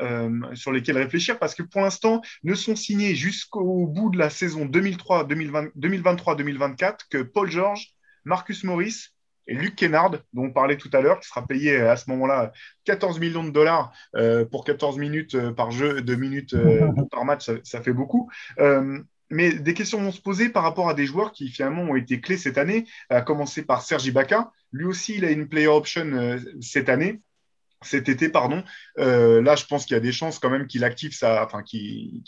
sur 0.54 0.72
lesquels 0.72 0.98
réfléchir 0.98 1.40
parce 1.40 1.56
que 1.56 1.64
pour 1.64 1.82
l'instant, 1.82 2.22
ne 2.44 2.54
sont 2.54 2.76
signés 2.76 3.16
jusqu'au 3.16 3.88
bout 3.88 4.10
de 4.10 4.18
la 4.18 4.30
saison 4.30 4.66
2023-2024 4.66 6.98
que 7.10 7.24
Paul 7.24 7.50
George, 7.50 7.94
Marcus 8.26 8.64
Morris, 8.64 9.12
et 9.48 9.54
Luc 9.54 9.76
Kennard, 9.76 10.12
dont 10.34 10.46
on 10.46 10.52
parlait 10.52 10.78
tout 10.78 10.90
à 10.94 11.02
l'heure, 11.02 11.20
qui 11.20 11.28
sera 11.28 11.46
payé 11.46 11.78
à 11.78 11.96
ce 11.96 12.10
moment-là 12.10 12.52
14 12.84 13.20
millions 13.20 13.44
de 13.44 13.52
dollars 13.52 13.92
euh, 14.16 14.46
pour 14.46 14.66
14 14.66 14.98
minutes 14.98 15.36
euh, 15.36 15.52
par 15.52 15.72
jeu, 15.72 16.02
2 16.02 16.16
minutes 16.16 16.54
euh, 16.54 16.92
par 17.12 17.26
match, 17.26 17.50
ça, 17.64 17.82
fait 17.82 17.94
beaucoup. 17.94 18.30
Mais 19.30 19.54
des 19.54 19.74
questions 19.74 20.02
vont 20.02 20.12
se 20.12 20.22
poser 20.22 20.50
par 20.50 20.64
rapport 20.64 20.90
à 20.90 20.94
des 20.94 21.06
joueurs 21.06 21.32
qui 21.32 21.50
finalement 21.50 21.84
ont 21.84 21.96
été 21.96 22.22
clés 22.22 22.38
cette 22.38 22.58
année, 22.58 22.86
à 23.10 23.22
commencer 23.22 23.64
par 23.64 23.82
Sergi 23.82 24.12
Baca. 24.12 24.52
Lui 24.72 24.86
aussi, 24.86 25.16
il 25.16 25.26
a 25.26 25.32
une 25.32 25.48
player 25.48 25.68
option 25.68 26.38
cette 26.62 26.90
année 26.90 27.22
cet 27.84 28.10
été, 28.10 28.30
pardon. 28.30 28.64
Euh, 28.98 29.42
là, 29.42 29.56
je 29.56 29.66
pense 29.66 29.86
qu'il 29.86 29.94
y 29.94 29.98
a 29.98 30.02
des 30.02 30.12
chances 30.12 30.40
quand 30.40 30.50
même 30.50 30.66
qu'il 30.66 30.84
active 30.84 31.14
sa, 31.14 31.46
enfin, 31.46 31.62
qu'il 31.64 32.22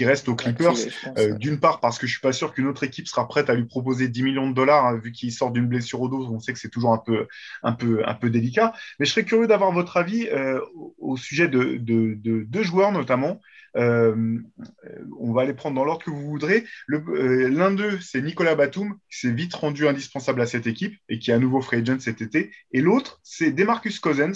reste 0.00 0.28
aux 0.28 0.36
Clippers. 0.36 0.74
Euh, 1.18 1.34
d'une 1.34 1.58
part, 1.58 1.80
parce 1.80 1.98
que 1.98 2.06
je 2.06 2.12
suis 2.12 2.20
pas 2.20 2.32
sûr 2.32 2.52
qu'une 2.52 2.66
autre 2.66 2.84
équipe 2.84 3.08
sera 3.08 3.26
prête 3.26 3.50
à 3.50 3.54
lui 3.54 3.64
proposer 3.64 4.08
10 4.08 4.22
millions 4.22 4.48
de 4.48 4.54
dollars 4.54 4.86
hein, 4.86 4.96
vu 5.02 5.10
qu'il 5.10 5.32
sort 5.32 5.50
d'une 5.50 5.66
blessure 5.66 6.00
au 6.00 6.08
dos. 6.08 6.28
On 6.30 6.38
sait 6.38 6.52
que 6.52 6.58
c'est 6.58 6.70
toujours 6.70 6.92
un 6.92 6.98
peu, 6.98 7.26
un 7.62 7.72
peu, 7.72 8.02
un 8.06 8.14
peu 8.14 8.30
délicat. 8.30 8.72
Mais 8.98 9.06
je 9.06 9.10
serais 9.10 9.24
curieux 9.24 9.48
d'avoir 9.48 9.72
votre 9.72 9.96
avis 9.96 10.28
euh, 10.28 10.60
au 10.98 11.16
sujet 11.16 11.48
de 11.48 11.76
deux 11.78 12.62
joueurs 12.62 12.92
notamment. 12.92 13.40
on 13.74 15.32
va 15.32 15.44
les 15.44 15.54
prendre 15.54 15.74
dans 15.74 15.84
l'ordre 15.84 16.04
que 16.04 16.10
vous 16.10 16.28
voudrez. 16.28 16.64
L'un 16.86 17.72
d'eux, 17.72 17.98
c'est 18.00 18.22
Nicolas 18.22 18.54
Batum, 18.54 18.96
qui 19.10 19.18
s'est 19.18 19.32
vite 19.32 19.54
rendu 19.54 19.88
indispensable 19.88 20.40
à 20.40 20.46
cette 20.46 20.68
équipe 20.68 20.96
et 21.08 21.18
qui 21.18 21.32
est 21.32 21.34
à 21.34 21.38
nouveau 21.38 21.60
free 21.60 21.80
agent 21.80 21.98
cet 21.98 22.22
été. 22.22 22.52
Et 22.72 22.80
l'autre, 22.80 23.20
c'est 23.24 23.50
Demarcus 23.50 23.98
Cousins, 23.98 24.32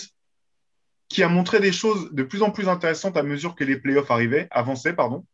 qui 1.11 1.23
a 1.25 1.29
montré 1.29 1.61
des 1.61 1.73
choses 1.73 2.09
de 2.13 2.23
plus 2.23 2.43
en 2.43 2.51
plus 2.51 2.69
intéressantes 2.69 3.17
à 3.19 3.23
mesure 3.23 3.55
que 3.57 3.65
les 3.65 3.77
playoffs 3.77 4.11
arrivaient, 4.11 4.49
avançaient, 4.53 4.95
pardon, 4.95 5.27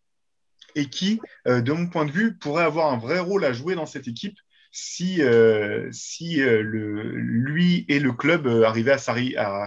et 0.75 0.87
qui, 0.87 1.21
euh, 1.47 1.61
de 1.61 1.73
mon 1.73 1.87
point 1.87 2.07
de 2.07 2.11
vue, 2.11 2.37
pourrait 2.37 2.65
avoir 2.65 2.93
un 2.93 2.99
vrai 2.99 3.21
rôle 3.21 3.45
à 3.45 3.53
jouer 3.53 3.77
dans 3.77 3.87
cette 3.87 4.09
équipe 4.09 4.37
si, 4.73 5.23
euh, 5.23 5.89
si 5.93 6.43
euh, 6.43 6.63
le, 6.63 7.03
lui 7.13 7.87
et 7.89 7.99
le 7.99 8.13
club 8.13 8.47
arrivaient 8.47 8.93
à, 8.93 9.65
à, 9.65 9.67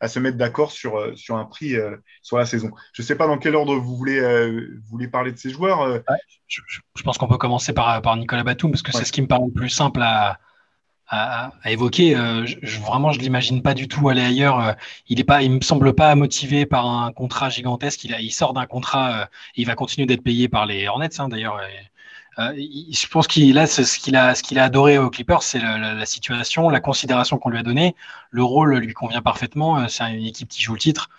à, 0.00 0.08
se 0.08 0.18
mettre 0.18 0.36
d'accord 0.36 0.72
sur, 0.72 1.16
sur 1.16 1.36
un 1.36 1.44
prix 1.44 1.74
sur 2.22 2.38
la 2.38 2.46
saison. 2.46 2.70
Je 2.92 3.02
ne 3.02 3.06
sais 3.06 3.16
pas 3.16 3.26
dans 3.26 3.38
quel 3.38 3.56
ordre 3.56 3.76
vous 3.76 3.96
voulez, 3.96 4.20
voulez 4.88 5.08
parler 5.08 5.32
de 5.32 5.36
ces 5.36 5.50
joueurs. 5.50 6.00
je, 6.46 7.02
pense 7.04 7.18
qu'on 7.18 7.28
peut 7.28 7.38
commencer 7.38 7.72
par, 7.72 8.02
par 8.02 8.16
Nicolas 8.16 8.44
Batum, 8.44 8.70
parce 8.70 8.82
que 8.82 8.92
c'est 8.92 9.04
ce 9.04 9.12
qui 9.12 9.22
me 9.22 9.28
paraît 9.28 9.46
le 9.46 9.52
plus 9.52 9.68
simple 9.68 10.02
à, 10.02 10.38
à, 11.10 11.52
évoquer. 11.66 12.16
Euh, 12.16 12.46
je, 12.46 12.80
vraiment, 12.80 13.12
je 13.12 13.18
l'imagine 13.20 13.62
pas 13.62 13.74
du 13.74 13.88
tout 13.88 14.08
aller 14.08 14.22
ailleurs. 14.22 14.60
Euh, 14.60 14.72
il 15.08 15.20
est 15.20 15.24
pas, 15.24 15.42
il 15.42 15.50
me 15.50 15.60
semble 15.60 15.92
pas 15.94 16.14
motivé 16.14 16.66
par 16.66 16.86
un 16.86 17.12
contrat 17.12 17.50
gigantesque. 17.50 18.04
Il, 18.04 18.32
sort 18.32 18.54
d'un 18.54 18.66
contrat, 18.66 19.12
euh, 19.12 19.24
et 19.56 19.62
il 19.62 19.66
va 19.66 19.74
continuer 19.74 20.06
d'être 20.06 20.22
payé 20.22 20.48
par 20.48 20.66
les 20.66 20.86
Hornets 20.88 21.20
hein, 21.20 21.28
d'ailleurs. 21.28 21.60
je 22.38 23.06
pense 23.08 23.26
qu'il 23.26 23.58
a 23.58 23.66
ce 23.66 23.98
qu'il 23.98 24.16
a, 24.16 24.34
ce 24.34 24.42
qu'il 24.42 24.58
a 24.58 24.64
adoré 24.64 24.98
aux 24.98 25.10
Clippers, 25.10 25.42
c'est 25.42 25.58
la, 25.58 26.06
situation, 26.06 26.68
la 26.70 26.80
considération 26.80 27.38
qu'on 27.38 27.50
lui 27.50 27.58
a 27.58 27.62
donnée. 27.62 27.96
Le 28.30 28.44
rôle 28.44 28.76
lui 28.76 28.94
convient 28.94 29.22
parfaitement. 29.22 29.88
C'est 29.88 30.04
une 30.14 30.26
équipe 30.26 30.48
qui 30.48 30.62
joue 30.62 30.74
le 30.74 30.78
titre. 30.78 31.10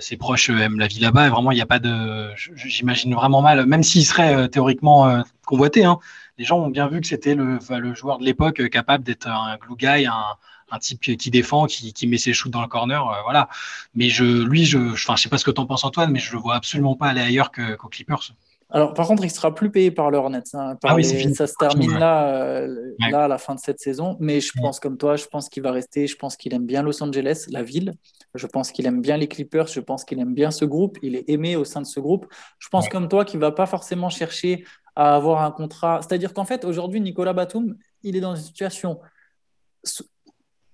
ses 0.00 0.16
proches 0.16 0.50
aiment 0.50 0.80
la 0.80 0.88
vie 0.88 1.00
là-bas. 1.00 1.30
Vraiment, 1.30 1.52
il 1.52 1.56
n'y 1.56 1.62
a 1.62 1.66
pas 1.66 1.78
de. 1.78 2.30
J'imagine 2.56 3.14
vraiment 3.14 3.40
mal, 3.40 3.66
même 3.66 3.84
s'il 3.84 4.04
serait 4.04 4.48
théoriquement 4.48 5.22
convoité. 5.46 5.84
Hein, 5.84 5.98
les 6.42 6.46
gens 6.46 6.58
ont 6.58 6.70
bien 6.70 6.88
vu 6.88 7.00
que 7.00 7.06
c'était 7.06 7.36
le, 7.36 7.60
joueur 7.94 8.18
de 8.18 8.24
l'époque 8.24 8.60
euh, 8.60 8.68
capable 8.68 9.04
d'être 9.04 9.28
un 9.28 9.56
glue 9.58 9.76
guy, 9.76 10.06
un, 10.06 10.78
type 10.80 11.00
qui 11.00 11.30
défend, 11.30 11.66
qui, 11.66 12.06
met 12.08 12.18
ses 12.18 12.32
shoots 12.32 12.50
dans 12.50 12.62
le 12.62 12.66
corner, 12.66 13.08
euh, 13.08 13.14
voilà. 13.22 13.48
Mais 13.94 14.08
je, 14.08 14.24
lui, 14.24 14.64
je, 14.64 14.78
enfin, 14.78 15.14
je 15.14 15.22
sais 15.22 15.28
pas 15.28 15.38
ce 15.38 15.44
que 15.44 15.52
tu 15.52 15.60
en 15.60 15.66
penses 15.66 15.84
Antoine, 15.84 16.10
mais 16.10 16.18
je 16.18 16.32
le 16.32 16.40
vois 16.40 16.56
absolument 16.56 16.96
pas 16.96 17.06
aller 17.06 17.20
ailleurs 17.20 17.52
qu'aux 17.52 17.88
Clippers. 17.88 18.32
Alors, 18.70 18.94
par 18.94 19.06
contre, 19.06 19.22
il 19.22 19.30
sera 19.30 19.54
plus 19.54 19.70
payé 19.70 19.92
par 19.92 20.10
le 20.10 20.18
Hornets. 20.18 20.42
Hein, 20.54 20.76
ah 20.82 20.94
oui, 20.96 21.04
Ça 21.04 21.46
se 21.46 21.54
termine 21.60 21.96
là, 21.96 22.26
euh, 22.26 22.94
là, 23.10 23.24
à 23.24 23.28
la 23.28 23.38
fin 23.38 23.54
de 23.54 23.60
cette 23.60 23.78
saison. 23.78 24.16
Mais 24.18 24.40
je 24.40 24.50
pense 24.60 24.80
comme 24.80 24.96
toi, 24.96 25.14
je 25.14 25.26
pense 25.26 25.48
qu'il 25.48 25.62
va 25.62 25.70
rester. 25.70 26.08
Je 26.08 26.16
pense 26.16 26.36
qu'il 26.36 26.54
aime 26.54 26.66
bien 26.66 26.82
Los 26.82 27.02
Angeles, 27.02 27.46
la 27.50 27.62
ville. 27.62 27.92
Je 28.34 28.46
pense 28.46 28.72
qu'il 28.72 28.86
aime 28.86 29.02
bien 29.02 29.18
les 29.18 29.28
Clippers. 29.28 29.66
Je 29.66 29.80
pense 29.80 30.04
qu'il 30.04 30.18
aime 30.20 30.34
bien 30.34 30.50
ce 30.50 30.64
groupe. 30.64 30.98
Il 31.02 31.14
est 31.16 31.28
aimé 31.28 31.54
au 31.54 31.64
sein 31.64 31.82
de 31.82 31.86
ce 31.86 32.00
groupe. 32.00 32.26
Je 32.58 32.68
pense 32.70 32.88
comme 32.88 33.08
toi 33.08 33.26
qu'il 33.26 33.38
va 33.38 33.52
pas 33.52 33.66
forcément 33.66 34.08
chercher 34.08 34.64
à 34.94 35.14
avoir 35.14 35.42
un 35.42 35.50
contrat. 35.50 36.00
C'est-à-dire 36.02 36.34
qu'en 36.34 36.44
fait, 36.44 36.64
aujourd'hui, 36.64 37.00
Nicolas 37.00 37.32
Batum, 37.32 37.76
il 38.02 38.16
est 38.16 38.20
dans 38.20 38.34
une 38.34 38.42
situation. 38.42 39.00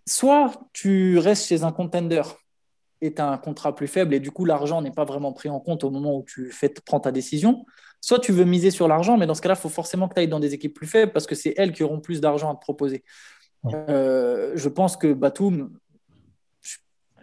Soit 0.06 0.52
tu 0.72 1.18
restes 1.18 1.46
chez 1.46 1.62
un 1.62 1.72
contender 1.72 2.22
et 3.00 3.14
tu 3.14 3.22
as 3.22 3.28
un 3.28 3.38
contrat 3.38 3.74
plus 3.74 3.86
faible 3.86 4.14
et 4.14 4.20
du 4.20 4.30
coup, 4.30 4.44
l'argent 4.44 4.82
n'est 4.82 4.90
pas 4.90 5.04
vraiment 5.04 5.32
pris 5.32 5.48
en 5.48 5.60
compte 5.60 5.84
au 5.84 5.90
moment 5.90 6.16
où 6.16 6.24
tu 6.24 6.50
fais, 6.50 6.68
prends 6.84 7.00
ta 7.00 7.12
décision. 7.12 7.64
Soit 8.00 8.20
tu 8.20 8.32
veux 8.32 8.44
miser 8.44 8.70
sur 8.70 8.88
l'argent, 8.88 9.16
mais 9.16 9.26
dans 9.26 9.34
ce 9.34 9.42
cas-là, 9.42 9.54
il 9.56 9.60
faut 9.60 9.68
forcément 9.68 10.08
que 10.08 10.14
tu 10.14 10.20
ailles 10.20 10.28
dans 10.28 10.40
des 10.40 10.54
équipes 10.54 10.74
plus 10.74 10.86
faibles 10.86 11.12
parce 11.12 11.26
que 11.26 11.34
c'est 11.34 11.54
elles 11.56 11.72
qui 11.72 11.82
auront 11.82 12.00
plus 12.00 12.20
d'argent 12.20 12.50
à 12.50 12.54
te 12.54 12.60
proposer. 12.60 13.04
Euh, 13.66 14.52
je 14.54 14.68
pense 14.68 14.96
que 14.96 15.12
Batum, 15.12 15.70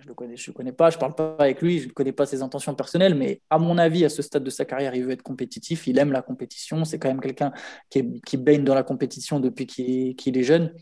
je 0.05 0.09
le 0.09 0.13
connais, 0.13 0.35
le 0.35 0.53
connais 0.53 0.71
pas, 0.71 0.91
je 0.91 0.99
parle 0.99 1.15
pas 1.15 1.35
avec 1.39 1.61
lui, 1.61 1.79
je 1.79 1.87
ne 1.87 1.91
connais 1.91 2.11
pas 2.11 2.27
ses 2.27 2.43
intentions 2.43 2.75
personnelles, 2.75 3.15
mais 3.15 3.41
à 3.49 3.57
mon 3.57 3.79
avis, 3.79 4.05
à 4.05 4.09
ce 4.09 4.21
stade 4.21 4.43
de 4.43 4.51
sa 4.51 4.63
carrière, 4.63 4.93
il 4.93 5.03
veut 5.03 5.11
être 5.11 5.23
compétitif, 5.23 5.87
il 5.87 5.97
aime 5.97 6.11
la 6.11 6.21
compétition, 6.21 6.85
c'est 6.85 6.99
quand 6.99 7.07
même 7.07 7.21
quelqu'un 7.21 7.51
qui, 7.89 8.37
baigne 8.37 8.63
dans 8.63 8.75
la 8.75 8.83
compétition 8.83 9.39
depuis 9.39 9.65
qu'il 9.65 10.37
est 10.37 10.43
jeune. 10.43 10.73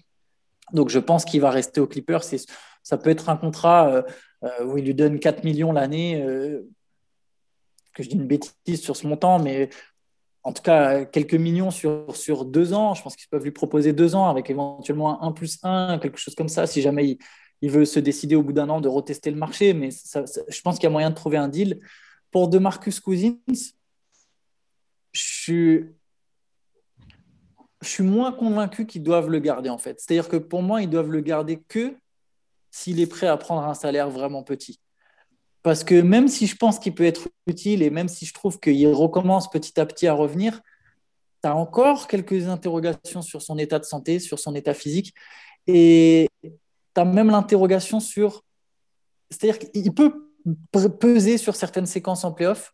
Donc 0.74 0.90
je 0.90 1.00
pense 1.00 1.24
qu'il 1.24 1.40
va 1.40 1.52
rester 1.52 1.80
aux 1.80 1.88
Clippers. 1.88 2.24
Ça 2.84 2.98
peut 2.98 3.10
être 3.10 3.30
un 3.30 3.38
contrat 3.38 3.90
euh, 3.90 4.02
euh, 4.44 4.66
où 4.66 4.78
il 4.78 4.86
lui 4.86 4.94
donne 4.94 5.20
4 5.20 5.46
millions 5.46 5.72
l'année, 5.72 6.22
euh, 6.22 6.68
que 7.94 8.04
je 8.04 8.10
dis 8.10 8.16
une 8.16 8.28
bêtise 8.28 8.82
sur 8.82 8.98
ce 8.98 9.08
montant, 9.08 9.40
mais 9.40 9.70
en 10.42 10.52
tout 10.52 10.64
cas 10.64 11.06
quelques 11.06 11.36
millions 11.36 11.72
sur, 11.72 12.14
sur 12.18 12.44
deux 12.44 12.74
ans. 12.74 12.94
Je 12.94 13.04
pense 13.04 13.16
qu'ils 13.16 13.30
peuvent 13.30 13.44
lui 13.44 13.52
proposer 13.52 13.94
deux 13.94 14.16
ans 14.16 14.28
avec 14.28 14.50
éventuellement 14.50 15.24
un 15.24 15.30
1 15.30 15.32
plus 15.32 15.60
1, 15.64 16.00
quelque 16.00 16.18
chose 16.18 16.36
comme 16.36 16.50
ça, 16.50 16.68
si 16.68 16.82
jamais 16.82 17.08
il, 17.08 17.18
il 17.64 17.72
veut 17.72 17.86
se 17.86 17.97
décider 17.97 18.36
au 18.36 18.43
bout 18.43 18.51
d'un 18.51 18.68
an 18.68 18.82
de 18.82 18.89
retester 18.89 19.32
le 19.32 19.38
marché. 19.38 19.74
Mais 19.74 19.89
je 19.89 20.61
pense 20.61 20.76
qu'il 20.76 20.84
y 20.84 20.88
a 20.88 20.89
moyen 20.89 21.09
de 21.09 21.16
trouver 21.16 21.38
un 21.38 21.47
deal. 21.47 21.80
Pour 22.30 22.49
de 22.49 22.59
Marcus 22.59 22.99
Cousins, 22.99 23.38
je 25.14 25.22
suis, 25.22 25.86
je 27.82 27.88
suis 27.88 28.03
moins 28.03 28.34
convaincu 28.34 28.86
qu'ils 28.86 29.01
doivent 29.01 29.30
le 29.30 29.39
garder 29.39 29.70
en 29.70 29.78
fait. 29.78 30.01
C'est-à-dire 30.01 30.28
que 30.28 30.36
pour 30.36 30.61
moi, 30.61 30.82
ils 30.82 30.89
doivent 30.89 31.09
le 31.09 31.22
garder 31.22 31.64
que 31.70 31.95
s'il 32.70 32.99
est 32.99 33.07
prêt 33.07 33.28
à 33.28 33.38
prendre 33.38 33.66
un 33.66 33.76
salaire 33.76 34.09
vraiment 34.09 34.43
petit. 34.43 34.82
Parce 35.61 35.86
que 35.86 36.01
même 36.01 36.28
si 36.28 36.47
je 36.47 36.57
pense 36.57 36.80
qu'il 36.80 36.93
peut 36.93 37.05
être 37.05 37.30
utile 37.47 37.82
et 37.82 37.89
même 37.89 38.09
si 38.09 38.26
je 38.26 38.34
trouve 38.34 38.59
qu'il 38.59 38.86
recommence 38.89 39.49
petit 39.49 39.80
à 39.80 39.86
petit 39.86 40.07
à 40.07 40.14
revenir, 40.14 40.59
tu 41.41 41.47
as 41.47 41.55
encore 41.55 42.09
quelques 42.09 42.49
interrogations 42.49 43.22
sur 43.22 43.41
son 43.41 43.57
état 43.57 43.80
de 43.80 43.86
santé, 43.86 44.20
sur 44.20 44.38
son 44.38 44.53
état 44.53 44.74
physique. 44.74 45.14
Et 45.66 46.28
tu 46.94 47.02
as 47.02 47.06
même 47.06 47.30
l'interrogation 47.30 48.00
sur. 48.00 48.44
C'est-à-dire 49.30 49.60
qu'il 49.60 49.94
peut 49.94 50.30
peser 51.00 51.38
sur 51.38 51.56
certaines 51.56 51.86
séquences 51.86 52.24
en 52.24 52.32
playoff, 52.32 52.74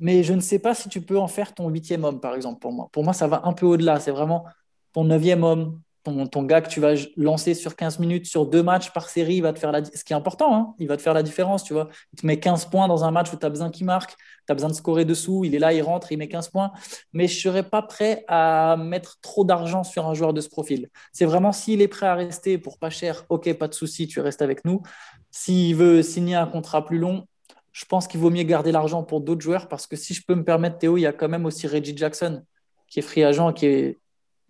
mais 0.00 0.22
je 0.22 0.32
ne 0.32 0.40
sais 0.40 0.58
pas 0.58 0.74
si 0.74 0.88
tu 0.88 1.00
peux 1.00 1.18
en 1.18 1.28
faire 1.28 1.54
ton 1.54 1.68
huitième 1.68 2.04
homme, 2.04 2.20
par 2.20 2.34
exemple, 2.34 2.60
pour 2.60 2.72
moi. 2.72 2.88
Pour 2.92 3.04
moi, 3.04 3.12
ça 3.12 3.26
va 3.26 3.42
un 3.44 3.52
peu 3.52 3.66
au-delà. 3.66 4.00
C'est 4.00 4.10
vraiment 4.10 4.44
ton 4.92 5.04
neuvième 5.04 5.44
homme, 5.44 5.80
ton, 6.26 6.42
gars 6.42 6.60
que 6.60 6.68
tu 6.68 6.80
vas 6.80 6.94
lancer 7.16 7.54
sur 7.54 7.76
15 7.76 7.98
minutes, 7.98 8.26
sur 8.26 8.46
deux 8.46 8.62
matchs 8.62 8.92
par 8.92 9.08
série, 9.08 9.40
va 9.40 9.52
te 9.52 9.58
faire 9.58 9.72
la, 9.72 9.84
ce 9.84 10.04
qui 10.04 10.12
est 10.12 10.16
important, 10.16 10.54
hein, 10.54 10.74
il 10.78 10.88
va 10.88 10.96
te 10.96 11.02
faire 11.02 11.14
la 11.14 11.22
différence, 11.22 11.64
tu 11.64 11.72
vois. 11.72 11.88
Il 12.12 12.20
te 12.20 12.26
met 12.26 12.38
15 12.38 12.66
points 12.66 12.88
dans 12.88 13.04
un 13.04 13.10
match 13.10 13.32
où 13.32 13.36
tu 13.36 13.46
as 13.46 13.50
besoin 13.50 13.70
qu'il 13.70 13.86
marque, 13.86 14.10
tu 14.10 14.52
as 14.52 14.54
besoin 14.54 14.68
de 14.68 14.74
scorer 14.74 15.04
dessous, 15.04 15.44
il 15.44 15.54
est 15.54 15.58
là, 15.58 15.72
il 15.72 15.82
rentre, 15.82 16.12
il 16.12 16.18
met 16.18 16.28
15 16.28 16.48
points. 16.48 16.72
Mais 17.12 17.28
je 17.28 17.36
ne 17.36 17.52
serais 17.52 17.62
pas 17.62 17.82
prêt 17.82 18.24
à 18.28 18.76
mettre 18.78 19.18
trop 19.20 19.44
d'argent 19.44 19.84
sur 19.84 20.06
un 20.06 20.14
joueur 20.14 20.32
de 20.32 20.40
ce 20.40 20.48
profil. 20.48 20.88
C'est 21.12 21.24
vraiment 21.24 21.52
s'il 21.52 21.82
est 21.82 21.88
prêt 21.88 22.06
à 22.06 22.14
rester 22.14 22.58
pour 22.58 22.78
pas 22.78 22.90
cher, 22.90 23.24
ok, 23.28 23.52
pas 23.54 23.68
de 23.68 23.74
souci, 23.74 24.06
tu 24.06 24.20
restes 24.20 24.42
avec 24.42 24.64
nous. 24.64 24.82
S'il 25.30 25.76
veut 25.76 26.02
signer 26.02 26.34
un 26.34 26.46
contrat 26.46 26.84
plus 26.84 26.98
long, 26.98 27.26
je 27.72 27.84
pense 27.84 28.08
qu'il 28.08 28.20
vaut 28.20 28.30
mieux 28.30 28.42
garder 28.42 28.72
l'argent 28.72 29.04
pour 29.04 29.20
d'autres 29.20 29.40
joueurs 29.40 29.68
parce 29.68 29.86
que 29.86 29.94
si 29.94 30.14
je 30.14 30.22
peux 30.26 30.34
me 30.34 30.44
permettre, 30.44 30.78
Théo, 30.78 30.96
il 30.96 31.02
y 31.02 31.06
a 31.06 31.12
quand 31.12 31.28
même 31.28 31.46
aussi 31.46 31.66
Reggie 31.66 31.96
Jackson 31.96 32.42
qui 32.88 32.98
est 32.98 33.02
free 33.02 33.22
agent, 33.22 33.52
qui 33.52 33.66
est 33.66 33.98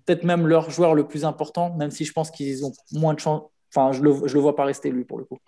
peut-être 0.09 0.25
même 0.25 0.47
leur 0.47 0.71
joueur 0.71 0.95
le 0.95 1.07
plus 1.07 1.27
important, 1.27 1.77
même 1.77 1.91
si 1.91 2.07
je 2.07 2.13
pense 2.13 2.31
qu'ils 2.31 2.65
ont 2.65 2.73
moins 2.93 3.13
de 3.13 3.21
chance. 3.21 3.43
Enfin, 3.75 3.93
je 3.93 4.03
le, 4.03 4.41
vois 4.41 4.57
pas 4.57 4.65
rester, 4.65 4.91
lui, 4.91 5.05
pour 5.05 5.19
le 5.19 5.25
coup. 5.25 5.39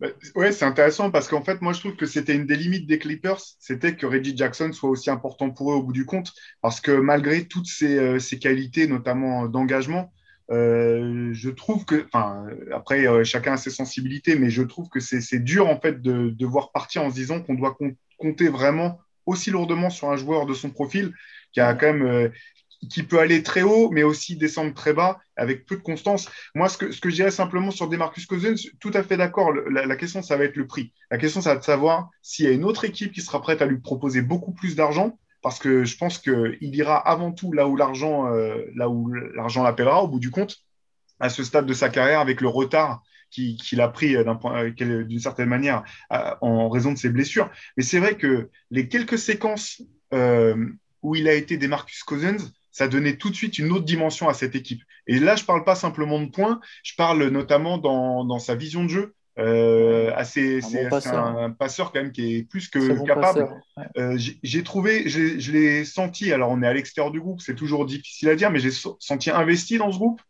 Bah, 0.00 0.08
oui, 0.34 0.50
c'est 0.54 0.64
intéressant 0.64 1.10
parce 1.10 1.28
qu'en 1.28 1.42
fait, 1.42 1.60
moi, 1.60 1.74
je 1.74 1.80
trouve 1.80 1.94
que 1.94 2.06
c'était 2.06 2.34
une 2.34 2.46
des 2.46 2.56
limites 2.56 2.86
des 2.86 2.98
Clippers, 2.98 3.40
c'était 3.58 3.96
que 3.96 4.06
Reggie 4.06 4.34
Jackson 4.34 4.72
soit 4.72 4.88
aussi 4.88 5.10
important 5.10 5.50
pour 5.50 5.72
eux 5.72 5.74
au 5.74 5.82
bout 5.82 5.92
du 5.92 6.06
compte, 6.06 6.32
parce 6.62 6.80
que 6.80 6.92
malgré 6.92 7.44
toutes 7.44 7.66
ses, 7.66 7.98
euh, 7.98 8.18
qualités, 8.40 8.86
notamment 8.86 9.46
d'engagement, 9.46 10.10
euh, 10.50 11.28
je 11.34 11.50
trouve 11.50 11.84
que, 11.84 12.06
enfin, 12.06 12.46
après, 12.72 13.06
euh, 13.06 13.24
chacun 13.24 13.52
a 13.52 13.56
ses 13.58 13.70
sensibilités, 13.70 14.36
mais 14.36 14.48
je 14.48 14.62
trouve 14.62 14.88
que 14.88 15.00
c'est 15.00 15.44
dur, 15.44 15.68
en 15.68 15.78
fait, 15.78 16.00
de, 16.00 16.30
de 16.30 16.46
voir 16.46 16.72
partir 16.72 17.02
en 17.02 17.10
se 17.10 17.14
disant 17.14 17.42
qu'on 17.42 17.54
doit 17.54 17.76
compter 18.16 18.48
vraiment 18.48 19.00
aussi 19.26 19.50
lourdement 19.50 19.90
sur 19.90 20.10
un 20.10 20.16
joueur 20.16 20.46
de 20.46 20.54
son 20.54 20.70
profil 20.70 21.12
qui 21.52 21.60
a 21.60 21.72
quand 21.74 21.92
même 21.92 22.32
qui 22.88 23.02
peut 23.02 23.18
aller 23.18 23.42
très 23.42 23.62
haut, 23.62 23.90
mais 23.90 24.02
aussi 24.02 24.36
descendre 24.36 24.74
très 24.74 24.92
bas 24.92 25.18
avec 25.36 25.66
peu 25.66 25.76
de 25.76 25.82
constance. 25.82 26.28
Moi, 26.54 26.68
ce 26.68 26.78
que, 26.78 26.92
ce 26.92 27.00
que 27.00 27.10
je 27.10 27.16
dirais 27.16 27.30
simplement 27.30 27.70
sur 27.70 27.88
Demarcus 27.88 28.26
Cousins, 28.26 28.54
tout 28.80 28.90
à 28.94 29.02
fait 29.02 29.16
d'accord. 29.16 29.52
La, 29.52 29.96
question, 29.96 30.22
ça 30.22 30.36
va 30.36 30.44
être 30.44 30.56
le 30.56 30.66
prix. 30.66 30.92
La 31.10 31.18
question, 31.18 31.40
ça 31.40 31.50
va 31.50 31.54
être 31.56 31.62
de 31.62 31.66
savoir 31.66 32.10
s'il 32.22 32.46
y 32.46 32.48
a 32.48 32.52
une 32.52 32.64
autre 32.64 32.84
équipe 32.84 33.12
qui 33.12 33.20
sera 33.20 33.40
prête 33.40 33.62
à 33.62 33.66
lui 33.66 33.78
proposer 33.78 34.22
beaucoup 34.22 34.52
plus 34.52 34.76
d'argent, 34.76 35.18
parce 35.42 35.58
que 35.58 35.84
je 35.84 35.96
pense 35.96 36.18
qu'il 36.18 36.74
ira 36.74 36.96
avant 36.96 37.32
tout 37.32 37.52
là 37.52 37.68
où 37.68 37.76
l'argent, 37.76 38.32
euh, 38.32 38.62
là 38.74 38.88
où 38.88 39.12
l'argent 39.12 39.62
l'appellera 39.62 40.02
au 40.02 40.08
bout 40.08 40.20
du 40.20 40.30
compte, 40.30 40.58
à 41.20 41.28
ce 41.28 41.44
stade 41.44 41.66
de 41.66 41.74
sa 41.74 41.88
carrière, 41.88 42.20
avec 42.20 42.40
le 42.40 42.48
retard 42.48 43.02
qu'il 43.30 43.80
a 43.80 43.88
pris 43.88 44.14
euh, 44.14 45.04
d'une 45.04 45.18
certaine 45.18 45.48
manière 45.48 45.82
en 46.40 46.68
raison 46.68 46.92
de 46.92 46.98
ses 46.98 47.08
blessures. 47.08 47.50
Mais 47.76 47.82
c'est 47.82 47.98
vrai 47.98 48.16
que 48.16 48.48
les 48.70 48.88
quelques 48.88 49.18
séquences 49.18 49.82
euh, 50.14 50.68
où 51.02 51.16
il 51.16 51.28
a 51.28 51.34
été 51.34 51.58
Demarcus 51.58 52.02
Cousins, 52.02 52.38
ça 52.74 52.88
donnait 52.88 53.16
tout 53.16 53.30
de 53.30 53.36
suite 53.36 53.58
une 53.58 53.70
autre 53.70 53.84
dimension 53.84 54.28
à 54.28 54.34
cette 54.34 54.56
équipe. 54.56 54.82
Et 55.06 55.20
là, 55.20 55.36
je 55.36 55.42
ne 55.42 55.46
parle 55.46 55.62
pas 55.62 55.76
simplement 55.76 56.20
de 56.20 56.28
points, 56.28 56.60
je 56.82 56.94
parle 56.96 57.24
notamment 57.28 57.78
dans, 57.78 58.38
sa 58.40 58.56
vision 58.56 58.82
de 58.82 58.88
jeu. 58.88 59.14
Euh, 59.38 60.12
assez, 60.14 60.60
c'est 60.60 60.86
un, 60.86 61.50
passeur 61.50 61.92
quand 61.92 62.00
même 62.00 62.12
qui 62.12 62.36
est 62.36 62.42
plus 62.42 62.68
que 62.68 63.04
capable. 63.06 63.48
Euh, 63.96 64.18
j'ai 64.42 64.62
trouvé, 64.64 65.08
je 65.08 65.52
l'ai 65.52 65.84
senti, 65.84 66.32
alors 66.32 66.50
on 66.50 66.62
est 66.62 66.66
à 66.66 66.72
l'extérieur 66.72 67.12
du 67.12 67.20
groupe, 67.20 67.40
c'est 67.40 67.54
toujours 67.54 67.86
difficile 67.86 68.28
à 68.28 68.34
dire, 68.34 68.50
mais 68.50 68.58
j'ai 68.58 68.72
senti 68.72 69.30
investi 69.30 69.78
dans 69.78 69.92
ce 69.92 69.98
groupe, 69.98 70.20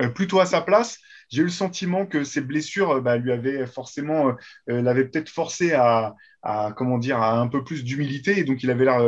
euh, 0.00 0.08
plutôt 0.08 0.40
à 0.40 0.46
sa 0.46 0.60
place. 0.60 0.98
J'ai 1.28 1.42
eu 1.42 1.44
le 1.44 1.50
sentiment 1.50 2.04
que 2.04 2.24
ses 2.24 2.40
blessures 2.40 3.00
bah, 3.00 3.16
lui 3.16 3.30
avaient 3.30 3.64
forcément, 3.66 4.34
l'avaient 4.66 5.06
peut-être 5.06 5.28
forcé 5.28 5.72
à, 5.72 6.16
à, 6.42 6.72
comment 6.76 6.98
dire, 6.98 7.18
à 7.18 7.38
un 7.38 7.46
peu 7.46 7.62
plus 7.62 7.84
d'humilité, 7.84 8.38
et 8.38 8.44
donc 8.44 8.64
il 8.64 8.70
avait 8.70 8.84
l'air 8.84 9.00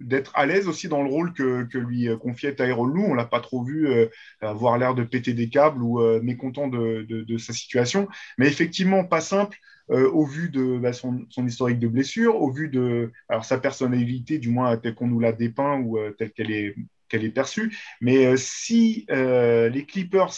d'être 0.00 0.32
à 0.34 0.46
l'aise 0.46 0.66
aussi 0.66 0.88
dans 0.88 1.02
le 1.02 1.10
rôle 1.10 1.32
que, 1.32 1.64
que 1.64 1.78
lui 1.78 2.08
euh, 2.08 2.16
confiait 2.16 2.54
Tyrone 2.54 2.92
Lou. 2.92 3.04
On 3.04 3.14
l'a 3.14 3.26
pas 3.26 3.40
trop 3.40 3.62
vu 3.62 3.88
euh, 3.88 4.08
avoir 4.40 4.78
l'air 4.78 4.94
de 4.94 5.04
péter 5.04 5.34
des 5.34 5.48
câbles 5.48 5.82
ou 5.82 6.00
euh, 6.00 6.20
mécontent 6.22 6.68
de, 6.68 7.06
de, 7.08 7.38
sa 7.38 7.52
situation. 7.52 8.08
Mais 8.38 8.46
effectivement, 8.46 9.04
pas 9.04 9.20
simple 9.20 9.58
au 9.88 10.24
vu 10.24 10.50
de 10.50 10.78
bah, 10.78 10.92
son, 10.92 11.26
son, 11.30 11.44
historique 11.44 11.80
de 11.80 11.88
blessure, 11.88 12.36
au 12.40 12.52
vu 12.52 12.68
de 12.68 13.10
alors, 13.28 13.44
sa 13.44 13.58
personnalité, 13.58 14.38
du 14.38 14.48
moins 14.48 14.76
telle 14.76 14.94
qu'on 14.94 15.08
nous 15.08 15.18
l'a 15.18 15.32
dépeint 15.32 15.80
ou 15.80 15.98
telle 16.16 16.30
qu'elle 16.30 16.52
est, 16.52 16.76
qu'elle 17.08 17.24
est 17.24 17.30
perçue. 17.30 17.76
Mais 18.00 18.36
si 18.36 19.04
les 19.08 19.84
Clippers 19.88 20.32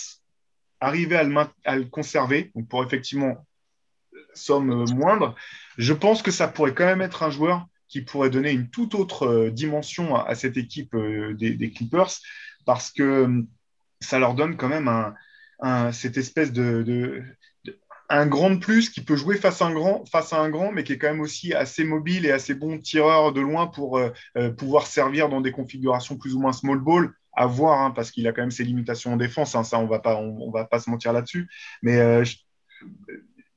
arrivaient 0.81 1.17
à 1.17 1.25
le, 1.25 1.37
à 1.67 1.77
le 1.77 1.85
conserver, 1.85 2.51
pour 2.71 2.83
effectivement 2.83 3.45
somme 4.33 4.87
moindre, 4.95 5.35
je 5.77 5.93
pense 5.93 6.23
que 6.23 6.31
ça 6.31 6.49
pourrait 6.49 6.73
quand 6.73 6.87
même 6.87 7.03
être 7.03 7.23
un 7.23 7.31
joueur 7.31 7.67
qui 7.93 8.01
pourrait 8.01 8.30
donner 8.30 8.53
une 8.53 8.70
toute 8.70 8.95
autre 8.95 9.26
euh, 9.26 9.51
dimension 9.51 10.16
à, 10.16 10.34
cette 10.34 10.57
équipe 10.57 10.95
euh, 10.95 11.34
des, 11.34 11.70
Clippers 11.70 12.11
parce 12.64 12.90
que 12.90 13.03
euh, 13.03 13.43
ça 14.01 14.18
leur 14.18 14.34
donne 14.34 14.57
quand 14.57 14.70
même 14.70 14.88
un, 15.61 15.93
cette 15.93 16.16
espèce 16.16 16.53
de, 16.53 17.22
un 18.09 18.26
grand 18.26 18.51
de 18.51 18.57
plus 18.57 18.88
qui 18.88 19.03
peut 19.03 19.14
jouer 19.14 19.36
face 19.36 19.61
à 19.61 19.66
un 19.66 19.74
grand, 19.74 20.07
face 20.11 20.32
à 20.32 20.38
un 20.38 20.49
grand, 20.49 20.72
mais 20.72 20.84
qui 20.84 20.95
est 20.95 20.99
quand 20.99 21.11
même 21.11 21.20
aussi 21.20 21.53
assez 21.53 21.84
mobile 21.84 22.24
et 22.24 22.30
assez 22.30 22.55
bon 22.55 22.78
tireur 22.78 23.32
de 23.32 23.43
loin 23.43 23.66
pour 23.66 24.01
pouvoir 24.59 24.86
servir 24.88 25.28
dans 25.28 25.40
des 25.40 25.53
configurations 25.53 26.16
plus 26.16 26.34
ou 26.34 26.40
moins 26.40 26.53
small 26.53 26.80
ball 26.80 27.14
à 27.34 27.47
voir, 27.47 27.80
hein, 27.80 27.90
parce 27.93 28.11
qu'il 28.11 28.26
a 28.26 28.32
quand 28.32 28.43
même 28.43 28.51
ses 28.51 28.64
limitations 28.64 29.12
en 29.12 29.16
défense. 29.16 29.55
Hein, 29.55 29.62
ça, 29.62 29.78
on 29.78 29.86
va 29.86 30.01
pas, 30.01 30.16
on, 30.16 30.51
va 30.51 30.64
pas 30.64 30.80
se 30.80 30.90
mentir 30.90 31.12
là-dessus. 31.12 31.49
Mais 31.80 32.24
je, 32.24 32.38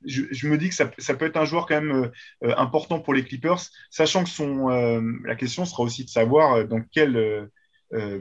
me 0.05 0.57
dis 0.57 0.69
que 0.69 0.75
ça, 0.75 0.85
peut 0.85 1.25
être 1.25 1.37
un 1.37 1.45
joueur 1.45 1.65
quand 1.65 1.81
même 1.81 2.11
euh, 2.43 2.53
important 2.57 2.99
pour 2.99 3.13
les 3.13 3.23
Clippers, 3.23 3.59
sachant 3.89 4.23
que 4.23 4.29
son, 4.29 4.69
euh, 4.69 5.01
la 5.25 5.35
question 5.35 5.65
sera 5.65 5.83
aussi 5.83 6.03
de 6.03 6.09
savoir 6.09 6.53
euh, 6.53 6.63
dans 6.63 6.81
quelle 6.81 7.49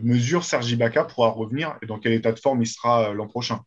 mesure 0.03 0.45
Serge 0.45 0.71
Ibaka 0.71 1.03
pourra 1.05 1.31
revenir 1.31 1.77
et 1.83 1.87
dans 1.87 1.99
quel 1.99 2.13
état 2.13 2.31
de 2.31 2.39
forme 2.39 2.63
il 2.63 2.67
sera 2.67 3.13
l'an 3.13 3.27
prochain. 3.27 3.61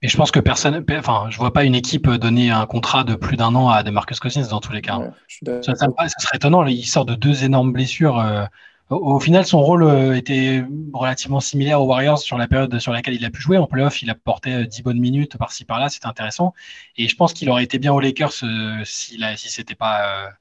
Et 0.00 0.08
je 0.08 0.16
pense 0.16 0.32
que 0.32 0.40
personne, 0.40 0.84
enfin, 0.90 1.26
je 1.30 1.38
vois 1.38 1.52
pas 1.52 1.62
une 1.62 1.76
équipe 1.76 2.08
donner 2.08 2.50
un 2.50 2.66
contrat 2.66 3.04
de 3.04 3.14
plus 3.14 3.36
d'un 3.36 3.54
an 3.54 3.68
à 3.68 3.84
Demarcus 3.84 4.18
Cousins 4.18 4.48
dans 4.50 4.58
tous 4.58 4.72
les 4.72 4.82
cas. 4.82 4.98
ça, 5.46 5.74
serait 5.76 6.36
étonnant. 6.36 6.66
Il 6.66 6.84
sort 6.84 7.04
de 7.04 7.14
deux 7.14 7.44
énormes 7.44 7.72
blessures. 7.72 8.48
Au, 8.90 9.18
final, 9.20 9.46
son 9.46 9.62
rôle 9.62 9.84
euh, 9.84 10.14
était 10.14 10.64
relativement 10.92 11.40
similaire 11.40 11.80
aux 11.80 11.86
Warriors 11.86 12.18
sur 12.18 12.36
la 12.36 12.46
période 12.46 12.78
sur 12.78 12.92
laquelle 12.92 13.14
il 13.14 13.24
a 13.24 13.30
pu 13.30 13.40
jouer. 13.40 13.56
En 13.56 13.66
playoff, 13.66 14.02
il 14.02 14.10
a 14.10 14.14
porté 14.14 14.66
10 14.66 14.80
euh, 14.80 14.82
bonnes 14.82 15.00
minutes 15.00 15.38
par-ci 15.38 15.64
par-là, 15.64 15.88
c'était 15.88 16.06
intéressant. 16.06 16.52
Et 16.98 17.08
je 17.08 17.16
pense 17.16 17.32
qu'il 17.32 17.48
aurait 17.48 17.64
été 17.64 17.78
bien 17.78 17.92
aux 17.92 18.00
Lakers 18.00 18.32
euh, 18.42 18.82
si, 18.84 19.18
si 19.36 19.48
c'était 19.48 19.74
pas 19.74 20.32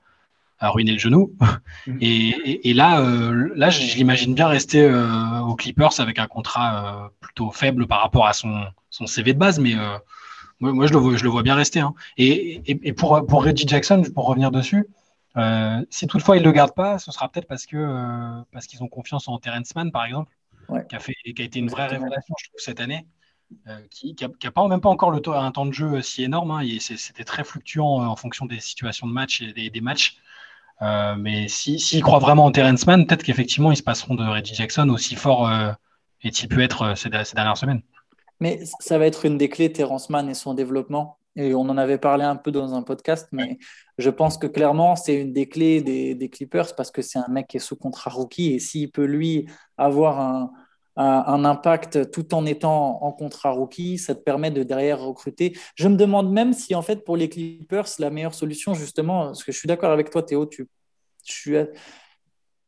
à 0.59 0.69
ruiner 0.69 0.91
le 0.91 0.99
genou. 0.99 1.33
Mm. 1.87 1.97
Et, 2.01 2.73
là, 2.73 3.01
là, 3.55 3.69
je, 3.69 3.95
l'imagine 3.95 4.35
bien 4.35 4.47
rester 4.47 4.87
aux 5.43 5.55
Clippers 5.55 5.99
avec 5.99 6.19
un 6.19 6.27
contrat 6.27 7.11
plutôt 7.19 7.49
faible 7.51 7.87
par 7.87 8.01
rapport 8.01 8.27
à 8.27 8.33
son, 8.33 8.65
son 8.89 9.07
CV 9.07 9.33
de 9.33 9.39
base, 9.39 9.59
mais 9.59 9.73
moi, 10.59 10.85
je, 10.85 10.93
le 10.93 10.99
vois, 10.99 11.15
je 11.15 11.23
le 11.23 11.29
vois 11.29 11.41
bien 11.41 11.55
rester. 11.55 11.79
Hein. 11.79 11.95
Et, 12.17 12.93
pour, 12.95 13.25
pour 13.25 13.43
Reggie 13.43 13.67
Jackson, 13.67 14.03
pour 14.13 14.27
revenir 14.27 14.51
dessus, 14.51 14.85
euh, 15.37 15.85
si 15.89 16.07
toutefois 16.07 16.37
ils 16.37 16.41
ne 16.41 16.45
le 16.45 16.51
gardent 16.51 16.75
pas, 16.75 16.99
ce 16.99 17.11
sera 17.11 17.29
peut-être 17.29 17.47
parce 17.47 17.65
que 17.65 17.77
euh, 17.77 18.41
parce 18.51 18.67
qu'ils 18.67 18.83
ont 18.83 18.87
confiance 18.87 19.27
en 19.27 19.37
Terrence 19.37 19.73
Mann, 19.75 19.91
par 19.91 20.05
exemple, 20.05 20.31
qui, 20.89 20.95
a 20.95 20.99
fait, 20.99 21.15
qui 21.35 21.41
a 21.41 21.45
été 21.45 21.59
une 21.59 21.69
vraie 21.69 21.87
révélation, 21.87 22.35
je 22.37 22.47
trouve, 22.47 22.59
cette 22.59 22.79
année. 22.79 23.05
qui 23.89 24.15
n'a 24.21 24.51
pas, 24.51 24.67
même 24.67 24.81
pas 24.81 24.89
encore 24.89 25.11
le 25.11 25.21
un 25.29 25.51
temps 25.51 25.65
de 25.65 25.73
jeu 25.73 26.01
si 26.01 26.23
énorme. 26.23 26.51
Hein, 26.51 26.61
C'était 26.79 27.23
très 27.23 27.43
fluctuant 27.43 28.05
en 28.05 28.15
fonction 28.15 28.45
des 28.45 28.59
situations 28.59 29.07
de 29.07 29.13
match 29.13 29.41
et 29.41 29.69
des, 29.69 29.81
matchs. 29.81 30.17
mais 30.81 31.47
s'il 31.47 31.79
si, 31.79 32.01
croit 32.01 32.19
vraiment 32.19 32.45
en 32.45 32.51
Terrence 32.51 32.85
Mann, 32.87 33.05
peut-être 33.05 33.23
qu'effectivement, 33.23 33.71
ils 33.71 33.77
se 33.77 33.83
passeront 33.83 34.15
de 34.15 34.23
Reggie 34.23 34.55
Jackson 34.55 34.89
aussi 34.89 35.15
fort 35.15 35.49
est-il 36.23 36.47
pu 36.47 36.61
être 36.63 36.95
ces, 36.95 37.09
ces, 37.23 37.35
dernières 37.35 37.57
semaines. 37.57 37.81
Mais 38.39 38.59
ça 38.79 38.97
va 38.97 39.05
être 39.05 39.25
une 39.25 39.37
des 39.37 39.49
clés, 39.49 39.71
Terrence 39.71 40.09
Mann 40.09 40.29
et 40.29 40.33
son 40.33 40.53
développement. 40.53 41.17
Et 41.35 41.53
on 41.55 41.61
en 41.61 41.77
avait 41.77 41.97
parlé 41.97 42.25
un 42.25 42.35
peu 42.35 42.51
dans 42.51 42.73
un 42.73 42.81
podcast, 42.83 43.29
mais 43.31 43.57
je 43.97 44.09
pense 44.09 44.37
que 44.37 44.47
clairement, 44.47 44.95
c'est 44.95 45.15
une 45.15 45.31
des 45.31 45.47
clés 45.47 45.81
des, 45.81 46.29
Clippers 46.29 46.75
parce 46.75 46.91
que 46.91 47.01
c'est 47.01 47.19
un 47.19 47.27
mec 47.29 47.47
qui 47.47 47.57
est 47.57 47.61
sous 47.61 47.77
contrat 47.77 48.11
rookie. 48.11 48.53
Et 48.53 48.59
s'il 48.59 48.91
peut, 48.91 49.05
lui, 49.05 49.47
avoir 49.77 50.19
un, 50.19 50.51
impact 50.97 52.11
tout 52.11 52.35
en 52.35 52.45
étant 52.45 53.01
en 53.01 53.11
contrat 53.13 53.51
rookie, 53.51 53.97
ça 53.97 54.13
te 54.13 54.19
permet 54.19 54.51
de 54.51 54.63
derrière 54.63 54.99
recruter. 54.99 55.57
Je 55.75 55.87
me 55.87 55.95
demande 55.95 56.31
même 56.31 56.51
si, 56.53 56.75
en 56.75 56.81
fait, 56.81 57.05
pour 57.05 57.15
les 57.15 57.29
Clippers, 57.29 57.87
la 57.99 58.09
meilleure 58.09 58.33
solution, 58.33 58.73
justement, 58.73 59.27
parce 59.27 59.43
que 59.43 59.53
je 59.53 59.57
suis 59.57 59.67
d'accord 59.67 59.91
avec 59.91 60.09
toi, 60.09 60.23
Théo, 60.23 60.45
tu, 60.45 60.67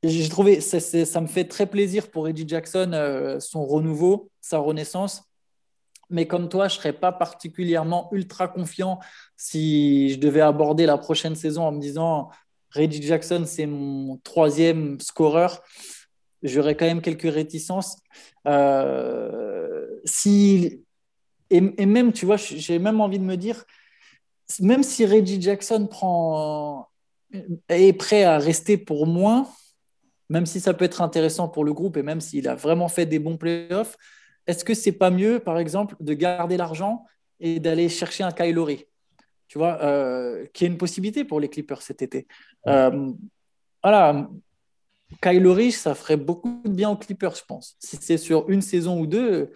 j'ai 0.03 0.30
trouvé, 0.30 0.61
ça, 0.61 0.80
ça, 0.80 1.22
me 1.22 1.28
fait 1.28 1.45
très 1.45 1.66
plaisir 1.66 2.09
pour 2.09 2.26
Reggie 2.26 2.47
Jackson, 2.47 2.91
euh, 2.93 3.39
son 3.39 3.66
renouveau, 3.66 4.30
sa 4.41 4.59
renaissance 4.59 5.32
mais 6.14 6.28
comme 6.28 6.47
toi, 6.47 6.68
je 6.68 6.76
ne 6.76 6.78
serais 6.78 6.93
pas 6.93 7.11
particulièrement 7.11 8.07
ultra 8.11 8.47
confiant 8.47 8.99
si 9.36 10.09
je 10.09 10.20
devais 10.20 10.41
aborder 10.41 10.86
la 10.86 10.99
prochaine 10.99 11.36
saison 11.36 11.64
en 11.64 11.72
me 11.72 11.82
disant 11.82 12.30
Reggie 12.70 13.01
Jackson, 13.01 13.43
c'est 13.47 13.66
mon 13.66 14.18
troisième 14.18 14.99
scoreur. 14.99 15.64
J'aurais 16.43 16.76
quand 16.76 16.86
même 16.86 17.01
quelques 17.01 17.34
réticences. 17.34 17.97
Euh, 18.47 19.88
si, 20.05 20.84
et, 21.49 21.61
même, 21.61 22.14
tu 22.14 22.28
vois, 22.28 22.38
j'ai 22.38 22.78
même 22.78 23.01
envie 23.01 23.20
de 23.20 23.24
me 23.24 23.36
dire, 23.36 23.66
même 24.59 24.84
si 24.84 25.07
Reggie 25.07 25.41
Jackson 25.41 25.88
prend, 25.88 26.89
est 27.70 27.93
prêt 27.93 28.24
à 28.24 28.38
rester 28.38 28.78
pour 28.78 29.07
moins, 29.07 29.47
même 30.30 30.45
si 30.45 30.59
ça 30.59 30.76
peut 30.76 30.86
être 30.86 31.01
intéressant 31.01 31.47
pour 31.47 31.64
le 31.64 31.74
groupe 31.74 31.97
et 31.97 32.03
même 32.03 32.22
s'il 32.22 32.47
a 32.47 32.53
vraiment 32.53 32.88
fait 32.88 33.07
des 33.07 33.18
bons 33.18 33.38
playoffs, 33.38 33.97
est-ce 34.47 34.65
que 34.65 34.73
c'est 34.73 34.91
pas 34.91 35.09
mieux, 35.09 35.39
par 35.39 35.57
exemple, 35.57 35.95
de 35.99 36.13
garder 36.13 36.57
l'argent 36.57 37.05
et 37.39 37.59
d'aller 37.59 37.89
chercher 37.89 38.23
un 38.23 38.31
Kylori 38.31 38.85
Tu 39.47 39.57
vois, 39.57 39.81
euh, 39.81 40.45
qui 40.53 40.65
est 40.65 40.67
une 40.67 40.77
possibilité 40.77 41.23
pour 41.23 41.39
les 41.39 41.49
Clippers 41.49 41.81
cet 41.81 42.01
été. 42.01 42.27
Euh, 42.67 43.11
voilà, 43.81 44.29
Kylori, 45.21 45.71
ça 45.71 45.95
ferait 45.95 46.17
beaucoup 46.17 46.61
de 46.65 46.69
bien 46.69 46.89
aux 46.89 46.97
Clippers, 46.97 47.35
je 47.35 47.43
pense. 47.45 47.75
Si 47.79 47.97
c'est 48.01 48.17
sur 48.17 48.49
une 48.49 48.61
saison 48.61 48.99
ou 48.99 49.07
deux, 49.07 49.51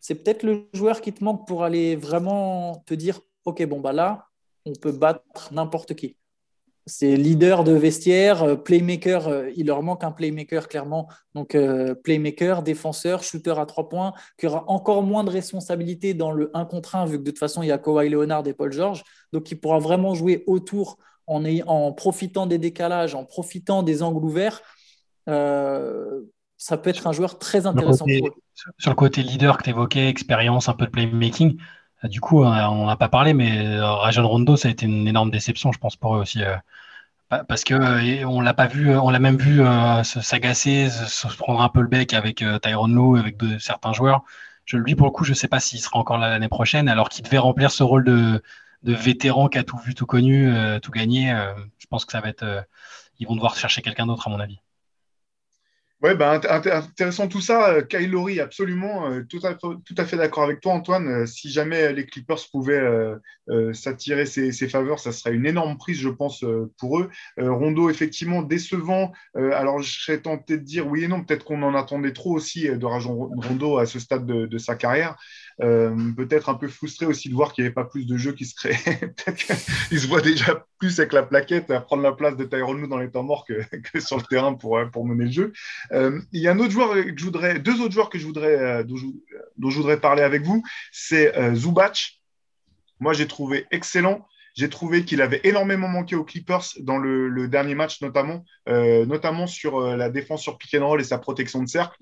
c'est 0.00 0.16
peut-être 0.16 0.42
le 0.42 0.68
joueur 0.72 1.00
qui 1.00 1.12
te 1.12 1.24
manque 1.24 1.46
pour 1.46 1.64
aller 1.64 1.96
vraiment 1.96 2.82
te 2.86 2.94
dire, 2.94 3.20
ok, 3.44 3.64
bon 3.66 3.80
bah 3.80 3.92
là, 3.92 4.28
on 4.64 4.72
peut 4.72 4.92
battre 4.92 5.52
n'importe 5.52 5.94
qui. 5.94 6.16
C'est 6.88 7.16
leader 7.16 7.64
de 7.64 7.72
vestiaire, 7.72 8.44
euh, 8.44 8.54
playmaker, 8.54 9.26
euh, 9.26 9.50
il 9.56 9.66
leur 9.66 9.82
manque 9.82 10.04
un 10.04 10.12
playmaker 10.12 10.68
clairement. 10.68 11.08
Donc 11.34 11.56
euh, 11.56 11.96
playmaker, 11.96 12.62
défenseur, 12.62 13.24
shooter 13.24 13.54
à 13.58 13.66
trois 13.66 13.88
points, 13.88 14.12
qui 14.38 14.46
aura 14.46 14.64
encore 14.68 15.02
moins 15.02 15.24
de 15.24 15.30
responsabilité 15.30 16.14
dans 16.14 16.30
le 16.30 16.52
1 16.54 16.64
contre 16.64 16.94
1, 16.94 17.06
vu 17.06 17.18
que 17.18 17.24
de 17.24 17.30
toute 17.32 17.40
façon 17.40 17.64
il 17.64 17.68
y 17.68 17.72
a 17.72 17.78
Kawhi 17.78 18.08
Leonard 18.08 18.46
et 18.46 18.52
Paul 18.52 18.72
George. 18.72 19.02
Donc 19.32 19.50
il 19.50 19.58
pourra 19.58 19.80
vraiment 19.80 20.14
jouer 20.14 20.44
autour 20.46 20.98
en, 21.26 21.44
en 21.66 21.92
profitant 21.92 22.46
des 22.46 22.58
décalages, 22.58 23.16
en 23.16 23.24
profitant 23.24 23.82
des 23.82 24.04
angles 24.04 24.24
ouverts. 24.24 24.62
ça 25.26 26.76
peut 26.76 26.90
être 26.90 27.08
un 27.08 27.12
joueur 27.12 27.40
très 27.40 27.66
intéressant. 27.66 28.06
Sur 28.78 28.90
le 28.90 28.96
côté 28.96 29.24
leader 29.24 29.58
que 29.58 29.64
tu 29.64 29.70
évoquais, 29.70 30.08
expérience, 30.08 30.68
un 30.68 30.74
peu 30.74 30.86
de 30.86 30.90
playmaking, 30.90 31.58
du 32.04 32.20
coup, 32.20 32.44
on 32.44 32.86
n'a 32.86 32.96
pas 32.96 33.08
parlé, 33.08 33.34
mais 33.34 33.80
Rajon 33.80 34.26
Rondo, 34.28 34.56
ça 34.56 34.68
a 34.68 34.70
été 34.70 34.86
une 34.86 35.08
énorme 35.08 35.30
déception, 35.30 35.72
je 35.72 35.78
pense, 35.78 35.96
pour 35.96 36.16
eux 36.16 36.20
aussi. 36.20 36.42
Parce 37.28 37.64
que 37.64 37.74
euh, 37.74 38.28
on 38.28 38.40
l'a 38.40 38.54
pas 38.54 38.66
vu, 38.66 38.96
on 38.96 39.10
l'a 39.10 39.18
même 39.18 39.36
vu 39.36 39.60
euh, 39.60 40.04
s'agacer, 40.04 40.88
se, 40.90 41.26
prendre 41.36 41.60
un 41.60 41.68
peu 41.68 41.80
le 41.80 41.88
bec 41.88 42.14
avec 42.14 42.40
euh, 42.42 42.58
Tyron 42.60 42.86
Lou, 42.86 43.16
avec 43.16 43.36
certains 43.58 43.92
joueurs. 43.92 44.22
Je, 44.64 44.76
lui, 44.76 44.94
pour 44.94 45.06
le 45.06 45.10
coup, 45.12 45.24
je 45.24 45.30
ne 45.30 45.34
sais 45.34 45.48
pas 45.48 45.58
s'il 45.58 45.80
sera 45.80 45.98
encore 45.98 46.18
là 46.18 46.28
l'année 46.30 46.48
prochaine, 46.48 46.88
alors 46.88 47.08
qu'il 47.08 47.24
devait 47.24 47.38
remplir 47.38 47.72
ce 47.72 47.82
rôle 47.82 48.04
de, 48.04 48.42
de 48.84 48.92
vétéran 48.94 49.48
qui 49.48 49.58
a 49.58 49.64
tout 49.64 49.78
vu, 49.78 49.94
tout 49.94 50.06
connu, 50.06 50.52
tout 50.82 50.92
gagné. 50.92 51.30
je 51.78 51.86
pense 51.88 52.04
que 52.04 52.12
ça 52.12 52.20
va 52.20 52.28
être. 52.28 52.66
ils 53.18 53.26
vont 53.26 53.34
devoir 53.34 53.56
chercher 53.56 53.82
quelqu'un 53.82 54.06
d'autre, 54.06 54.26
à 54.28 54.30
mon 54.30 54.40
avis. 54.40 54.60
Oui, 56.02 56.14
bah, 56.14 56.38
intéressant 56.50 57.26
tout 57.26 57.40
ça. 57.40 57.70
Euh, 57.70 57.82
Kyle 57.82 58.10
Lowry, 58.10 58.38
absolument, 58.38 59.10
euh, 59.10 59.22
tout 59.22 59.40
à, 59.44 59.54
tout 59.54 59.94
à 59.96 60.04
fait 60.04 60.18
d'accord 60.18 60.42
avec 60.44 60.60
toi, 60.60 60.74
Antoine. 60.74 61.08
Euh, 61.08 61.26
si 61.26 61.50
jamais 61.50 61.90
les 61.94 62.04
Clippers 62.04 62.50
pouvaient 62.52 62.82
s'attirer 63.72 64.26
ses, 64.26 64.52
faveurs, 64.68 64.98
ça 64.98 65.12
serait 65.12 65.32
une 65.32 65.46
énorme 65.46 65.78
prise, 65.78 65.98
je 65.98 66.08
pense, 66.08 66.44
pour 66.78 66.98
eux. 66.98 67.08
Rondo, 67.38 67.88
effectivement, 67.88 68.42
décevant. 68.42 69.12
alors, 69.34 69.80
je 69.80 70.00
serais 70.00 70.20
tenté 70.20 70.58
de 70.58 70.64
dire 70.64 70.86
oui 70.86 71.04
et 71.04 71.08
non. 71.08 71.24
Peut-être 71.24 71.44
qu'on 71.44 71.62
en 71.62 71.74
attendait 71.74 72.12
trop 72.12 72.32
aussi 72.32 72.68
de 72.68 72.84
Rajon 72.84 73.30
Rondo 73.36 73.78
à 73.78 73.86
ce 73.86 74.00
stade 74.00 74.26
de, 74.26 74.46
de 74.46 74.58
sa 74.58 74.74
carrière. 74.74 75.16
Peut-être 75.58 76.48
un 76.48 76.54
peu 76.54 76.68
frustré 76.68 77.06
aussi 77.06 77.28
de 77.28 77.34
voir 77.34 77.52
qu'il 77.52 77.64
n'y 77.64 77.66
avait 77.66 77.74
pas 77.74 77.84
plus 77.84 78.06
de 78.06 78.16
jeux 78.16 78.32
qui 78.32 78.44
se 78.44 78.54
créaient. 78.54 78.76
Peut-être 79.00 79.36
qu'il 79.36 80.00
se 80.00 80.06
voit 80.06 80.20
déjà 80.20 80.66
plus 80.78 80.98
avec 80.98 81.12
la 81.12 81.22
plaquette 81.22 81.70
à 81.70 81.80
prendre 81.80 82.02
la 82.02 82.12
place 82.12 82.36
de 82.36 82.44
Tyrone 82.44 82.80
Lou 82.80 82.86
dans 82.86 82.98
les 82.98 83.10
temps 83.10 83.22
morts 83.22 83.44
que, 83.46 83.62
que, 83.92 84.00
sur 84.00 84.16
le 84.16 84.22
terrain 84.22 84.54
pour, 84.54 84.78
pour 84.92 85.06
mener 85.06 85.24
le 85.24 85.30
jeu. 85.30 85.52
Euh, 85.92 86.20
il 86.32 86.42
y 86.42 86.48
a 86.48 86.52
un 86.52 86.58
autre 86.58 86.72
joueur 86.72 86.94
que 86.94 87.16
je 87.16 87.24
voudrais, 87.24 87.58
deux 87.58 87.80
autres 87.80 87.92
joueurs 87.92 88.10
que 88.10 88.18
je 88.18 88.26
voudrais, 88.26 88.58
euh, 88.58 88.84
dont, 88.84 89.70
je, 89.70 89.76
voudrais 89.76 90.00
parler 90.00 90.22
avec 90.22 90.42
vous. 90.42 90.62
C'est 90.92 91.36
euh, 91.36 91.54
Zubac. 91.54 92.20
Moi, 93.00 93.12
j'ai 93.12 93.26
trouvé 93.26 93.66
excellent. 93.70 94.26
J'ai 94.56 94.70
trouvé 94.70 95.04
qu'il 95.04 95.20
avait 95.20 95.42
énormément 95.44 95.86
manqué 95.86 96.16
aux 96.16 96.24
Clippers 96.24 96.64
dans 96.80 96.96
le, 96.96 97.46
dernier 97.46 97.74
match, 97.74 98.00
notamment, 98.00 98.42
notamment 98.66 99.46
sur 99.46 99.80
la 99.80 100.08
défense 100.08 100.40
sur 100.40 100.56
pick 100.56 100.74
and 100.74 100.86
roll 100.86 100.98
et 100.98 101.04
sa 101.04 101.18
protection 101.18 101.62
de 101.62 101.68
cercle. 101.68 101.98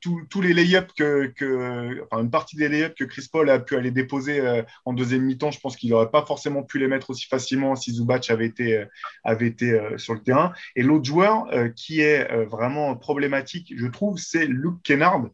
tous 0.00 0.40
les 0.42 0.52
lay-ups 0.52 0.92
que, 0.94 2.02
enfin, 2.04 2.22
une 2.22 2.30
partie 2.30 2.56
des 2.56 2.68
lay-ups 2.68 2.94
que 2.94 3.04
Chris 3.04 3.28
Paul 3.32 3.48
a 3.48 3.58
pu 3.58 3.76
aller 3.76 3.90
déposer 3.90 4.62
en 4.84 4.92
deuxième 4.92 5.22
mi-temps, 5.22 5.52
je 5.52 5.60
pense 5.60 5.76
qu'il 5.76 5.88
n'aurait 5.88 6.10
pas 6.10 6.26
forcément 6.26 6.62
pu 6.62 6.78
les 6.78 6.86
mettre 6.86 7.08
aussi 7.08 7.26
facilement 7.26 7.76
si 7.76 7.94
Zubac 7.94 8.28
avait 8.28 8.46
été, 8.46 8.84
avait 9.24 9.46
été 9.46 9.80
sur 9.96 10.12
le 10.12 10.20
terrain. 10.20 10.52
Et 10.76 10.82
l'autre 10.82 11.06
joueur 11.06 11.46
qui 11.76 12.02
est 12.02 12.44
vraiment 12.44 12.94
problématique, 12.94 13.72
je 13.74 13.86
trouve, 13.86 14.18
c'est 14.18 14.44
Luke 14.44 14.82
Kennard, 14.82 15.28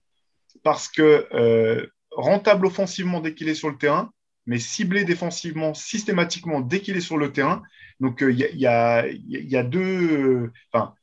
parce 0.63 0.87
que 0.89 1.91
rentable 2.13 2.67
offensivement 2.67 3.21
dès 3.21 3.35
qu'il 3.35 3.49
est 3.49 3.55
sur 3.55 3.69
le 3.69 3.77
terrain, 3.77 4.13
mais 4.51 4.59
ciblé 4.59 5.05
défensivement 5.05 5.75
systématiquement 5.75 6.61
dès 6.61 6.81
qu'il 6.81 6.97
est 6.97 7.01
sur 7.01 7.17
le 7.17 7.31
terrain. 7.31 7.63
Donc, 8.01 8.19
il 8.21 8.37
y, 8.37 8.67
a, 8.67 9.63
deux, 9.63 10.51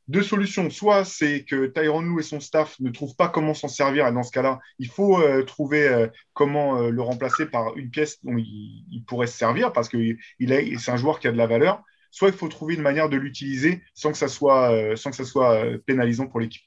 deux 0.10 0.22
solutions. 0.22 0.70
Soit 0.70 1.06
c'est 1.06 1.46
que 1.46 1.68
Tyron 1.68 2.02
Lou 2.02 2.20
et 2.20 2.24
son 2.24 2.42
staff 2.42 2.78
ne 2.82 2.90
trouvent 2.90 3.16
pas 3.16 3.30
comment 3.30 3.54
s'en 3.54 3.70
servir, 3.70 4.06
et 4.06 4.12
dans 4.12 4.24
ce 4.24 4.34
cas-là, 4.34 4.60
il 4.80 4.90
faut 4.90 5.22
euh, 5.22 5.44
trouver 5.44 5.88
euh, 5.88 6.08
comment 6.34 6.82
euh, 6.82 6.90
le 6.90 7.02
remplacer 7.02 7.46
par 7.46 7.78
une 7.78 7.90
pièce 7.90 8.18
dont 8.26 8.36
il, 8.38 9.02
pourrait 9.08 9.28
se 9.28 9.38
servir, 9.38 9.72
parce 9.72 9.88
que 9.88 9.98
c'est 10.42 10.92
un 10.92 10.98
joueur 10.98 11.22
qui 11.22 11.30
a 11.30 11.32
de 11.32 11.38
la 11.38 11.48
valeur. 11.48 11.82
Soit 12.12 12.28
il 12.28 12.34
faut 12.34 12.50
trouver 12.50 12.76
une 12.76 12.82
manière 12.82 13.08
de 13.08 13.16
l'utiliser 13.16 13.82
sans 13.94 14.12
que 14.12 14.18
sans 14.18 15.10
que 15.10 15.16
ça 15.16 15.24
soit 15.24 15.64
pénalisant 15.86 16.28
pour 16.28 16.42
l'équipe. 16.42 16.64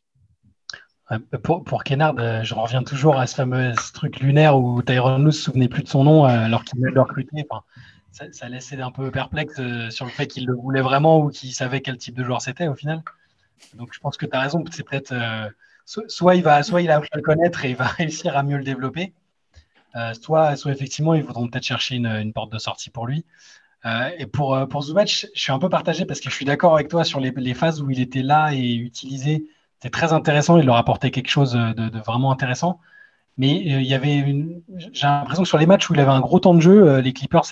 Pour, 1.42 1.64
pour 1.64 1.82
Kennard, 1.82 2.14
euh, 2.18 2.44
je 2.44 2.54
reviens 2.54 2.84
toujours 2.84 3.18
à 3.18 3.26
ce 3.26 3.34
fameux 3.34 3.72
truc 3.94 4.20
lunaire 4.20 4.56
où 4.56 4.80
Tyrone 4.80 5.24
ne 5.24 5.30
se 5.32 5.42
souvenait 5.42 5.68
plus 5.68 5.82
de 5.82 5.88
son 5.88 6.04
nom 6.04 6.24
euh, 6.24 6.28
alors 6.28 6.64
qu'il 6.64 6.78
venait 6.78 6.90
de 6.90 6.94
le 6.94 7.00
recruter. 7.00 7.44
Ça, 8.12 8.48
laissait 8.48 8.80
un 8.80 8.92
peu 8.92 9.10
perplexe 9.10 9.54
euh, 9.58 9.90
sur 9.90 10.04
le 10.04 10.10
fait 10.12 10.28
qu'il 10.28 10.46
le 10.46 10.54
voulait 10.54 10.82
vraiment 10.82 11.18
ou 11.18 11.30
qu'il 11.30 11.52
savait 11.52 11.80
quel 11.80 11.96
type 11.96 12.14
de 12.14 12.22
joueur 12.22 12.40
c'était 12.40 12.68
au 12.68 12.76
final. 12.76 13.02
Donc 13.74 13.92
je 13.92 13.98
pense 13.98 14.16
que 14.16 14.26
tu 14.26 14.36
as 14.36 14.40
raison. 14.40 14.62
C'est 14.70 14.84
peut-être 14.84 15.12
soit, 15.84 16.36
il 16.36 16.44
va, 16.44 16.62
soit 16.62 16.80
il 16.80 16.90
a 16.90 17.00
le 17.00 17.22
connaître 17.22 17.64
et 17.64 17.70
il 17.70 17.76
va 17.76 17.86
réussir 17.98 18.36
à 18.36 18.44
mieux 18.44 18.56
le 18.56 18.64
développer, 18.64 19.12
soit, 20.12 20.54
soit 20.54 20.70
effectivement 20.70 21.14
ils 21.14 21.24
voudront 21.24 21.48
peut-être 21.48 21.64
chercher 21.64 21.96
une, 21.96 22.32
porte 22.32 22.52
de 22.52 22.58
sortie 22.58 22.90
pour 22.90 23.06
lui. 23.06 23.24
et 24.16 24.26
pour, 24.26 24.68
pour 24.68 24.82
je 24.82 25.26
suis 25.34 25.52
un 25.52 25.58
peu 25.58 25.68
partagé 25.68 26.04
parce 26.04 26.20
que 26.20 26.30
je 26.30 26.34
suis 26.34 26.44
d'accord 26.44 26.74
avec 26.74 26.88
toi 26.88 27.02
sur 27.02 27.18
les 27.18 27.54
phases 27.54 27.82
où 27.82 27.90
il 27.90 28.00
était 28.00 28.22
là 28.22 28.52
et 28.52 28.74
utilisé 28.74 29.48
c'était 29.80 29.90
très 29.90 30.12
intéressant. 30.12 30.58
Il 30.58 30.66
leur 30.66 30.76
apportait 30.76 31.10
quelque 31.10 31.30
chose 31.30 31.52
de, 31.52 31.98
vraiment 32.00 32.30
intéressant. 32.32 32.80
Mais 33.38 33.54
euh, 33.72 33.80
il 33.80 33.86
y 33.86 33.94
avait 33.94 34.16
une... 34.16 34.60
j'ai 34.92 35.06
l'impression 35.06 35.44
que 35.44 35.48
sur 35.48 35.56
les 35.56 35.64
matchs 35.64 35.88
où 35.88 35.94
il 35.94 36.00
avait 36.00 36.10
un 36.10 36.20
gros 36.20 36.38
temps 36.40 36.52
de 36.52 36.60
jeu, 36.60 36.86
euh, 36.86 37.00
les 37.00 37.14
Clippers 37.14 37.44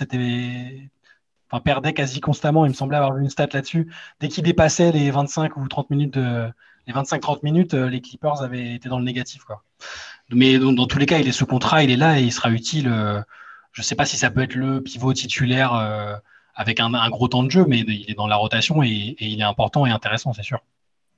enfin, 1.49 1.61
perdaient 1.63 1.93
quasi 1.93 2.19
constamment. 2.19 2.65
Il 2.65 2.69
me 2.69 2.73
semblait 2.75 2.97
avoir 2.97 3.15
vu 3.15 3.23
une 3.23 3.29
stat 3.31 3.47
là-dessus. 3.51 3.91
Dès 4.19 4.27
qu'ils 4.27 4.43
dépassaient 4.43 4.91
les 4.91 5.09
25 5.09 5.57
ou 5.57 5.67
30 5.67 5.89
minutes 5.89 6.17
les 6.87 6.93
25-30 6.93 7.39
minutes, 7.43 7.73
euh, 7.73 7.89
les 7.89 8.01
Clippers 8.01 8.41
avaient 8.41 8.73
été 8.75 8.89
dans 8.89 8.99
le 8.99 9.05
négatif. 9.05 9.43
Quoi. 9.43 9.63
Mais 10.29 10.59
dans, 10.59 10.85
tous 10.85 10.99
les 10.99 11.05
cas, 11.07 11.17
il 11.17 11.27
est 11.27 11.31
sous 11.31 11.47
contrat, 11.47 11.83
il 11.83 11.89
est 11.89 11.97
là 11.97 12.19
et 12.19 12.23
il 12.23 12.31
sera 12.31 12.51
utile. 12.51 12.85
je 13.71 13.81
ne 13.81 13.83
sais 13.83 13.95
pas 13.95 14.05
si 14.05 14.17
ça 14.17 14.29
peut 14.29 14.41
être 14.41 14.55
le 14.55 14.81
pivot 14.81 15.13
titulaire 15.13 15.73
avec 16.55 16.79
un, 16.79 17.09
gros 17.09 17.27
temps 17.27 17.43
de 17.43 17.49
jeu, 17.49 17.65
mais 17.67 17.79
il 17.79 18.09
est 18.09 18.15
dans 18.15 18.27
la 18.27 18.35
rotation 18.35 18.83
et 18.83 19.15
il 19.19 19.39
est 19.39 19.43
important 19.43 19.85
et 19.87 19.91
intéressant, 19.91 20.33
c'est 20.33 20.43
sûr. 20.43 20.61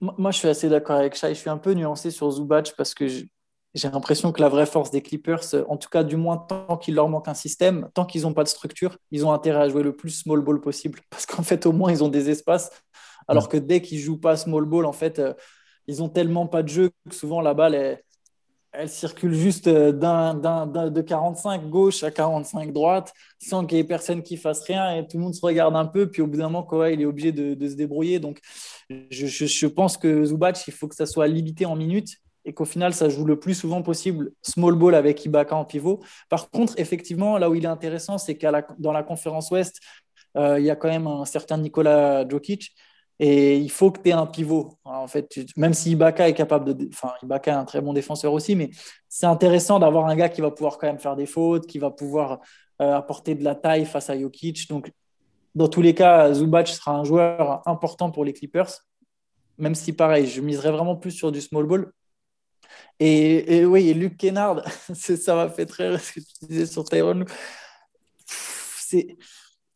Moi, 0.01 0.31
je 0.31 0.37
suis 0.37 0.47
assez 0.47 0.67
d'accord 0.67 0.97
avec 0.97 1.15
ça. 1.15 1.29
Je 1.29 1.35
suis 1.35 1.49
un 1.49 1.57
peu 1.57 1.73
nuancé 1.73 2.09
sur 2.09 2.29
Zubac 2.31 2.73
parce 2.75 2.95
que 2.95 3.07
j'ai 3.07 3.89
l'impression 3.89 4.31
que 4.31 4.41
la 4.41 4.49
vraie 4.49 4.65
force 4.65 4.89
des 4.89 5.01
Clippers, 5.01 5.43
en 5.69 5.77
tout 5.77 5.89
cas 5.89 6.03
du 6.03 6.17
moins 6.17 6.37
tant 6.37 6.77
qu'il 6.77 6.95
leur 6.95 7.07
manque 7.07 7.27
un 7.27 7.35
système, 7.35 7.89
tant 7.93 8.05
qu'ils 8.05 8.23
n'ont 8.23 8.33
pas 8.33 8.43
de 8.43 8.49
structure, 8.49 8.97
ils 9.11 9.25
ont 9.25 9.31
intérêt 9.31 9.61
à 9.61 9.69
jouer 9.69 9.83
le 9.83 9.95
plus 9.95 10.09
small 10.09 10.41
ball 10.41 10.59
possible. 10.59 11.01
Parce 11.11 11.25
qu'en 11.25 11.43
fait, 11.43 11.65
au 11.67 11.71
moins, 11.71 11.91
ils 11.91 12.03
ont 12.03 12.09
des 12.09 12.29
espaces. 12.29 12.71
Alors 13.27 13.47
que 13.47 13.57
dès 13.57 13.81
qu'ils 13.81 13.99
jouent 13.99 14.19
pas 14.19 14.35
small 14.35 14.65
ball, 14.65 14.85
en 14.85 14.91
fait, 14.91 15.19
euh, 15.19 15.33
ils 15.87 16.01
ont 16.01 16.09
tellement 16.09 16.47
pas 16.47 16.63
de 16.63 16.69
jeu 16.69 16.91
que 17.07 17.15
souvent 17.15 17.39
la 17.41 17.53
balle, 17.53 18.01
elle, 18.73 18.89
circule 18.89 19.33
juste 19.33 19.67
euh, 19.67 19.91
de 19.91 21.01
45 21.01 21.69
gauche 21.69 22.03
à 22.03 22.11
45 22.11 22.71
droite, 22.71 23.13
sans 23.39 23.65
qu'il 23.65 23.77
y 23.77 23.81
ait 23.81 23.83
personne 23.83 24.23
qui 24.23 24.37
fasse 24.37 24.63
rien 24.63 24.95
et 24.95 25.07
tout 25.07 25.17
le 25.17 25.23
monde 25.23 25.35
se 25.35 25.45
regarde 25.45 25.75
un 25.75 25.85
peu. 25.85 26.09
Puis 26.09 26.21
au 26.21 26.27
bout 26.27 26.37
d'un 26.37 26.49
moment, 26.49 26.85
il 26.85 27.01
est 27.01 27.05
obligé 27.05 27.31
de, 27.31 27.67
se 27.67 27.75
débrouiller. 27.75 28.19
Donc, 28.19 28.39
je, 28.89 29.67
pense 29.67 29.97
que 29.97 30.25
Zubac, 30.25 30.67
il 30.67 30.73
faut 30.73 30.87
que 30.87 30.95
ça 30.95 31.05
soit 31.05 31.27
limité 31.27 31.65
en 31.65 31.75
minutes 31.75 32.17
et 32.45 32.53
qu'au 32.53 32.65
final, 32.65 32.93
ça 32.93 33.09
joue 33.09 33.25
le 33.25 33.39
plus 33.39 33.53
souvent 33.53 33.81
possible 33.83 34.31
small 34.41 34.75
ball 34.75 34.95
avec 34.95 35.23
Ibaka 35.25 35.55
en 35.55 35.65
pivot. 35.65 35.99
Par 36.29 36.49
contre, 36.49 36.73
effectivement, 36.77 37.37
là 37.37 37.49
où 37.49 37.55
il 37.55 37.65
est 37.65 37.67
intéressant, 37.67 38.17
c'est 38.17 38.35
qu'à 38.35 38.51
la, 38.51 38.65
dans 38.79 38.91
la 38.91 39.03
conférence 39.03 39.51
Ouest, 39.51 39.79
euh, 40.37 40.59
il 40.59 40.65
y 40.65 40.69
a 40.69 40.75
quand 40.75 40.87
même 40.87 41.07
un 41.07 41.25
certain 41.25 41.57
Nikola 41.57 42.27
Jokic. 42.27 42.73
Et 43.23 43.57
il 43.57 43.69
faut 43.69 43.91
que 43.91 44.01
tu 44.01 44.09
aies 44.09 44.13
un 44.13 44.25
pivot. 44.25 44.79
en 44.83 45.07
fait, 45.07 45.39
même 45.55 45.75
si 45.75 45.91
Ibaka 45.91 46.27
est 46.27 46.33
capable 46.33 46.73
de. 46.73 46.89
Enfin, 46.89 47.13
Ibaka 47.21 47.51
est 47.51 47.53
un 47.53 47.65
très 47.65 47.79
bon 47.79 47.93
défenseur 47.93 48.33
aussi, 48.33 48.55
mais 48.55 48.71
c'est 49.07 49.27
intéressant 49.27 49.77
d'avoir 49.77 50.07
un 50.07 50.15
gars 50.15 50.27
qui 50.27 50.41
va 50.41 50.49
pouvoir 50.49 50.79
quand 50.79 50.87
même 50.87 50.97
faire 50.97 51.15
des 51.15 51.27
fautes, 51.27 51.67
qui 51.67 51.77
va 51.77 51.91
pouvoir 51.91 52.39
euh, 52.81 52.95
apporter 52.95 53.35
de 53.35 53.43
la 53.43 53.53
taille 53.53 53.85
face 53.85 54.09
à 54.09 54.19
Jokic. 54.19 54.67
Donc, 54.69 54.91
dans 55.53 55.67
tous 55.67 55.83
les 55.83 55.93
cas, 55.93 56.33
Zubac 56.33 56.67
sera 56.67 56.93
un 56.93 57.03
joueur 57.03 57.61
important 57.67 58.09
pour 58.09 58.25
les 58.25 58.33
Clippers. 58.33 58.71
Même 59.59 59.75
si, 59.75 59.93
pareil, 59.93 60.25
je 60.25 60.41
miserais 60.41 60.71
vraiment 60.71 60.95
plus 60.95 61.11
sur 61.11 61.31
du 61.31 61.41
small 61.41 61.67
ball. 61.67 61.91
Et, 62.99 63.65
oui, 63.65 63.89
et 63.89 63.93
Luc 63.93 64.17
Kennard, 64.17 64.67
ça 64.95 65.35
m'a 65.35 65.47
fait 65.47 65.67
très 65.67 65.89
rire 65.89 66.01
ce 66.01 66.13
que 66.13 66.19
tu 66.21 66.45
disais 66.47 66.65
sur 66.65 66.85
Tyrone. 66.85 67.25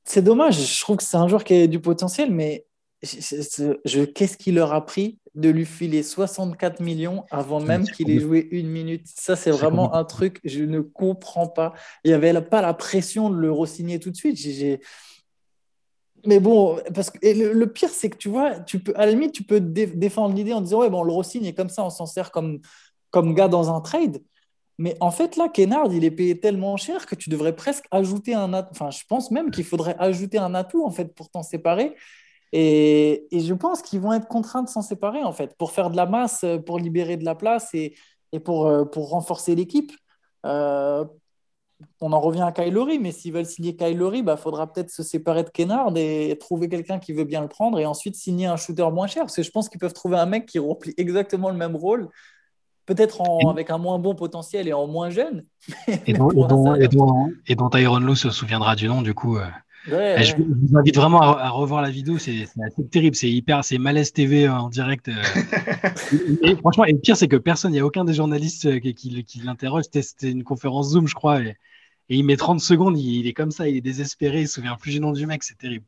C'est 0.03 0.21
dommage, 0.23 0.59
je 0.59 0.81
trouve 0.81 0.97
que 0.97 1.03
c'est 1.03 1.17
un 1.17 1.27
joueur 1.27 1.43
qui 1.43 1.53
a 1.53 1.67
du 1.67 1.79
potentiel, 1.79 2.31
mais 2.31 2.65
qu'est-ce 3.01 4.37
qu'il 4.37 4.55
leur 4.55 4.73
a 4.73 4.85
pris 4.85 5.19
de 5.35 5.49
lui 5.49 5.65
filer 5.65 6.01
64 6.01 6.79
millions 6.79 7.25
avant 7.29 7.59
même 7.59 7.83
qu'il 7.83 8.09
ait 8.09 8.19
joué 8.19 8.47
une 8.51 8.67
minute? 8.67 9.07
Ça, 9.07 9.35
c'est 9.35 9.51
vraiment 9.51 9.93
un 9.93 10.05
truc, 10.05 10.39
je 10.43 10.63
ne 10.63 10.79
comprends 10.81 11.47
pas. 11.47 11.73
Il 12.03 12.09
n'y 12.09 12.13
avait 12.13 12.41
pas 12.41 12.61
la 12.61 12.73
pression 12.73 13.29
de 13.29 13.37
le 13.37 13.51
re-signer 13.51 13.99
tout 13.99 14.11
de 14.11 14.15
suite. 14.15 14.37
Mais 16.25 16.39
bon, 16.39 16.79
parce 16.93 17.11
que 17.11 17.19
le, 17.21 17.65
pire, 17.71 17.89
c'est 17.89 18.09
que 18.09 18.17
tu 18.17 18.29
vois, 18.29 18.59
tu 18.59 18.79
peux, 18.79 18.93
à 18.95 19.05
la 19.05 19.11
limite, 19.11 19.31
tu 19.31 19.43
peux 19.43 19.59
défendre 19.59 20.35
l'idée 20.35 20.53
en 20.53 20.61
disant 20.61 20.79
Ouais, 20.79 20.89
bon, 20.89 21.03
le 21.03 21.13
re-signe 21.13 21.45
est 21.45 21.53
comme 21.53 21.69
ça, 21.69 21.85
on 21.85 21.89
s'en 21.89 22.07
sert 22.07 22.31
comme, 22.31 22.61
comme 23.11 23.35
gars 23.35 23.47
dans 23.47 23.73
un 23.73 23.81
trade. 23.81 24.23
Mais 24.77 24.97
en 24.99 25.11
fait, 25.11 25.37
là, 25.37 25.47
Kennard, 25.47 25.93
il 25.93 26.03
est 26.03 26.11
payé 26.11 26.39
tellement 26.39 26.75
cher 26.77 27.05
que 27.05 27.15
tu 27.15 27.29
devrais 27.29 27.55
presque 27.55 27.85
ajouter 27.91 28.33
un 28.33 28.53
atout. 28.53 28.71
Enfin, 28.71 28.91
je 28.91 29.03
pense 29.07 29.31
même 29.31 29.51
qu'il 29.51 29.63
faudrait 29.63 29.95
ajouter 29.99 30.37
un 30.37 30.53
atout, 30.53 30.85
en 30.85 30.91
fait, 30.91 31.13
pour 31.13 31.29
t'en 31.29 31.43
séparer. 31.43 31.95
Et, 32.57 33.27
et 33.35 33.41
je 33.41 33.53
pense 33.53 33.81
qu'ils 33.81 33.99
vont 33.99 34.13
être 34.13 34.29
contraints 34.29 34.63
de 34.63 34.69
s'en 34.69 34.81
séparer, 34.81 35.21
en 35.21 35.33
fait, 35.33 35.57
pour 35.57 35.71
faire 35.71 35.89
de 35.89 35.97
la 35.97 36.05
masse, 36.05 36.45
pour 36.65 36.79
libérer 36.79 37.17
de 37.17 37.25
la 37.25 37.35
place 37.35 37.73
et, 37.73 37.95
et 38.31 38.39
pour, 38.39 38.67
euh, 38.67 38.85
pour 38.85 39.09
renforcer 39.09 39.55
l'équipe. 39.55 39.91
Euh, 40.45 41.03
on 41.99 42.13
en 42.13 42.21
revient 42.21 42.43
à 42.43 42.53
Kylori, 42.53 42.97
mais 42.97 43.11
s'ils 43.11 43.33
veulent 43.33 43.45
signer 43.45 43.75
Kylori, 43.75 44.19
il 44.19 44.23
bah, 44.23 44.37
faudra 44.37 44.71
peut-être 44.71 44.89
se 44.89 45.03
séparer 45.03 45.43
de 45.43 45.49
Kennard 45.49 45.91
et 45.97 46.37
trouver 46.39 46.69
quelqu'un 46.69 46.97
qui 46.97 47.11
veut 47.11 47.25
bien 47.25 47.41
le 47.41 47.49
prendre 47.49 47.77
et 47.77 47.85
ensuite 47.85 48.15
signer 48.15 48.45
un 48.45 48.55
shooter 48.55 48.89
moins 48.89 49.07
cher. 49.07 49.23
Parce 49.23 49.35
que 49.35 49.43
je 49.43 49.51
pense 49.51 49.67
qu'ils 49.67 49.81
peuvent 49.81 49.91
trouver 49.91 50.17
un 50.17 50.25
mec 50.25 50.45
qui 50.45 50.57
remplit 50.57 50.93
exactement 50.97 51.49
le 51.49 51.57
même 51.57 51.75
rôle 51.75 52.09
peut-être 52.85 53.23
avec 53.49 53.71
un 53.71 53.79
moins 53.79 53.97
bon 53.97 54.13
potentiel 54.13 54.67
et 54.67 54.73
en 54.73 54.85
moins 54.85 55.09
jeune. 55.09 55.43
Et 56.05 56.13
dont, 56.13 56.29
et, 56.75 57.55
dont, 57.55 57.69
Tyron 57.69 57.97
Lou 57.97 58.15
se 58.15 58.29
souviendra 58.29 58.75
du 58.75 58.87
nom, 58.87 59.01
du 59.01 59.15
coup. 59.15 59.37
Euh. 59.37 59.47
Eh, 59.87 60.23
je, 60.23 60.35
vous 60.37 60.77
invite 60.77 60.95
vraiment 60.95 61.21
à, 61.21 61.49
revoir 61.49 61.81
la 61.81 61.89
vidéo, 61.89 62.17
c'est 62.17 62.43
assez 62.43 62.87
terrible, 62.89 63.15
c'est 63.15 63.29
hyper, 63.29 63.63
c'est 63.63 63.77
malaise 63.77 64.11
TV 64.11 64.49
en 64.49 64.69
direct. 64.69 65.09
Euh. 65.09 65.13
et, 66.41 66.55
franchement, 66.55 66.85
et 66.85 66.93
le 66.93 66.99
pire, 66.99 67.15
c'est 67.15 67.27
que 67.27 67.35
personne, 67.35 67.71
il 67.71 67.75
n'y 67.75 67.79
a 67.79 67.85
aucun 67.85 68.03
des 68.03 68.13
journalistes 68.13 68.65
euh, 68.65 68.79
qui, 68.79 68.95
qui, 68.95 69.39
l'interroge. 69.43 69.85
C'était 69.91 70.31
une 70.31 70.43
conférence 70.43 70.89
Zoom, 70.89 71.07
je 71.07 71.13
crois, 71.13 71.41
et, 71.41 71.55
il 72.09 72.23
met 72.23 72.37
30 72.37 72.59
secondes, 72.59 72.97
il, 72.97 73.27
est 73.27 73.33
comme 73.33 73.51
ça, 73.51 73.67
il 73.67 73.75
est 73.75 73.81
désespéré, 73.81 74.41
il 74.41 74.47
se 74.47 74.55
souvient 74.55 74.75
plus 74.75 74.91
du 74.91 74.99
nom 74.99 75.11
du 75.11 75.25
mec, 75.25 75.43
c'est 75.43 75.57
terrible. 75.57 75.85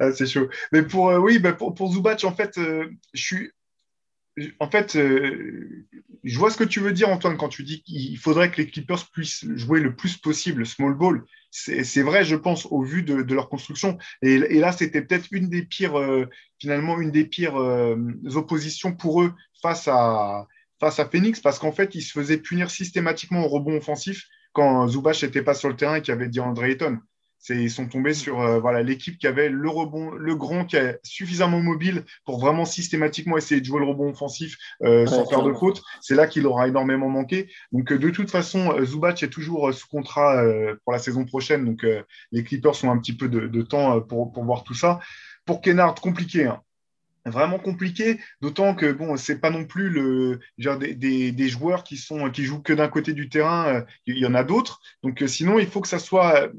Ah, 0.00 0.12
c'est 0.12 0.26
chaud. 0.26 0.48
Mais 0.70 0.82
pour, 0.82 1.06
oui, 1.06 1.38
bah, 1.38 1.52
pour, 1.52 1.74
pour 1.74 1.92
Zubac, 1.92 2.22
en 2.24 2.32
fait, 2.32 2.52
je 2.56 2.88
suis 3.20 3.50
en 4.60 4.70
fait, 4.70 4.96
euh, 4.96 5.86
je 6.24 6.38
vois 6.38 6.50
ce 6.50 6.56
que 6.56 6.64
tu 6.64 6.80
veux 6.80 6.92
dire, 6.92 7.08
Antoine, 7.08 7.36
quand 7.36 7.48
tu 7.48 7.62
dis 7.62 7.82
qu'il 7.82 8.18
faudrait 8.18 8.50
que 8.50 8.58
les 8.58 8.68
Clippers 8.68 9.10
puissent 9.10 9.46
jouer 9.54 9.80
le 9.80 9.94
plus 9.94 10.16
possible 10.16 10.66
small 10.66 10.94
ball. 10.94 11.24
C'est 11.50 12.02
vrai, 12.02 12.24
je 12.24 12.36
pense, 12.36 12.66
au 12.66 12.82
vu 12.82 13.02
de, 13.02 13.32
leur 13.32 13.48
construction. 13.48 13.96
Et, 14.20 14.38
là, 14.58 14.72
c'était 14.72 15.00
peut-être 15.00 15.28
une 15.30 15.48
des 15.48 15.62
pires, 15.62 15.98
euh, 15.98 16.26
finalement, 16.60 17.00
une 17.00 17.10
des 17.10 17.24
pires 17.24 17.56
euh, 17.56 17.96
oppositions 18.34 18.92
pour 18.92 19.22
eux 19.22 19.32
face 19.62 19.88
à, 19.88 20.46
Phoenix, 21.10 21.40
parce 21.40 21.58
qu'en 21.58 21.72
fait, 21.72 21.94
ils 21.94 22.02
se 22.02 22.12
faisaient 22.12 22.36
punir 22.36 22.70
systématiquement 22.70 23.46
au 23.46 23.48
rebond 23.48 23.76
offensif 23.76 24.26
quand 24.52 24.86
Zubac 24.88 25.22
n'était 25.22 25.42
pas 25.42 25.54
sur 25.54 25.70
le 25.70 25.76
terrain 25.76 25.96
et 25.96 26.02
qu'il 26.02 26.12
y 26.12 26.16
avait 26.16 26.28
dit 26.28 26.40
André 26.40 26.72
Ayton 26.72 26.98
ils 27.48 27.70
sont 27.70 27.86
tombés 27.86 28.14
sur 28.14 28.40
euh, 28.40 28.58
voilà 28.58 28.82
l'équipe 28.82 29.18
qui 29.18 29.26
avait 29.26 29.48
le 29.48 29.68
rebond, 29.68 30.10
le 30.12 30.34
grand 30.34 30.64
qui 30.64 30.76
est 30.76 30.98
suffisamment 31.02 31.60
mobile 31.60 32.04
pour 32.24 32.38
vraiment 32.38 32.64
systématiquement 32.64 33.36
essayer 33.36 33.60
de 33.60 33.66
jouer 33.66 33.80
le 33.80 33.86
rebond 33.86 34.10
offensif 34.10 34.56
euh, 34.82 35.06
sans 35.06 35.26
faire 35.26 35.42
de 35.42 35.52
faute. 35.52 35.82
C'est 36.00 36.14
là 36.14 36.26
qu'il 36.26 36.46
aura 36.46 36.68
énormément 36.68 37.08
manqué. 37.08 37.48
Donc 37.72 37.92
euh, 37.92 37.98
de 37.98 38.10
toute 38.10 38.30
façon, 38.30 38.74
Zubac 38.84 39.22
est 39.22 39.28
toujours 39.28 39.72
sous 39.72 39.88
contrat 39.88 40.42
pour 40.84 40.92
la 40.92 40.98
saison 40.98 41.24
prochaine. 41.24 41.64
Donc 41.64 41.86
les 42.32 42.44
Clippers 42.44 42.84
ont 42.84 42.90
un 42.90 42.98
petit 42.98 43.16
peu 43.16 43.28
de, 43.28 43.62
temps 43.62 44.00
pour, 44.00 44.32
pour, 44.32 44.44
voir 44.44 44.64
tout 44.64 44.74
ça. 44.74 45.00
Pour 45.44 45.60
Kennard, 45.60 45.94
compliqué. 45.94 46.46
Hein 46.46 46.62
vraiment 47.24 47.58
compliqué, 47.58 48.20
d'autant 48.40 48.76
que 48.76 48.92
bon, 48.92 49.16
c'est 49.16 49.40
pas 49.40 49.50
non 49.50 49.64
plus 49.64 49.90
le 49.90 50.38
genre 50.58 50.78
des, 50.78 50.94
des, 50.94 51.48
joueurs 51.48 51.82
qui 51.82 51.96
sont 51.96 52.30
qui 52.30 52.44
jouent 52.44 52.62
que 52.62 52.72
d'un 52.72 52.86
côté 52.86 53.14
du 53.14 53.28
terrain, 53.28 53.84
il 54.06 54.16
y 54.16 54.26
en 54.26 54.34
a 54.34 54.44
d'autres. 54.44 54.80
Donc 55.02 55.24
sinon, 55.26 55.58
il 55.58 55.66
faut 55.66 55.80
que 55.80 55.88
ça 55.88 55.98
soit 55.98 56.52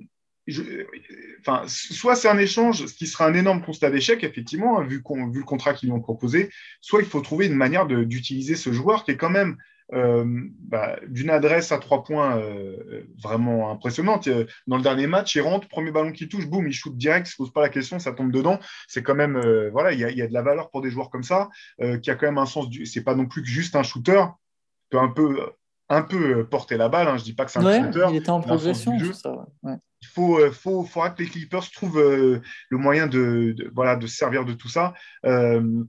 enfin, 1.40 1.64
soit 1.68 2.16
c'est 2.16 2.30
un 2.30 2.38
échange, 2.38 2.86
ce 2.86 2.94
qui 2.94 3.08
sera 3.08 3.28
un 3.28 3.34
énorme 3.34 3.62
constat 3.62 3.90
d'échec, 3.90 4.24
effectivement, 4.24 4.80
hein, 4.80 4.84
vu, 4.84 4.98
vu, 4.98 5.40
le 5.40 5.44
contrat 5.44 5.74
qu'ils 5.74 5.90
lui 5.90 5.96
ont 5.96 6.02
proposé, 6.02 6.50
soit 6.82 7.02
il 7.02 7.08
faut 7.08 7.22
trouver 7.22 7.48
une 7.48 7.56
manière 7.56 7.86
d'utiliser 7.86 8.56
ce 8.56 8.72
joueur 8.72 9.04
qui 9.04 9.12
est 9.12 9.18
quand 9.18 9.30
même 9.30 9.58
euh, 9.94 10.26
bah, 10.60 10.98
d'une 11.08 11.30
adresse 11.30 11.72
à 11.72 11.78
trois 11.78 12.04
points 12.04 12.38
euh, 12.38 13.04
vraiment 13.22 13.72
impressionnante. 13.72 14.28
Euh, 14.28 14.46
dans 14.68 14.76
le 14.76 14.84
dernier 14.84 15.08
match, 15.08 15.36
il 15.36 15.42
rentre, 15.42 15.70
premier 15.70 15.92
ballon 15.92 16.12
qui 16.12 16.28
touche, 16.28 16.46
boum, 16.46 16.68
il 16.68 16.74
shoot 16.74 16.96
direct, 16.98 17.28
il 17.28 17.30
ne 17.30 17.32
se 17.32 17.38
pose 17.38 17.54
pas 17.54 17.62
la 17.62 17.70
question, 17.70 17.98
ça 17.98 18.12
tombe 18.12 18.32
dedans. 18.32 18.60
C'est 18.88 19.02
quand 19.02 19.16
même, 19.16 19.40
voilà, 19.72 19.94
il 19.94 20.00
y, 20.00 20.18
y, 20.18 20.22
a 20.22 20.28
de 20.28 20.34
la 20.34 20.42
valeur 20.42 20.70
pour 20.72 20.82
des 20.82 20.92
joueurs 20.92 21.10
comme 21.10 21.24
ça, 21.24 21.50
qui 22.02 22.12
a 22.12 22.16
quand 22.16 22.26
même 22.26 22.38
un 22.38 22.46
sens 22.46 22.70
du. 22.70 22.86
C'est 22.86 23.04
pas 23.04 23.16
non 23.16 23.28
plus 23.28 23.42
que 23.42 23.48
juste 23.48 23.76
un 23.76 23.84
shooter, 23.84 24.26
peut 24.90 25.00
un 25.00 25.10
peu 25.10 25.40
un 25.90 26.02
peu 26.02 26.46
porter 26.46 26.76
la 26.76 26.90
balle. 26.90 27.08
Hein. 27.08 27.16
Je 27.16 27.22
ne 27.22 27.26
dis 27.26 27.34
pas 27.34 27.46
que 27.46 27.52
c'est 27.52 27.60
un 27.60 27.86
shooter. 27.86 28.08
Il 28.10 28.18
était 28.18 28.30
en 28.30 28.42
progression, 28.42 28.98
ça. 29.14 29.46
Ouais 29.64 29.78
il 30.02 30.08
faut, 30.08 30.40
euh, 30.40 30.52
faut, 30.52 30.84
faudra 30.84 31.10
que 31.10 31.24
les 31.24 31.30
Clippers 31.30 31.70
trouvent 31.72 32.00
euh, 32.00 32.42
le 32.70 32.78
moyen 32.78 33.08
de, 33.08 33.56
voilà, 33.74 33.96
de 33.96 34.08
se 34.08 34.16
servir 34.16 34.46
de 34.46 34.54
tout 34.54 34.70
ça. 34.70 34.94
Euh, 35.26 35.84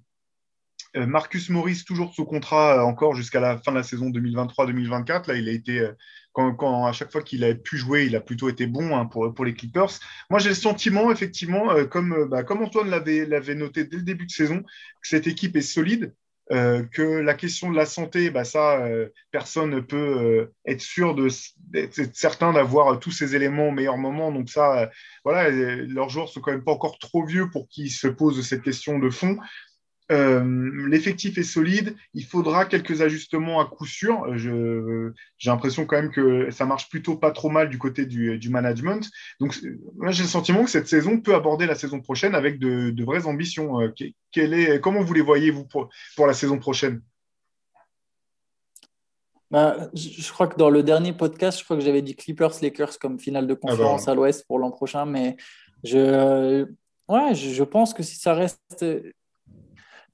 Marcus 0.95 1.51
Morris, 1.51 1.85
toujours 1.87 2.15
sous 2.15 2.25
contrat 2.25 2.85
encore 2.85 3.15
jusqu'à 3.15 3.41
la 3.41 3.59
fin 3.59 3.73
de 3.73 3.77
la 3.77 3.83
saison 3.83 4.09
2023-2024. 4.11 5.29
Là, 5.29 5.35
il 5.35 5.49
a 5.49 5.53
été, 5.53 5.87
quand, 6.33 6.87
à 6.87 6.93
chaque 6.93 7.13
fois 7.13 7.23
qu'il 7.23 7.45
a 7.45 7.55
pu 7.55 7.77
jouer, 7.77 8.07
il 8.07 8.17
a 8.17 8.21
plutôt 8.21 8.49
été 8.49 8.67
bon 8.67 8.97
hein, 8.97 9.05
pour, 9.05 9.33
pour 9.35 9.45
les 9.45 9.55
Clippers. 9.55 9.91
Moi, 10.31 10.41
j'ai 10.41 10.49
le 10.49 10.55
sentiment, 10.55 11.13
effectivement, 11.13 11.85
comme, 11.87 12.29
bah, 12.31 12.43
comme 12.43 12.63
Antoine 12.63 12.89
l'avait 12.89 13.55
noté 13.55 13.85
dès 13.85 13.99
le 13.99 14.03
début 14.03 14.27
de 14.27 14.31
saison, 14.31 14.63
que 14.63 15.09
cette 15.09 15.27
équipe 15.27 15.57
est 15.57 15.61
solide. 15.61 16.15
Euh, 16.51 16.83
que 16.83 17.03
la 17.03 17.35
question 17.35 17.71
de 17.71 17.77
la 17.77 17.85
santé, 17.85 18.31
bah 18.31 18.45
ça, 18.45 18.83
euh, 18.85 19.09
personne 19.31 19.69
ne 19.69 19.81
peut 19.81 19.97
euh, 19.97 20.55
être 20.65 20.81
sûr 20.81 21.15
de 21.15 21.29
d'être 21.71 22.17
certain 22.17 22.55
d'avoir 22.55 22.99
tous 22.99 23.11
ces 23.11 23.37
éléments 23.37 23.69
au 23.69 23.71
meilleur 23.71 23.99
moment. 23.99 24.33
Donc 24.33 24.49
ça, 24.49 24.91
voilà, 25.25 25.51
leurs 25.51 26.09
joueurs 26.09 26.31
sont 26.31 26.41
quand 26.41 26.53
même 26.53 26.65
pas 26.65 26.73
encore 26.73 26.99
trop 26.99 27.23
vieux 27.23 27.51
pour 27.51 27.69
qu'ils 27.69 27.91
se 27.93 28.09
posent 28.09 28.47
cette 28.47 28.63
question 28.63 28.99
de 28.99 29.11
fond. 29.11 29.37
Euh, 30.11 30.89
l'effectif 30.89 31.37
est 31.37 31.43
solide. 31.43 31.95
Il 32.15 32.25
faudra 32.25 32.65
quelques 32.65 33.03
ajustements 33.03 33.61
à 33.61 33.67
coup 33.67 33.87
sûr. 33.87 34.25
Euh, 34.27 35.15
j'ai 35.37 35.51
l'impression 35.51 35.85
quand 35.85 35.97
même 35.97 36.11
que 36.11 36.51
ça 36.51 36.65
marche 36.65 36.89
plutôt 36.89 37.17
pas 37.17 37.31
trop 37.31 37.51
mal 37.51 37.69
du 37.69 37.79
côté 37.79 38.07
du, 38.07 38.49
management. 38.49 39.09
Donc, 39.41 39.59
moi, 39.97 40.11
j'ai 40.11 40.23
le 40.23 40.29
sentiment 40.29 40.65
que 40.65 40.71
cette 40.71 40.89
saison 40.89 41.21
peut 41.21 41.35
aborder 41.35 41.67
la 41.67 41.75
saison 41.75 42.01
prochaine 42.01 42.35
avec 42.35 42.59
de, 42.59 43.05
vraies 43.05 43.27
ambitions. 43.27 43.81
Euh, 43.81 43.93
est, 44.35 44.81
comment 44.81 45.03
vous 45.03 45.15
les 45.15 45.21
voyez, 45.21 45.51
vous, 45.51 45.67
pour, 45.67 46.27
la 46.27 46.35
saison 46.35 46.59
prochaine? 46.59 47.03
Bah, 49.51 49.89
je 49.95 50.31
crois 50.31 50.47
que 50.47 50.57
dans 50.57 50.71
le 50.71 50.83
dernier 50.83 51.13
podcast, 51.13 51.59
je 51.59 51.65
crois 51.65 51.77
que 51.77 51.83
j'avais 51.83 52.03
dit 52.03 52.15
Clippers-Lakers 52.15 52.99
comme 52.99 53.19
finale 53.19 53.47
de 53.47 53.55
ah 53.55 53.57
bah 53.57 53.71
conférence 53.71 54.07
à 54.07 54.15
l'Ouest 54.15 54.47
pour 54.47 54.59
l'an 54.59 54.71
prochain, 54.71 55.07
mais 55.07 55.39
je, 55.85 56.67
ouais, 57.09 57.35
je 57.35 57.65
pense 57.65 57.95
que 57.95 58.03
si 58.03 58.17
ça 58.17 58.35
reste 58.35 58.85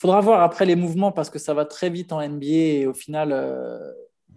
faudra 0.05 0.21
voir 0.21 0.43
après 0.43 0.67
les 0.67 0.77
mouvements 0.77 1.13
parce 1.13 1.31
que 1.31 1.39
ça 1.39 1.55
va 1.55 1.65
très 1.65 1.89
vite 1.89 2.13
en 2.13 2.21
NBA 2.21 2.47
et 2.47 2.87
au 2.87 2.93
final, 2.93 3.33
euh, 3.33 3.91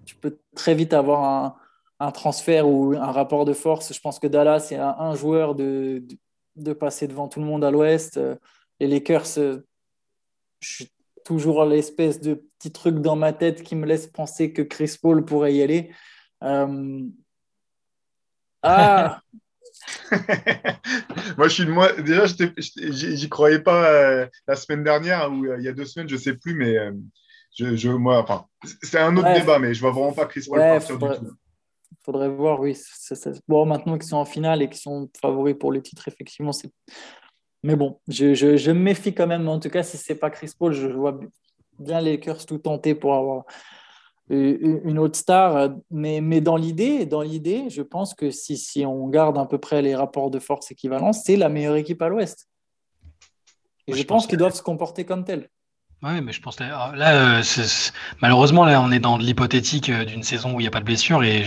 tu 0.05 0.15
peux 0.15 0.39
très 0.55 0.74
vite 0.74 0.93
avoir 0.93 1.26
un, 1.26 1.55
un, 1.99 2.11
transfert 2.11 2.70
ou 2.70 2.93
un 2.93 3.11
rapport 3.11 3.43
de 3.43 3.51
force. 3.51 3.93
Je 3.93 3.99
pense 3.99 4.18
que 4.18 4.28
Dallas, 4.28 4.61
c'est 4.61 4.78
un, 4.78 4.95
un, 4.97 5.13
joueur 5.13 5.55
de, 5.55 6.01
de, 6.55 6.72
passer 6.72 7.09
devant 7.09 7.28
tout 7.28 7.41
le 7.41 7.45
monde 7.45 7.65
à 7.65 7.72
l'ouest. 7.72 8.18
Les 8.80 8.88
Lakers, 8.88 9.28
je 9.36 9.59
suis 10.61 10.89
toujours 11.26 11.65
l'espèce 11.65 12.22
de 12.22 12.36
petit 12.57 12.72
truc 12.72 12.99
dans 12.99 13.18
ma 13.18 13.34
tête 13.34 13.61
qui 13.61 13.76
me 13.76 13.86
laisse 13.86 14.07
penser 14.07 14.53
que 14.53 14.61
Chris 14.61 14.95
Paul 15.01 15.26
pourrait 15.26 15.53
y 15.53 15.61
aller. 15.61 15.91
Euh, 16.45 17.03
ah 18.63 19.20
Moi, 21.38 21.48
je 21.48 21.54
suis 21.54 21.66
de 21.66 21.72
moi. 21.72 21.92
Déjà, 21.94 22.26
j'y 22.58 23.30
croyais 23.30 23.60
pas 23.60 23.90
euh, 23.90 24.28
la 24.48 24.56
semaine 24.56 24.84
dernière 24.84 25.32
ou 25.32 25.46
euh, 25.46 25.58
il 25.60 25.64
y 25.64 25.68
a 25.68 25.74
deux 25.74 25.86
semaines, 25.86 26.10
je 26.10 26.18
sais 26.18 26.34
plus, 26.34 26.54
mais 26.54 26.76
je, 27.56 27.76
je, 27.76 27.90
moi, 27.90 28.20
enfin, 28.20 28.46
c'est 28.84 29.00
un 29.00 29.16
autre 29.18 29.34
débat, 29.34 29.60
mais 29.60 29.74
je 29.74 29.82
vois 29.82 29.92
vraiment 29.92 30.14
pas 30.14 30.26
Chris 30.26 30.46
Paul 30.48 30.60
partir 30.60 30.96
faudrait, 30.96 31.20
du 31.20 31.26
tout. 31.26 31.34
Faudrait 32.04 32.30
voir, 32.30 32.60
oui. 32.60 32.78
Bon, 33.48 33.66
maintenant 33.66 33.98
qu'ils 33.98 34.08
sont 34.08 34.18
en 34.18 34.26
finale 34.26 34.62
et 34.62 34.70
qu'ils 34.70 34.80
sont 34.80 35.10
favoris 35.20 35.56
pour 35.60 35.72
les 35.72 35.82
titres, 35.82 36.08
effectivement, 36.08 36.52
c'est. 36.52 36.72
Mais 37.64 37.76
bon, 37.76 38.00
je, 38.08 38.34
je, 38.34 38.56
je, 38.56 38.72
me 38.72 38.80
méfie 38.80 39.14
quand 39.14 39.28
même. 39.28 39.48
En 39.48 39.60
tout 39.60 39.70
cas, 39.70 39.84
si 39.84 39.98
c'est 39.98 40.16
pas 40.16 40.30
Chris 40.30 40.52
Paul, 40.58 40.74
je 40.74 40.88
vois 40.88 41.20
bien 41.80 42.02
les 42.02 42.12
Lakers 42.12 42.46
tout 42.46 42.60
tenter 42.60 42.96
pour 42.96 43.14
avoir 43.14 43.46
une 44.30 45.00
autre 45.00 45.18
star. 45.18 45.70
Mais, 45.92 46.22
mais 46.22 46.42
dans 46.42 46.58
l'idée, 46.58 47.06
dans 47.06 47.22
l'idée, 47.22 47.70
je 47.70 47.82
pense 47.82 48.14
que 48.14 48.32
si, 48.32 48.58
si 48.58 48.86
on 48.86 49.08
garde 49.08 49.38
à 49.38 49.46
peu 49.46 49.58
près 49.58 49.82
les 49.82 49.96
rapports 49.96 50.32
de 50.32 50.40
force 50.40 50.72
équivalents, 50.72 51.14
c'est 51.14 51.38
la 51.38 51.50
meilleure 51.50 51.76
équipe 51.76 52.02
à 52.02 52.10
l'Ouest. 52.10 52.48
Et 53.88 53.94
je, 53.94 54.04
pense, 54.04 54.28
qu'ils 54.28 54.38
doivent 54.38 54.54
se 54.54 54.62
comporter 54.62 55.06
comme 55.06 55.24
tel. 55.24 55.50
Oui, 56.04 56.22
mais 56.22 56.32
je 56.32 56.42
pense 56.42 56.60
là, 56.60 56.92
là 56.96 57.40
euh, 57.40 57.44
malheureusement, 58.22 58.66
là, 58.66 58.82
on 58.82 58.92
est 58.92 59.00
dans 59.00 59.18
l'hypothétique 59.18 59.90
euh, 59.90 60.06
d'une 60.06 60.24
saison 60.24 60.54
où 60.54 60.60
il 60.60 60.64
n'y 60.64 60.68
a 60.68 60.72
pas 60.72 60.80
de 60.80 60.86
blessure 60.86 61.24
et 61.24 61.44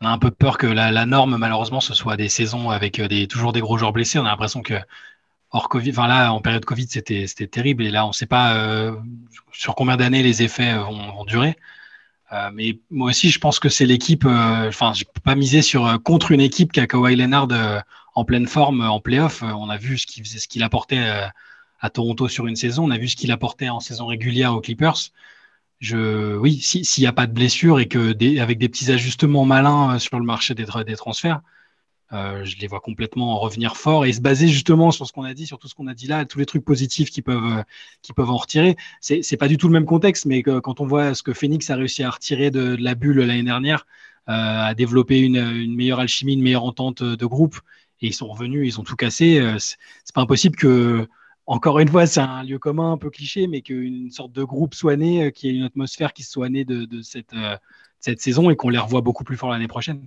on 0.00 0.06
a 0.06 0.10
un 0.10 0.18
peu 0.18 0.30
peur 0.30 0.58
que 0.58 0.66
la, 0.66 0.90
la, 0.90 1.06
norme, 1.06 1.36
malheureusement, 1.36 1.80
ce 1.80 1.94
soit 1.94 2.16
des 2.16 2.28
saisons 2.28 2.70
avec 2.70 2.98
euh, 2.98 3.06
des, 3.06 3.28
toujours 3.28 3.52
des 3.52 3.60
gros 3.60 3.78
joueurs 3.78 3.92
blessés. 3.92 4.18
On 4.18 4.24
a 4.24 4.30
l'impression 4.30 4.62
que 4.62 4.74
hors 5.50 5.68
Covid, 5.68 5.90
enfin 5.90 6.08
là, 6.08 6.32
en 6.32 6.40
période 6.40 6.64
Covid, 6.64 6.88
c'était 6.88 7.26
terrible 7.26 7.84
et 7.84 7.90
là, 7.90 8.04
on 8.04 8.08
ne 8.08 8.12
sait 8.12 8.26
pas 8.26 8.56
sur 9.52 9.74
combien 9.74 9.96
d'années 9.96 10.22
les 10.22 10.42
effets 10.42 10.76
vont, 10.78 11.12
vont 11.12 11.24
durer. 11.24 11.56
Euh, 12.32 12.50
mais 12.52 12.78
moi 12.90 13.10
aussi, 13.10 13.30
je 13.30 13.38
pense 13.38 13.58
que 13.58 13.68
c'est 13.68 13.86
l'équipe. 13.86 14.24
Euh, 14.24 14.68
enfin, 14.68 14.92
je 14.94 15.04
peux 15.04 15.20
pas 15.20 15.34
miser 15.34 15.62
sur 15.62 15.86
euh, 15.86 15.98
contre 15.98 16.30
une 16.32 16.40
équipe 16.40 16.72
qui 16.72 16.80
a 16.80 16.86
Kawhi 16.86 17.16
Leonard 17.16 17.48
en 18.14 18.24
pleine 18.24 18.46
forme 18.46 18.82
en 18.82 19.00
playoff. 19.00 19.42
on 19.42 19.70
a 19.70 19.76
vu 19.76 19.98
ce 19.98 20.06
qu'il 20.06 20.24
faisait, 20.24 20.38
ce 20.38 20.48
qu'il 20.48 20.62
apportait 20.62 21.30
à 21.80 21.90
Toronto 21.90 22.28
sur 22.28 22.46
une 22.46 22.56
saison. 22.56 22.84
On 22.84 22.90
a 22.90 22.98
vu 22.98 23.08
ce 23.08 23.16
qu'il 23.16 23.32
apportait 23.32 23.68
en 23.68 23.80
saison 23.80 24.06
régulière 24.06 24.54
aux 24.54 24.60
Clippers. 24.60 24.96
Je, 25.80 26.36
oui, 26.36 26.60
s'il 26.60 27.02
n'y 27.02 27.06
a 27.06 27.12
pas 27.12 27.26
de 27.26 27.32
blessure 27.32 27.80
et 27.80 27.88
que 27.88 28.12
des, 28.12 28.40
avec 28.40 28.58
des 28.58 28.68
petits 28.68 28.90
ajustements 28.92 29.46
malins 29.46 29.98
sur 29.98 30.18
le 30.18 30.26
marché 30.26 30.54
des, 30.54 30.66
des 30.86 30.96
transferts, 30.96 31.40
euh, 32.12 32.44
je 32.44 32.56
les 32.58 32.66
vois 32.66 32.80
complètement 32.80 33.38
revenir 33.38 33.76
fort 33.76 34.04
et 34.04 34.12
se 34.12 34.20
baser 34.20 34.48
justement 34.48 34.90
sur 34.90 35.06
ce 35.06 35.12
qu'on 35.12 35.22
a 35.22 35.32
dit, 35.32 35.46
sur 35.46 35.58
tout 35.58 35.68
ce 35.68 35.74
qu'on 35.76 35.86
a 35.86 35.94
dit 35.94 36.08
là, 36.08 36.24
tous 36.24 36.40
les 36.40 36.46
trucs 36.46 36.64
positifs 36.64 37.10
qui 37.10 37.22
peuvent, 37.22 37.58
euh, 37.58 37.62
qui 38.02 38.12
peuvent 38.12 38.30
en 38.30 38.36
retirer. 38.36 38.76
C'est, 39.00 39.22
c'est 39.22 39.36
pas 39.36 39.46
du 39.46 39.56
tout 39.58 39.68
le 39.68 39.72
même 39.72 39.84
contexte, 39.86 40.26
mais 40.26 40.42
quand 40.42 40.80
on 40.80 40.86
voit 40.86 41.14
ce 41.14 41.22
que 41.22 41.32
Phoenix 41.32 41.70
a 41.70 41.76
réussi 41.76 42.02
à 42.02 42.10
retirer 42.10 42.50
de, 42.50 42.76
la 42.80 42.94
bulle 42.96 43.20
l'année 43.20 43.44
dernière, 43.44 43.86
euh, 44.28 44.32
à 44.32 44.74
développer 44.74 45.20
une, 45.20 45.74
meilleure 45.74 46.00
alchimie, 46.00 46.34
une 46.34 46.42
meilleure 46.42 46.64
entente 46.64 47.02
de 47.02 47.26
groupe, 47.26 47.60
et 48.00 48.08
ils 48.08 48.14
sont 48.14 48.28
revenus, 48.28 48.74
ils 48.74 48.80
ont 48.80 48.84
tout 48.84 48.96
cassé. 48.96 49.40
C'est, 49.58 49.76
c'est 50.04 50.14
pas 50.14 50.22
impossible 50.22 50.56
que, 50.56 51.06
encore 51.46 51.78
une 51.78 51.88
fois, 51.88 52.06
c'est 52.06 52.20
un 52.20 52.42
lieu 52.42 52.58
commun 52.58 52.92
un 52.92 52.98
peu 52.98 53.10
cliché, 53.10 53.46
mais 53.46 53.60
qu'une 53.60 54.10
sorte 54.10 54.32
de 54.32 54.42
groupe 54.42 54.74
soit 54.74 54.96
né, 54.96 55.30
qu'il 55.32 55.50
y 55.50 55.52
ait 55.52 55.56
une 55.56 55.64
atmosphère 55.64 56.12
qui 56.12 56.22
soit 56.24 56.48
née 56.48 56.64
de, 56.64 57.02
cette, 57.02 57.34
saison 58.20 58.50
et 58.50 58.56
qu'on 58.56 58.68
les 58.68 58.78
revoit 58.78 59.00
beaucoup 59.00 59.24
plus 59.24 59.36
fort 59.36 59.50
l'année 59.50 59.68
prochaine. 59.68 60.06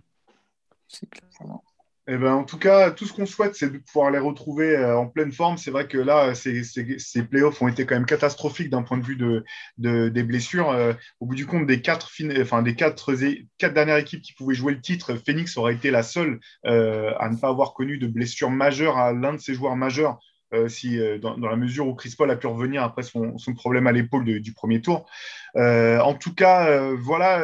C'est 0.88 1.10
clairement. 1.10 1.64
Eh 2.06 2.18
ben, 2.18 2.34
en 2.34 2.44
tout 2.44 2.58
cas, 2.58 2.92
tout 2.92 3.06
ce 3.06 3.14
qu'on 3.14 3.26
souhaite, 3.26 3.56
c'est 3.56 3.72
de 3.72 3.78
pouvoir 3.78 4.12
les 4.12 4.20
retrouver 4.20 4.76
euh, 4.76 4.98
en 4.98 5.08
pleine 5.08 5.32
forme. 5.32 5.58
C'est 5.58 5.72
vrai 5.72 5.88
que 5.88 5.98
là, 5.98 6.36
ces, 6.36 6.62
ces, 6.64 7.24
playoffs 7.24 7.62
ont 7.62 7.70
été 7.70 7.86
quand 7.86 7.96
même 7.96 8.06
catastrophiques 8.06 8.70
d'un 8.70 8.84
point 8.84 8.98
de 8.98 9.06
vue 9.06 9.16
de, 9.16 9.46
de 9.78 10.10
des 10.10 10.24
blessures. 10.24 10.70
Euh, 10.72 10.92
au 11.22 11.28
bout 11.28 11.36
du 11.36 11.46
compte, 11.46 11.66
des 11.66 11.82
quatre, 11.82 12.12
enfin, 12.42 12.62
des 12.62 12.76
quatre, 12.76 13.14
quatre 13.58 13.74
dernières 13.74 13.98
équipes 13.98 14.22
qui 14.22 14.34
pouvaient 14.34 14.54
jouer 14.54 14.74
le 14.74 14.82
titre, 14.82 15.16
Phoenix 15.16 15.56
aurait 15.56 15.76
été 15.76 15.92
la 15.92 16.04
seule 16.04 16.42
euh, 16.66 17.14
à 17.20 17.30
ne 17.30 17.38
pas 17.38 17.48
avoir 17.48 17.74
connu 17.74 17.98
de 17.98 18.08
blessure 18.08 18.50
majeure 18.50 18.98
à 18.98 19.14
l'un 19.14 19.34
de 19.34 19.40
ses 19.40 19.54
joueurs 19.54 19.78
majeurs 19.78 20.20
euh, 20.54 20.70
si, 20.70 21.00
euh, 21.00 21.18
dans, 21.18 21.36
la 21.38 21.56
mesure 21.56 21.88
où 21.88 21.96
Chris 21.96 22.14
Paul 22.18 22.30
a 22.30 22.36
pu 22.36 22.48
revenir 22.48 22.84
après 22.84 23.04
son, 23.04 23.36
problème 23.56 23.88
à 23.88 23.92
l'épaule 23.92 24.26
du 24.42 24.54
premier 24.54 24.82
tour. 24.82 25.10
Euh, 25.56 26.00
en 26.00 26.14
tout 26.16 26.34
cas, 26.34 26.92
voilà, 26.94 27.44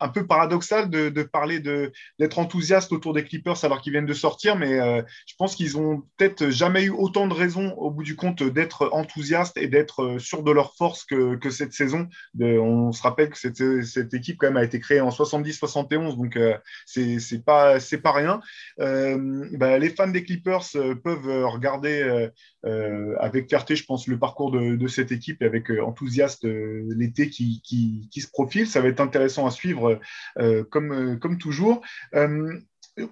un 0.00 0.08
peu 0.08 0.26
paradoxal 0.26 0.90
de, 0.90 1.22
parler 1.22 1.60
d'être 1.60 2.38
enthousiaste 2.38 2.92
autour 2.92 3.14
des 3.14 3.24
Clippers 3.24 3.64
alors 3.64 3.80
qu'ils 3.80 3.92
viennent 3.92 4.06
de 4.06 4.14
sortir, 4.14 4.56
mais 4.56 4.78
je 5.26 5.34
pense 5.38 5.54
qu'ils 5.56 5.78
ont 5.78 6.02
peut-être 6.16 6.50
jamais 6.50 6.84
eu 6.84 6.90
autant 6.90 7.26
de 7.26 7.34
raisons 7.34 7.72
au 7.76 7.90
bout 7.90 8.02
du 8.02 8.16
compte 8.16 8.42
d'être 8.42 8.90
enthousiastes 8.92 9.56
et 9.56 9.68
d'être 9.68 10.18
sûrs 10.18 10.42
de 10.42 10.52
leur 10.52 10.74
force 10.76 11.04
que, 11.04 11.38
cette 11.50 11.72
saison. 11.72 12.08
On 12.40 12.92
se 12.92 13.02
rappelle 13.02 13.30
que 13.30 13.38
cette, 13.38 13.84
cette, 13.84 14.14
équipe 14.14 14.38
quand 14.38 14.48
même 14.48 14.58
a 14.58 14.64
été 14.64 14.80
créée 14.80 15.00
en 15.00 15.10
70-71, 15.10 16.16
donc 16.16 16.38
c'est 16.86 17.44
pas 17.44 17.78
pas 18.02 18.12
rien. 18.12 18.40
Bah, 18.78 19.78
les 19.78 19.90
fans 19.90 20.08
des 20.08 20.24
Clippers 20.24 20.66
peuvent 21.02 21.44
regarder 21.46 22.30
euh, 22.64 23.14
avec 23.18 23.48
fierté, 23.48 23.76
je 23.76 23.84
pense, 23.84 24.06
le 24.06 24.18
parcours 24.18 24.50
de, 24.50 24.88
cette 24.88 25.12
équipe 25.12 25.42
et 25.42 25.46
avec 25.46 25.70
euh, 25.70 25.84
enthousiasme 25.84 26.48
euh, 26.48 26.84
l'été 26.96 27.30
qui, 27.30 28.10
se 28.14 28.28
profile. 28.28 28.66
Ça 28.66 28.80
va 28.80 28.88
être 28.88 29.00
intéressant 29.00 29.46
à 29.46 29.50
suivre 29.50 30.00
comme 30.70 31.38
toujours. 31.38 31.82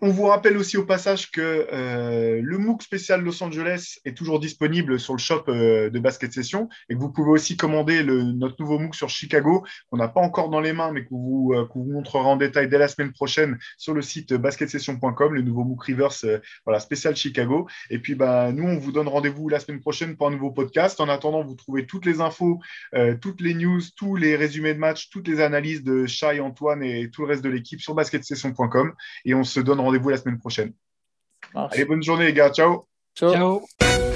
On 0.00 0.10
vous 0.10 0.24
rappelle 0.24 0.56
aussi 0.56 0.76
au 0.76 0.84
passage 0.84 1.30
que 1.30 1.68
euh, 1.72 2.40
le 2.42 2.58
MOOC 2.58 2.82
spécial 2.82 3.22
Los 3.22 3.42
Angeles 3.42 3.98
est 4.04 4.16
toujours 4.16 4.40
disponible 4.40 4.98
sur 4.98 5.14
le 5.14 5.18
shop 5.18 5.44
euh, 5.48 5.90
de 5.90 5.98
Basket 6.00 6.32
Session 6.32 6.68
et 6.88 6.94
que 6.94 6.98
vous 6.98 7.12
pouvez 7.12 7.30
aussi 7.30 7.56
commander 7.56 8.02
notre 8.02 8.56
nouveau 8.58 8.78
MOOC 8.78 8.94
sur 8.94 9.08
Chicago 9.08 9.64
qu'on 9.90 9.98
n'a 9.98 10.08
pas 10.08 10.20
encore 10.20 10.48
dans 10.48 10.60
les 10.60 10.72
mains 10.72 10.90
mais 10.90 11.04
qu'on 11.04 11.18
vous, 11.18 11.52
euh, 11.54 11.68
vous 11.74 11.84
montrera 11.84 12.24
en 12.24 12.36
détail 12.36 12.68
dès 12.68 12.78
la 12.78 12.88
semaine 12.88 13.12
prochaine 13.12 13.58
sur 13.76 13.94
le 13.94 14.02
site 14.02 14.34
basketsession.com, 14.34 15.34
le 15.34 15.42
nouveau 15.42 15.64
MOOC 15.64 15.84
Reverse 15.84 16.26
voilà, 16.64 16.80
spécial 16.80 17.14
Chicago. 17.14 17.68
Et 17.90 17.98
puis 17.98 18.14
bah, 18.14 18.50
nous, 18.52 18.64
on 18.64 18.78
vous 18.78 18.92
donne 18.92 19.08
rendez-vous 19.08 19.48
la 19.48 19.60
semaine 19.60 19.80
prochaine 19.80 20.16
pour 20.16 20.26
un 20.26 20.30
nouveau 20.30 20.50
podcast. 20.50 21.00
En 21.00 21.08
attendant, 21.08 21.44
vous 21.44 21.54
trouvez 21.54 21.86
toutes 21.86 22.06
les 22.06 22.20
infos, 22.20 22.60
toutes 23.20 23.40
les 23.40 23.54
news, 23.54 23.80
tous 23.96 24.16
les 24.16 24.36
résumés 24.36 24.74
de 24.74 24.78
match, 24.78 25.10
toutes 25.10 25.28
les 25.28 25.40
analyses 25.40 25.84
de 25.84 26.06
Shai, 26.06 26.40
Antoine 26.40 26.82
et 26.82 27.10
tout 27.10 27.22
le 27.22 27.28
reste 27.28 27.44
de 27.44 27.48
l'équipe 27.48 27.80
sur 27.80 27.94
basketsession.com 27.94 28.92
et 29.24 29.34
on 29.34 29.44
se 29.44 29.60
donne 29.60 29.75
rendez-vous 29.80 30.08
la 30.08 30.16
semaine 30.16 30.38
prochaine. 30.38 30.72
Allez, 31.54 31.84
bonne 31.84 32.02
journée 32.02 32.26
les 32.26 32.32
gars. 32.32 32.50
Ciao. 32.50 32.86
Ciao. 33.14 33.32
Ciao. 33.32 34.15